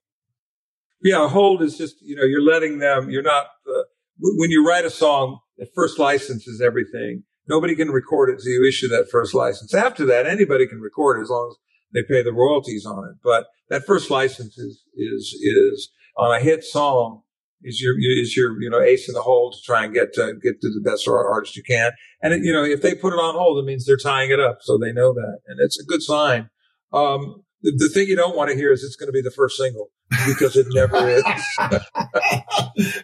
Yeah, 1.03 1.29
hold 1.29 1.63
is 1.63 1.79
just 1.79 1.97
you 2.03 2.15
know 2.15 2.25
you're 2.25 2.43
letting 2.43 2.79
them. 2.79 3.11
You're 3.11 3.23
not 3.23 3.47
uh, 3.67 3.85
w- 4.21 4.39
when 4.39 4.51
you 4.51 4.67
write 4.67 4.85
a 4.85 4.91
song. 4.91 5.41
The 5.57 5.67
first 5.75 5.99
license 5.99 6.47
is 6.47 6.61
everything. 6.61 7.25
Nobody 7.49 7.75
can 7.75 7.91
record 7.91 8.31
it 8.31 8.35
until 8.35 8.53
you 8.53 8.67
issue 8.67 8.89
that 8.89 9.11
first 9.11 9.35
license. 9.35 9.75
After 9.75 10.07
that, 10.07 10.27
anybody 10.27 10.67
can 10.67 10.81
record 10.81 11.19
it 11.19 11.23
as 11.23 11.31
long 11.31 11.51
as 11.51 11.57
they 11.93 12.03
pay 12.03 12.23
the 12.23 12.33
royalties 12.33 12.87
on 12.87 13.09
it. 13.09 13.17
But 13.23 13.47
that 13.69 13.85
first 13.87 14.11
license 14.11 14.59
is 14.59 14.85
is 14.95 15.37
is 15.41 15.91
on 16.17 16.35
a 16.35 16.41
hit 16.41 16.65
song 16.65 17.23
is 17.63 17.81
your 17.81 17.95
is 17.99 18.37
your 18.37 18.61
you 18.61 18.71
know 18.71 18.81
ace 18.81 19.09
in 19.09 19.15
the 19.15 19.23
hole 19.23 19.53
to 19.53 19.59
try 19.65 19.85
and 19.85 19.95
get 19.95 20.13
to 20.15 20.35
get 20.43 20.61
to 20.61 20.69
the 20.69 20.81
best 20.85 21.07
art- 21.07 21.27
artist 21.31 21.57
you 21.57 21.63
can. 21.63 21.93
And 22.23 22.35
it, 22.35 22.43
you 22.43 22.53
know 22.53 22.65
if 22.65 22.83
they 22.83 22.95
put 22.95 23.13
it 23.13 23.17
on 23.19 23.35
hold, 23.35 23.59
it 23.63 23.67
means 23.67 23.87
they're 23.87 23.97
tying 23.97 24.31
it 24.31 24.41
up, 24.41 24.59
so 24.63 24.79
they 24.79 24.93
know 24.93 25.13
that, 25.13 25.39
and 25.47 25.61
it's 25.61 25.79
a 25.81 25.85
good 25.85 26.03
sign. 26.03 26.51
Um, 26.93 27.45
the, 27.63 27.73
the 27.77 27.89
thing 27.89 28.09
you 28.09 28.17
don't 28.17 28.37
want 28.37 28.51
to 28.51 28.57
hear 28.57 28.73
is 28.73 28.83
it's 28.83 28.97
going 28.97 29.09
to 29.09 29.13
be 29.13 29.23
the 29.23 29.31
first 29.31 29.57
single 29.57 29.91
because 30.27 30.57
it 30.57 30.67
never 30.71 31.09
is. 31.09 31.23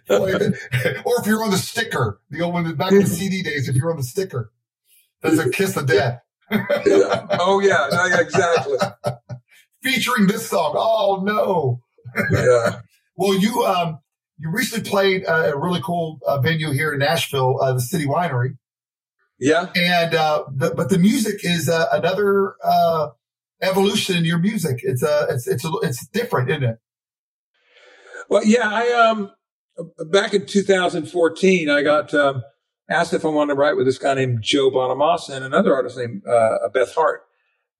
or 0.09 1.21
if 1.21 1.27
you're 1.27 1.45
on 1.45 1.51
the 1.51 1.59
sticker, 1.59 2.21
the 2.31 2.41
old 2.43 2.55
one 2.55 2.75
back 2.75 2.93
in 2.93 3.01
the 3.01 3.07
CD 3.07 3.43
days, 3.43 3.69
if 3.69 3.77
you're 3.77 3.91
on 3.91 3.99
the 3.99 4.03
sticker, 4.03 4.51
that's 5.23 5.39
a 5.39 5.51
kiss 5.51 5.77
of 5.77 5.87
death. 5.87 6.21
Yeah. 6.51 7.27
Oh 7.33 7.61
yeah, 7.61 7.89
no, 7.91 8.07
yeah, 8.07 8.21
exactly. 8.21 8.79
Featuring 9.83 10.27
this 10.27 10.49
song. 10.49 10.75
Oh 10.77 11.21
no. 11.23 11.81
Yeah, 12.31 12.81
Well, 13.17 13.35
you 13.39 13.65
um 13.65 13.99
you 14.39 14.51
recently 14.51 14.89
played 14.89 15.25
uh, 15.27 15.53
a 15.55 15.59
really 15.59 15.81
cool 15.83 16.19
uh, 16.27 16.41
venue 16.41 16.73
here 16.73 16.93
in 16.93 16.99
Nashville, 16.99 17.59
uh, 17.61 17.73
the 17.73 17.81
City 17.81 18.07
Winery, 18.07 18.57
yeah, 19.39 19.71
and 19.75 20.15
uh, 20.15 20.45
the, 20.55 20.75
but 20.75 20.89
the 20.89 20.99
music 20.99 21.45
is 21.45 21.69
uh, 21.69 21.87
another 21.93 22.57
uh, 22.65 23.09
evolution 23.63 24.17
in 24.17 24.25
your 24.25 24.39
music. 24.39 24.81
It's 24.83 25.03
uh, 25.03 25.27
it's 25.31 25.47
it's 25.47 25.67
it's 25.83 26.07
different, 26.09 26.51
isn't 26.51 26.65
it? 26.65 26.79
Well, 28.29 28.45
yeah, 28.45 28.69
I 28.69 28.93
um 28.93 29.31
back 30.11 30.35
in 30.35 30.47
2014, 30.47 31.69
I 31.69 31.83
got 31.83 32.15
um, 32.15 32.43
asked 32.89 33.13
if 33.13 33.25
I 33.25 33.29
wanted 33.29 33.55
to 33.55 33.59
write 33.59 33.77
with 33.77 33.87
this 33.87 33.99
guy 33.99 34.15
named 34.15 34.43
Joe 34.43 34.71
Bonamassa 34.71 35.31
and 35.31 35.45
another 35.45 35.75
artist 35.75 35.99
named 35.99 36.23
uh, 36.27 36.69
Beth 36.73 36.95
Hart. 36.95 37.23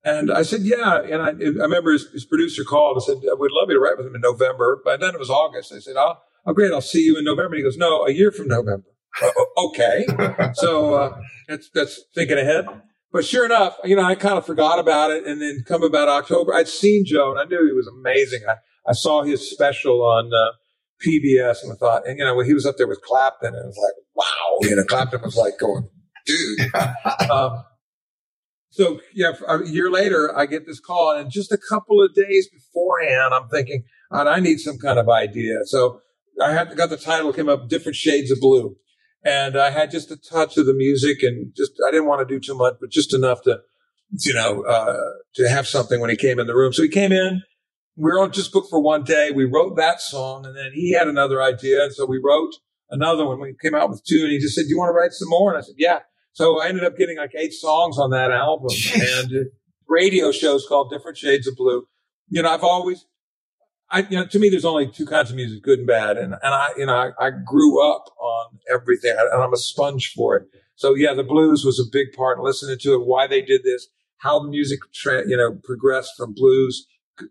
And 0.03 0.31
I 0.31 0.43
said, 0.43 0.61
yeah. 0.61 1.01
And 1.01 1.21
I, 1.21 1.29
I 1.29 1.65
remember 1.65 1.91
his, 1.91 2.07
his 2.11 2.25
producer 2.25 2.63
called 2.63 2.97
and 2.97 3.03
said, 3.03 3.17
we'd 3.39 3.51
love 3.51 3.69
you 3.69 3.75
to 3.75 3.79
write 3.79 3.97
with 3.97 4.05
him 4.05 4.15
in 4.15 4.21
November. 4.21 4.79
By 4.85 4.95
then 4.95 5.13
it 5.13 5.19
was 5.19 5.29
August. 5.29 5.73
I 5.73 5.79
said, 5.79 5.95
oh, 5.97 6.17
oh 6.47 6.53
great. 6.53 6.71
I'll 6.71 6.81
see 6.81 7.03
you 7.03 7.17
in 7.17 7.25
November. 7.25 7.55
And 7.55 7.57
he 7.57 7.63
goes, 7.63 7.77
no, 7.77 8.05
a 8.05 8.11
year 8.11 8.31
from 8.31 8.47
November. 8.47 8.85
"Oh, 9.21 9.69
okay. 9.69 10.05
so 10.53 10.93
uh, 10.95 11.21
that's, 11.47 11.69
that's 11.73 12.03
thinking 12.15 12.37
ahead. 12.37 12.65
But 13.11 13.25
sure 13.25 13.45
enough, 13.45 13.77
you 13.83 13.95
know, 13.95 14.03
I 14.03 14.15
kind 14.15 14.37
of 14.37 14.45
forgot 14.45 14.79
about 14.79 15.11
it. 15.11 15.25
And 15.25 15.41
then 15.41 15.63
come 15.67 15.83
about 15.83 16.09
October, 16.09 16.53
I'd 16.53 16.67
seen 16.67 17.03
Joe 17.05 17.31
and 17.31 17.39
I 17.39 17.43
knew 17.45 17.65
he 17.65 17.73
was 17.73 17.87
amazing. 17.87 18.41
I, 18.47 18.55
I 18.87 18.93
saw 18.93 19.23
his 19.23 19.49
special 19.49 20.03
on 20.03 20.31
uh, 20.33 20.51
PBS 21.05 21.63
and 21.63 21.71
I 21.71 21.75
thought, 21.75 22.07
and 22.07 22.17
you 22.17 22.25
know, 22.25 22.35
when 22.35 22.45
he 22.45 22.53
was 22.53 22.65
up 22.65 22.75
there 22.77 22.87
with 22.87 23.01
Clapton, 23.01 23.53
and 23.53 23.63
it 23.63 23.65
was 23.65 23.79
like, 23.81 23.93
wow, 24.15 24.69
you 24.69 24.75
know, 24.75 24.83
Clapton 24.83 25.21
was 25.21 25.35
like 25.35 25.57
going, 25.59 25.89
dude. 26.25 26.59
um, 27.31 27.63
so 28.69 28.99
yeah, 29.13 29.31
a 29.47 29.65
year 29.65 29.89
later, 29.89 30.35
I 30.37 30.45
get 30.45 30.65
this 30.65 30.79
call, 30.79 31.15
and 31.15 31.31
just 31.31 31.51
a 31.51 31.57
couple 31.57 32.03
of 32.03 32.13
days 32.13 32.49
beforehand, 32.49 33.33
I'm 33.33 33.49
thinking, 33.49 33.83
"God, 34.11 34.27
I 34.27 34.39
need 34.39 34.59
some 34.59 34.77
kind 34.77 34.99
of 34.99 35.09
idea. 35.09 35.59
So 35.65 36.01
I 36.41 36.53
had 36.53 36.75
got 36.75 36.89
the 36.89 36.97
title 36.97 37.33
came 37.33 37.49
up, 37.49 37.69
different 37.69 37.95
shades 37.95 38.31
of 38.31 38.39
blue, 38.39 38.75
and 39.23 39.57
I 39.57 39.71
had 39.71 39.91
just 39.91 40.11
a 40.11 40.17
touch 40.17 40.57
of 40.57 40.65
the 40.65 40.73
music, 40.73 41.23
and 41.23 41.53
just 41.55 41.71
I 41.87 41.91
didn't 41.91 42.07
want 42.07 42.27
to 42.27 42.33
do 42.33 42.39
too 42.39 42.55
much, 42.55 42.75
but 42.79 42.91
just 42.91 43.13
enough 43.13 43.41
to, 43.43 43.59
you 44.19 44.33
know, 44.33 44.63
uh, 44.63 44.97
to 45.35 45.49
have 45.49 45.67
something 45.67 45.99
when 45.99 46.09
he 46.09 46.15
came 46.15 46.39
in 46.39 46.47
the 46.47 46.55
room. 46.55 46.73
So 46.73 46.83
he 46.83 46.89
came 46.89 47.11
in. 47.11 47.41
We 47.95 48.11
were 48.11 48.19
on 48.19 48.31
just 48.31 48.53
booked 48.53 48.69
for 48.69 48.79
one 48.79 49.03
day. 49.03 49.31
We 49.31 49.45
wrote 49.45 49.75
that 49.77 50.01
song, 50.01 50.45
and 50.45 50.55
then 50.55 50.71
he 50.73 50.93
had 50.93 51.07
another 51.07 51.41
idea, 51.41 51.83
and 51.83 51.93
so 51.93 52.05
we 52.05 52.21
wrote 52.23 52.53
another 52.91 53.25
one. 53.25 53.39
We 53.39 53.55
came 53.61 53.73
out 53.73 53.89
with 53.89 54.03
two, 54.07 54.21
and 54.21 54.31
he 54.31 54.39
just 54.39 54.55
said, 54.55 54.63
"Do 54.63 54.69
you 54.69 54.77
want 54.77 54.89
to 54.89 54.93
write 54.93 55.11
some 55.13 55.29
more?" 55.29 55.51
And 55.51 55.57
I 55.57 55.61
said, 55.61 55.75
"Yeah." 55.77 55.99
So 56.33 56.61
I 56.61 56.67
ended 56.67 56.83
up 56.83 56.95
getting 56.95 57.17
like 57.17 57.31
eight 57.35 57.53
songs 57.53 57.97
on 57.97 58.11
that 58.11 58.31
album, 58.31 58.69
and 58.93 59.47
radio 59.87 60.31
shows 60.31 60.65
called 60.67 60.91
Different 60.91 61.17
Shades 61.17 61.47
of 61.47 61.55
Blue. 61.55 61.87
You 62.29 62.43
know, 62.43 62.49
I've 62.49 62.63
always, 62.63 63.05
I 63.89 63.99
you 64.09 64.17
know, 64.17 64.25
to 64.25 64.39
me, 64.39 64.49
there's 64.49 64.65
only 64.65 64.89
two 64.89 65.05
kinds 65.05 65.29
of 65.29 65.35
music, 65.35 65.63
good 65.63 65.79
and 65.79 65.87
bad, 65.87 66.17
and 66.17 66.33
and 66.33 66.53
I, 66.53 66.69
you 66.77 66.85
know, 66.85 66.93
I, 66.93 67.27
I 67.27 67.29
grew 67.29 67.81
up 67.81 68.05
on 68.19 68.59
everything, 68.71 69.15
and 69.17 69.41
I'm 69.41 69.53
a 69.53 69.57
sponge 69.57 70.13
for 70.15 70.35
it. 70.35 70.47
So 70.75 70.93
yeah, 70.93 71.13
the 71.13 71.23
blues 71.23 71.63
was 71.63 71.79
a 71.79 71.89
big 71.91 72.13
part. 72.15 72.39
Listening 72.39 72.77
to 72.81 72.93
it, 72.93 73.05
why 73.05 73.27
they 73.27 73.41
did 73.41 73.63
this, 73.63 73.87
how 74.17 74.39
the 74.39 74.49
music, 74.49 74.79
tra- 74.93 75.27
you 75.27 75.37
know, 75.37 75.57
progressed 75.63 76.13
from 76.17 76.33
blues, 76.33 76.85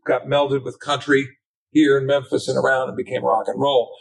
got 0.06 0.26
melded 0.26 0.64
with 0.64 0.80
country 0.80 1.28
here 1.72 1.98
in 1.98 2.06
Memphis 2.06 2.48
and 2.48 2.56
around, 2.56 2.88
and 2.88 2.96
became 2.96 3.24
rock 3.24 3.44
and 3.48 3.60
roll. 3.60 3.94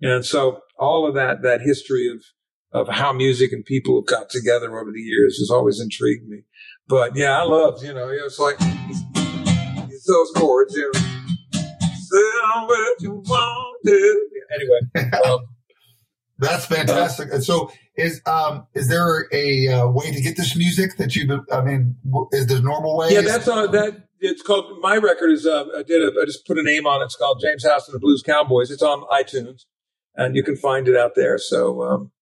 And 0.00 0.24
so 0.24 0.60
all 0.78 1.06
of 1.06 1.14
that, 1.14 1.42
that 1.42 1.60
history 1.60 2.10
of 2.10 2.22
of 2.70 2.88
how 2.88 3.12
music 3.12 3.52
and 3.52 3.64
people 3.64 3.98
have 3.98 4.06
got 4.06 4.28
together 4.28 4.78
over 4.78 4.92
the 4.92 5.00
years 5.00 5.38
has 5.38 5.50
always 5.50 5.80
intrigued 5.80 6.28
me. 6.28 6.42
But 6.86 7.16
yeah, 7.16 7.38
I 7.38 7.42
love, 7.42 7.82
you 7.82 7.94
know, 7.94 8.08
it's 8.10 8.38
like 8.38 8.58
those 10.06 10.32
chords, 10.34 10.74
you 10.74 10.90
know. 10.94 11.17
Say 12.10 12.30
what 12.66 13.00
you 13.00 13.12
want 13.26 13.78
to. 13.86 14.28
Anyway, 14.54 15.10
um, 15.24 15.40
That's 16.38 16.66
fantastic. 16.66 17.32
and 17.32 17.42
so, 17.42 17.70
is 17.96 18.22
um 18.24 18.66
is 18.74 18.88
there 18.88 19.26
a 19.32 19.68
uh, 19.68 19.88
way 19.88 20.12
to 20.12 20.20
get 20.20 20.36
this 20.36 20.56
music 20.56 20.96
that 20.98 21.16
you? 21.16 21.44
I 21.52 21.62
mean, 21.62 21.96
is 22.32 22.46
there 22.46 22.62
normal 22.62 22.96
way? 22.96 23.08
Yeah, 23.10 23.22
that's 23.22 23.48
on 23.48 23.72
that. 23.72 24.04
It's 24.20 24.42
called 24.42 24.80
my 24.80 24.96
record 24.96 25.30
is 25.30 25.46
uh, 25.46 25.64
I 25.76 25.82
did 25.82 26.02
a, 26.02 26.12
I 26.20 26.24
just 26.24 26.46
put 26.46 26.58
a 26.58 26.62
name 26.62 26.86
on 26.86 27.02
it. 27.02 27.06
It's 27.06 27.16
called 27.16 27.42
James 27.42 27.66
House 27.66 27.88
and 27.88 27.94
the 27.94 27.98
Blues 27.98 28.22
Cowboys. 28.24 28.70
It's 28.70 28.82
on 28.82 29.02
iTunes, 29.12 29.62
and 30.14 30.36
you 30.36 30.44
can 30.44 30.54
find 30.54 30.86
it 30.86 30.96
out 30.96 31.16
there. 31.16 31.38
So 31.38 31.82
um, 31.82 32.12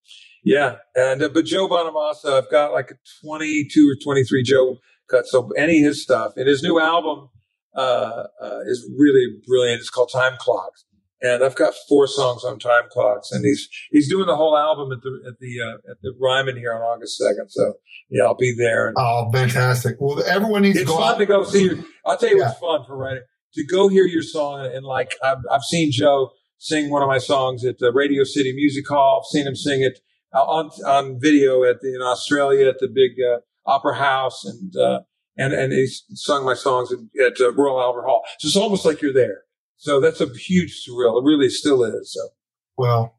yeah, 0.42 0.76
and 0.94 1.22
uh, 1.22 1.28
but 1.28 1.44
Joe 1.44 1.68
Bonamassa, 1.68 2.42
I've 2.42 2.50
got 2.50 2.72
like 2.72 2.90
a 2.92 2.94
twenty 3.22 3.68
two 3.70 3.90
or 3.90 3.96
twenty 4.02 4.24
three 4.24 4.42
Joe 4.42 4.78
cuts. 5.10 5.30
So 5.30 5.50
any 5.58 5.80
of 5.80 5.88
his 5.88 6.02
stuff 6.02 6.32
and 6.36 6.48
his 6.48 6.62
new 6.62 6.80
album 6.80 7.28
uh, 7.76 8.24
uh, 8.42 8.60
is 8.66 8.88
really 8.98 9.26
brilliant. 9.46 9.80
It's 9.80 9.90
called 9.90 10.10
Time 10.12 10.36
Clocks, 10.38 10.84
and 11.22 11.44
I've 11.44 11.54
got 11.56 11.74
four 11.88 12.06
songs 12.06 12.42
on 12.44 12.58
Time 12.58 12.84
Clocks, 12.90 13.30
and 13.32 13.44
he's 13.44 13.68
he's 13.90 14.08
doing 14.08 14.26
the 14.26 14.36
whole 14.36 14.56
album 14.56 14.92
at 14.92 15.02
the 15.02 15.20
at 15.28 15.38
the 15.40 15.60
uh, 15.60 15.90
at 15.90 15.96
the 16.02 16.12
Ryman 16.20 16.56
here 16.56 16.72
on 16.74 16.80
August 16.82 17.18
second. 17.18 17.48
So 17.50 17.74
yeah, 18.10 18.24
I'll 18.24 18.36
be 18.36 18.54
there. 18.56 18.88
And 18.88 18.96
Oh, 18.98 19.30
fantastic. 19.32 19.96
Well, 20.00 20.22
everyone 20.26 20.62
needs 20.62 20.78
it's 20.78 20.90
to 20.90 20.96
go 20.96 20.98
It's 20.98 21.04
fun 21.04 21.14
out. 21.14 21.18
to 21.18 21.26
go 21.26 21.44
see 21.44 21.64
your. 21.64 21.76
I'll 22.04 22.16
tell 22.16 22.30
you 22.30 22.38
Yeah. 22.38 22.48
what's 22.48 22.58
fun 22.60 22.84
for 22.86 22.96
writing 22.96 23.22
to 23.54 23.64
go 23.66 23.88
hear 23.88 24.04
your 24.06 24.22
song 24.22 24.64
and, 24.64 24.74
and 24.74 24.84
like 24.86 25.14
I've, 25.24 25.38
I've 25.50 25.62
seen 25.62 25.90
Joe 25.92 26.30
sing 26.58 26.90
one 26.90 27.02
of 27.02 27.08
my 27.08 27.18
songs 27.18 27.64
at 27.64 27.78
the 27.78 27.92
Radio 27.92 28.22
City 28.24 28.52
Music 28.54 28.86
Hall. 28.88 29.22
I've 29.22 29.30
seen 29.30 29.46
him 29.46 29.56
sing 29.56 29.82
it 29.82 29.98
uh, 30.34 30.42
on 30.44 30.70
on 30.86 31.18
video 31.20 31.64
at 31.64 31.80
the, 31.80 31.94
in 31.94 32.02
Australia 32.02 32.68
at 32.68 32.78
the 32.80 32.88
big 32.88 33.12
uh, 33.22 33.38
Opera 33.70 33.96
House 33.96 34.44
and 34.44 34.74
uh, 34.76 35.00
and 35.36 35.52
and 35.52 35.72
he's 35.72 36.04
sung 36.14 36.44
my 36.44 36.54
songs 36.54 36.92
at, 36.92 36.98
at 37.20 37.40
uh, 37.40 37.52
Royal 37.52 37.80
Albert 37.80 38.02
Hall. 38.06 38.22
So 38.38 38.46
it's 38.48 38.56
almost 38.56 38.84
like 38.84 39.02
you're 39.02 39.12
there. 39.12 39.42
So 39.76 40.00
that's 40.00 40.20
a 40.20 40.28
huge 40.34 40.82
thrill. 40.84 41.18
It 41.18 41.24
really 41.24 41.48
still 41.50 41.84
is. 41.84 42.12
So 42.14 42.28
Well, 42.76 43.18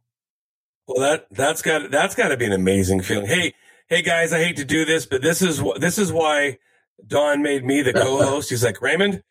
Well, 0.87 0.99
that 1.01 1.27
that's 1.31 1.61
got 1.61 1.91
that's 1.91 2.15
got 2.15 2.29
to 2.29 2.37
be 2.37 2.45
an 2.45 2.53
amazing 2.53 3.01
feeling. 3.01 3.27
Hey, 3.27 3.53
hey 3.89 4.01
guys, 4.01 4.33
I 4.33 4.39
hate 4.39 4.57
to 4.57 4.65
do 4.65 4.85
this, 4.85 5.05
but 5.05 5.21
this 5.21 5.41
is 5.41 5.61
this 5.79 5.97
is 5.97 6.11
why 6.11 6.57
Don 7.05 7.41
made 7.43 7.63
me 7.63 7.81
the 7.83 7.93
co-host. 7.93 8.49
He's 8.49 8.63
like 8.63 8.81
Raymond, 8.81 9.21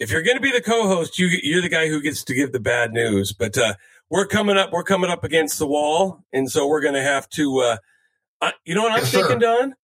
if 0.00 0.10
you're 0.10 0.22
going 0.22 0.36
to 0.36 0.42
be 0.42 0.50
the 0.50 0.60
co-host, 0.60 1.18
you 1.18 1.28
you're 1.42 1.62
the 1.62 1.68
guy 1.68 1.86
who 1.88 2.00
gets 2.02 2.24
to 2.24 2.34
give 2.34 2.50
the 2.52 2.58
bad 2.60 2.92
news. 2.92 3.32
But 3.32 3.56
uh, 3.56 3.74
we're 4.10 4.26
coming 4.26 4.56
up, 4.56 4.72
we're 4.72 4.82
coming 4.82 5.10
up 5.10 5.22
against 5.22 5.58
the 5.60 5.66
wall, 5.66 6.24
and 6.32 6.50
so 6.50 6.66
we're 6.66 6.80
going 6.82 6.94
to 6.94 7.02
have 7.02 7.28
to. 7.30 7.58
Uh, 7.60 7.76
I, 8.40 8.52
you 8.64 8.74
know 8.74 8.82
what 8.82 8.92
I'm 8.92 8.98
Yes, 8.98 9.12
sir. 9.12 9.18
thinking, 9.20 9.38
Don? 9.38 9.74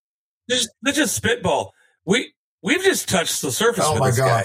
Just 0.49 0.69
let's 0.83 0.97
just 0.97 1.15
spitball. 1.15 1.73
We 2.05 2.33
we've 2.61 2.81
just 2.83 3.07
touched 3.09 3.41
the 3.41 3.51
surface 3.51 3.85
oh 3.87 3.93
with 3.93 3.99
my 4.01 4.07
this 4.09 4.19
guy. 4.19 4.43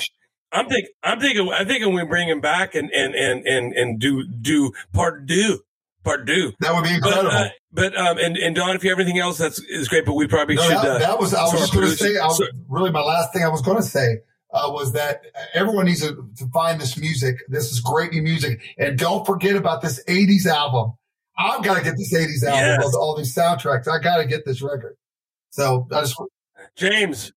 I'm 0.53 0.69
think 0.69 0.87
I'm 1.03 1.21
thinking 1.21 1.51
I'm 1.53 1.67
thinking 1.67 1.95
we 1.95 2.05
bring 2.05 2.29
him 2.29 2.41
back 2.41 2.75
and 2.75 2.91
and 2.93 3.15
and 3.15 3.47
and 3.47 3.73
and 3.73 3.99
do 4.01 4.25
do 4.27 4.73
part 4.93 5.27
do 5.27 5.61
part 6.05 6.27
do. 6.27 6.53
That 6.61 6.75
would 6.75 6.85
be 6.85 6.91
But 7.01 7.09
incredible. 7.09 7.31
uh, 7.37 7.49
but 7.73 7.97
um 7.99 8.19
and 8.19 8.37
and 8.37 8.55
Don, 8.55 8.77
if 8.77 8.85
you 8.85 8.91
have 8.91 9.01
anything 9.01 9.19
else, 9.19 9.39
that's 9.39 9.59
is 9.59 9.89
great. 9.89 10.05
But 10.07 10.15
we 10.15 10.29
probably 10.29 10.55
No, 10.55 10.63
should. 10.63 10.77
that, 10.77 10.85
uh, 10.87 10.99
that 10.99 11.19
was 11.19 11.35
I 11.35 11.43
was 11.43 11.53
just 11.55 11.73
going 11.73 11.87
to 11.87 11.97
say. 11.97 12.17
I 12.19 12.27
was, 12.27 12.39
so- 12.39 12.47
really, 12.69 12.91
my 12.93 13.01
last 13.03 13.33
thing 13.33 13.43
I 13.45 13.49
was 13.49 13.63
going 13.63 13.79
to 13.79 13.83
say 13.83 14.19
uh, 14.53 14.71
was 14.71 14.93
that 14.93 15.23
everyone 15.55 15.87
needs 15.87 16.03
to, 16.03 16.15
to 16.39 16.47
find 16.53 16.81
this 16.81 16.97
music. 16.97 17.37
This 17.49 17.73
is 17.73 17.81
great 17.81 18.13
new 18.13 18.23
music, 18.23 18.61
and 18.79 18.97
don't 18.97 19.27
forget 19.27 19.57
about 19.57 19.83
this 19.83 20.05
'80s 20.05 20.47
album. 20.47 20.93
I've 21.37 21.65
got 21.65 21.79
to 21.79 21.83
get 21.83 21.97
this 21.97 22.15
'80s 22.15 22.47
album 22.47 22.81
Yes. 22.81 22.95
all 22.95 23.17
these 23.17 23.35
soundtracks. 23.35 23.89
I 23.89 23.99
got 24.01 24.19
to 24.19 24.25
get 24.27 24.45
this 24.45 24.63
record. 24.63 24.95
So 25.51 25.89
I 25.91 26.03
just 26.03 26.15
James. 26.77 27.33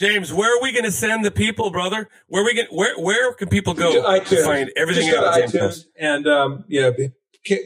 James, 0.00 0.32
where 0.32 0.56
are 0.56 0.62
we 0.62 0.72
going 0.72 0.84
to 0.84 0.90
send 0.90 1.24
the 1.24 1.30
people, 1.30 1.70
brother? 1.70 2.08
Where 2.26 2.44
we 2.44 2.54
going 2.54 2.68
where 2.70 2.98
where 2.98 3.32
can 3.34 3.48
people 3.48 3.74
go 3.74 3.92
To 3.92 4.00
to 4.00 4.06
iTunes. 4.36 4.44
find 4.44 4.70
everything 4.76 5.08
Just 5.10 5.18
out? 5.24 5.34
James 5.36 5.52
iTunes 5.52 5.58
does? 5.58 5.86
and 5.98 6.26
um, 6.26 6.64
you 6.68 6.86
if 6.86 7.12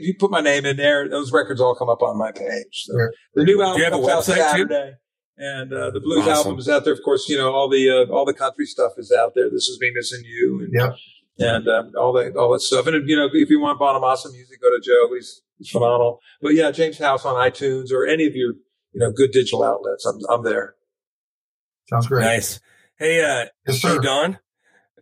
you 0.01 0.15
put 0.19 0.31
my 0.31 0.41
name 0.41 0.65
in 0.67 0.77
there, 0.77 1.09
those 1.09 1.33
records 1.33 1.61
all 1.61 1.75
come 1.75 1.89
up 1.89 2.03
on 2.03 2.19
my 2.19 2.33
page. 2.33 2.85
So 2.85 2.93
Sure. 2.95 3.13
the 3.35 3.45
new 3.45 3.63
album 3.63 3.79
you 3.79 3.85
have 3.85 3.93
a 3.93 3.97
comes 3.97 4.09
out 4.09 4.23
website, 4.25 4.35
too? 4.37 4.41
Saturday, 4.69 4.93
and 5.39 5.73
uh, 5.73 5.91
the 5.91 6.01
blues 6.01 6.21
Awesome. 6.27 6.33
album 6.33 6.59
is 6.59 6.69
out 6.69 6.85
there. 6.85 6.93
Of 6.95 7.01
course, 7.05 7.29
you 7.29 7.37
know 7.37 7.53
all 7.53 7.69
the 7.69 7.89
uh, 7.91 8.13
all 8.13 8.25
the 8.25 8.35
country 8.35 8.67
stuff 8.67 8.93
is 8.99 9.13
out 9.13 9.33
there. 9.35 9.49
This 9.51 9.69
is 9.69 9.79
me 9.81 9.93
missing 9.95 10.23
you, 10.25 10.61
and 10.65 10.73
Yep. 10.75 10.95
and 11.39 11.69
um, 11.69 11.93
all 11.99 12.13
that 12.15 12.37
all 12.37 12.53
that 12.53 12.61
stuff. 12.61 12.87
And 12.87 13.09
you 13.09 13.17
know, 13.17 13.29
if 13.33 13.49
you 13.51 13.61
want 13.61 13.79
Bonamassa 13.79 14.33
music, 14.33 14.61
go 14.61 14.69
to 14.71 14.81
Joe. 14.83 15.15
He's, 15.15 15.43
he's 15.59 15.71
phenomenal. 15.71 16.21
But 16.43 16.55
yeah, 16.55 16.71
James 16.71 16.99
House 16.99 17.25
on 17.25 17.35
iTunes 17.35 17.93
or 17.93 18.07
any 18.07 18.27
of 18.27 18.35
your 18.35 18.53
you 18.93 19.01
know 19.01 19.13
good 19.13 19.31
digital 19.31 19.63
outlets. 19.63 20.05
I'm 20.07 20.19
I'm 20.31 20.43
there. 20.43 20.75
Sounds 21.89 22.07
great. 22.07 22.25
Nice. 22.25 22.61
Hey, 22.99 23.21
uh, 23.23 23.47
Yes, 23.67 23.83
hey. 23.83 23.99
Don. 24.03 24.39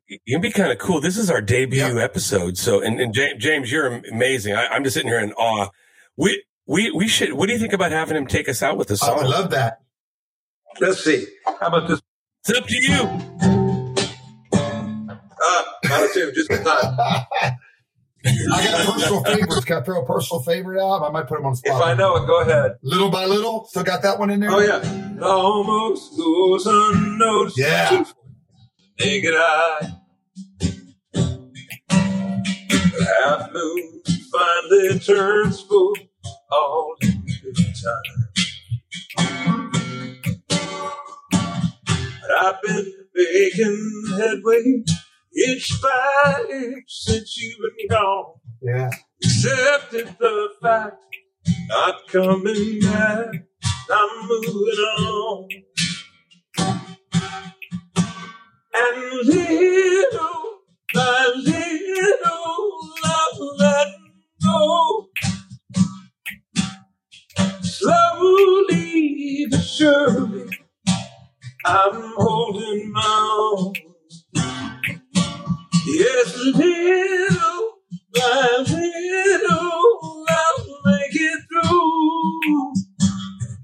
You 0.08 0.18
can 0.36 0.40
be 0.42 0.50
kind 0.50 0.70
of 0.70 0.78
cool. 0.78 1.00
This 1.00 1.16
is 1.16 1.30
our 1.30 1.40
debut 1.40 1.80
Yeah. 1.80 2.02
episode. 2.04 2.58
So, 2.58 2.80
and, 2.82 3.00
and 3.00 3.14
James, 3.14 3.42
James, 3.42 3.72
you're 3.72 3.86
amazing. 4.12 4.54
I, 4.54 4.66
I'm 4.66 4.84
just 4.84 4.94
sitting 4.94 5.08
here 5.10 5.20
in 5.20 5.32
awe. 5.32 5.68
We, 6.16 6.44
we, 6.66 6.90
we 6.90 7.08
should. 7.08 7.32
What 7.32 7.46
do 7.46 7.52
you 7.54 7.58
think 7.58 7.72
about 7.72 7.90
having 7.92 8.16
him 8.16 8.26
take 8.26 8.48
us 8.48 8.62
out 8.62 8.76
with 8.76 8.90
a 8.90 8.94
I 8.94 8.96
song? 8.96 9.16
would 9.18 9.26
love 9.28 9.50
that. 9.50 9.80
Let's 10.80 11.02
see. 11.04 11.26
How 11.46 11.68
about 11.68 11.88
this? 11.88 12.00
it's 12.46 12.58
up 12.58 12.66
to 12.66 12.82
you. 12.82 14.14
Ah, 14.52 15.74
not 15.84 16.02
a 16.04 16.10
tune, 16.12 16.32
just 16.34 16.50
in 16.50 16.62
time. 16.64 16.96
I 18.26 18.64
got 18.64 18.80
a 18.80 18.92
personal 18.92 19.22
favorites. 19.24 19.64
Can 19.64 19.76
I 19.78 19.82
throw 19.82 20.02
a 20.02 20.06
personal 20.06 20.42
favorite 20.42 20.82
out? 20.82 21.02
I 21.02 21.10
might 21.10 21.26
put 21.26 21.36
them 21.36 21.46
on 21.46 21.52
the 21.52 21.56
spot. 21.56 21.80
If. 21.80 21.86
I 21.86 21.94
know 21.94 22.16
it, 22.16 22.26
go 22.26 22.40
ahead. 22.40 22.76
Little 22.82 23.10
by 23.10 23.26
little, 23.26 23.66
still 23.66 23.82
got 23.84 24.02
that 24.02 24.18
one 24.18 24.30
in 24.30 24.40
there. 24.40 24.50
Oh 24.50 24.60
yeah, 24.60 24.82
almost 25.22 26.16
goes 26.16 26.66
unnoticed. 26.66 27.58
Yeah. 27.58 28.04
Naked 29.00 29.34
eye. 29.34 29.98
The 31.90 33.06
half 33.24 33.52
moon 33.52 34.02
finally 34.32 34.98
turns 35.00 35.60
full 35.62 35.94
all 36.50 36.96
in 37.02 37.24
good 37.42 37.56
time. 37.56 38.28
But 42.20 42.30
I've 42.40 42.62
been 42.62 42.92
making 43.14 44.04
headway 44.16 44.82
by 45.82 46.44
inch 46.50 46.84
since 46.88 47.36
you've 47.38 47.58
been 47.78 47.88
gone. 47.88 48.34
Yeah. 48.62 48.90
Accepted 49.24 50.16
the 50.18 50.48
fact, 50.62 51.02
not 51.68 52.08
coming 52.08 52.80
back. 52.80 53.28
I'm 53.90 54.28
moving 54.28 54.84
on. 55.00 55.48
And 58.74 59.28
little 59.28 60.60
by 60.94 61.32
little, 61.36 62.80
I'm 63.04 63.40
letting 63.58 64.12
go. 64.44 65.08
Slowly 67.62 69.46
but 69.50 69.60
surely, 69.60 70.50
I'm 71.66 72.14
holding 72.16 72.92
on. 72.96 73.74
Yes, 75.86 76.36
little 76.36 77.72
by 78.14 78.64
little, 78.68 80.24
I'll 80.28 80.80
make 80.86 81.14
it 81.14 81.40
through. 81.50 82.72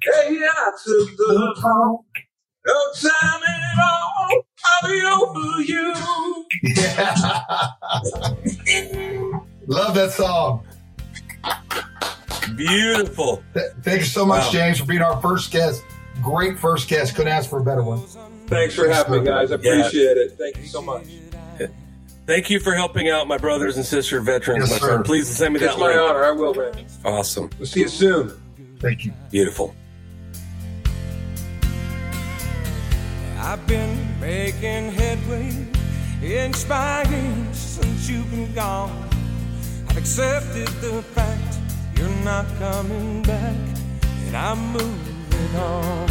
Hey, 0.02 0.38
I 0.42 0.70
took 0.84 1.16
the 1.16 1.58
fall. 1.62 2.04
No 2.66 2.78
time 3.00 3.42
at 3.48 3.78
all. 3.82 4.42
I'll 4.64 4.84
be 4.88 5.02
over 5.02 5.62
you. 5.62 5.94
Yeah. 6.62 7.14
love 9.66 9.94
that 9.94 10.12
song. 10.12 10.62
Beautiful. 12.56 13.42
Th- 13.54 13.64
Thank 13.82 14.00
you 14.00 14.06
so 14.06 14.26
much, 14.26 14.44
Wow. 14.46 14.50
James, 14.52 14.78
for 14.80 14.86
being 14.86 15.02
our 15.02 15.20
first 15.22 15.50
guest. 15.52 15.82
Great 16.22 16.58
first 16.58 16.88
guest. 16.88 17.14
Couldn't 17.14 17.32
ask 17.32 17.48
for 17.48 17.60
a 17.60 17.64
better 17.64 17.82
one. 17.82 18.00
Thanks 18.46 18.74
for 18.74 18.88
having 18.90 19.20
me, 19.20 19.24
guys. 19.26 19.52
I 19.52 19.56
Yeah. 19.62 19.78
appreciate 19.78 20.16
it. 20.18 20.32
Thank 20.36 20.58
you 20.58 20.66
so 20.66 20.82
much. 20.82 21.04
Thank 22.30 22.48
you 22.48 22.60
for 22.60 22.74
helping 22.74 23.08
out 23.08 23.26
my 23.26 23.38
brothers 23.38 23.76
and 23.76 23.84
sister 23.84 24.20
veterans, 24.20 24.70
Yes, 24.70 24.70
my 24.70 24.78
sir. 24.78 24.86
friend. 24.92 25.04
Please 25.04 25.26
send 25.28 25.52
me 25.52 25.58
It's 25.58 25.74
that 25.74 25.80
my 25.80 25.88
link. 25.88 25.98
honor. 26.00 26.24
I 26.26 26.30
will, 26.30 26.54
man. 26.54 26.86
Awesome. 27.04 27.50
We'll 27.58 27.66
see 27.66 27.80
you 27.80 27.88
soon. 27.88 28.30
Thank 28.78 29.04
you. 29.04 29.12
Beautiful. 29.32 29.74
I've 33.36 33.66
been 33.66 34.20
making 34.20 34.92
headway 34.92 35.50
inch 36.22 36.68
by 36.68 37.02
inch 37.12 37.56
since 37.56 38.08
you've 38.08 38.30
been 38.30 38.54
gone. 38.54 39.08
I've 39.88 39.96
accepted 39.96 40.68
the 40.68 41.02
fact 41.02 41.58
you're 41.98 42.08
not 42.22 42.46
coming 42.60 43.22
back, 43.24 43.56
and 44.26 44.36
I'm 44.36 44.70
moving 44.72 45.56
on. 45.56 46.08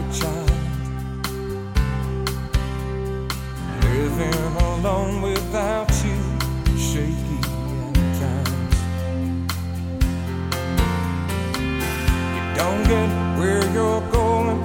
a 0.00 0.12
child. 0.12 0.50
Living 3.82 4.42
alone 4.68 5.22
without 5.22 5.90
you, 6.04 6.18
shaky 6.88 7.40
at 7.88 7.94
times. 8.22 8.76
You 12.34 12.44
don't 12.60 12.82
get 12.92 13.10
where 13.38 13.64
you're 13.74 14.04
going 14.10 14.60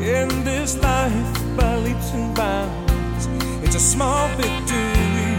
in 0.00 0.28
this 0.44 0.76
life 0.78 1.56
by 1.56 1.76
leaps 1.76 2.12
and 2.12 2.34
bounds. 2.34 3.28
It's 3.64 3.76
a 3.76 3.80
small 3.80 4.28
victory 4.36 5.34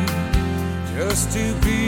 just 0.96 1.32
to 1.34 1.54
be. 1.66 1.83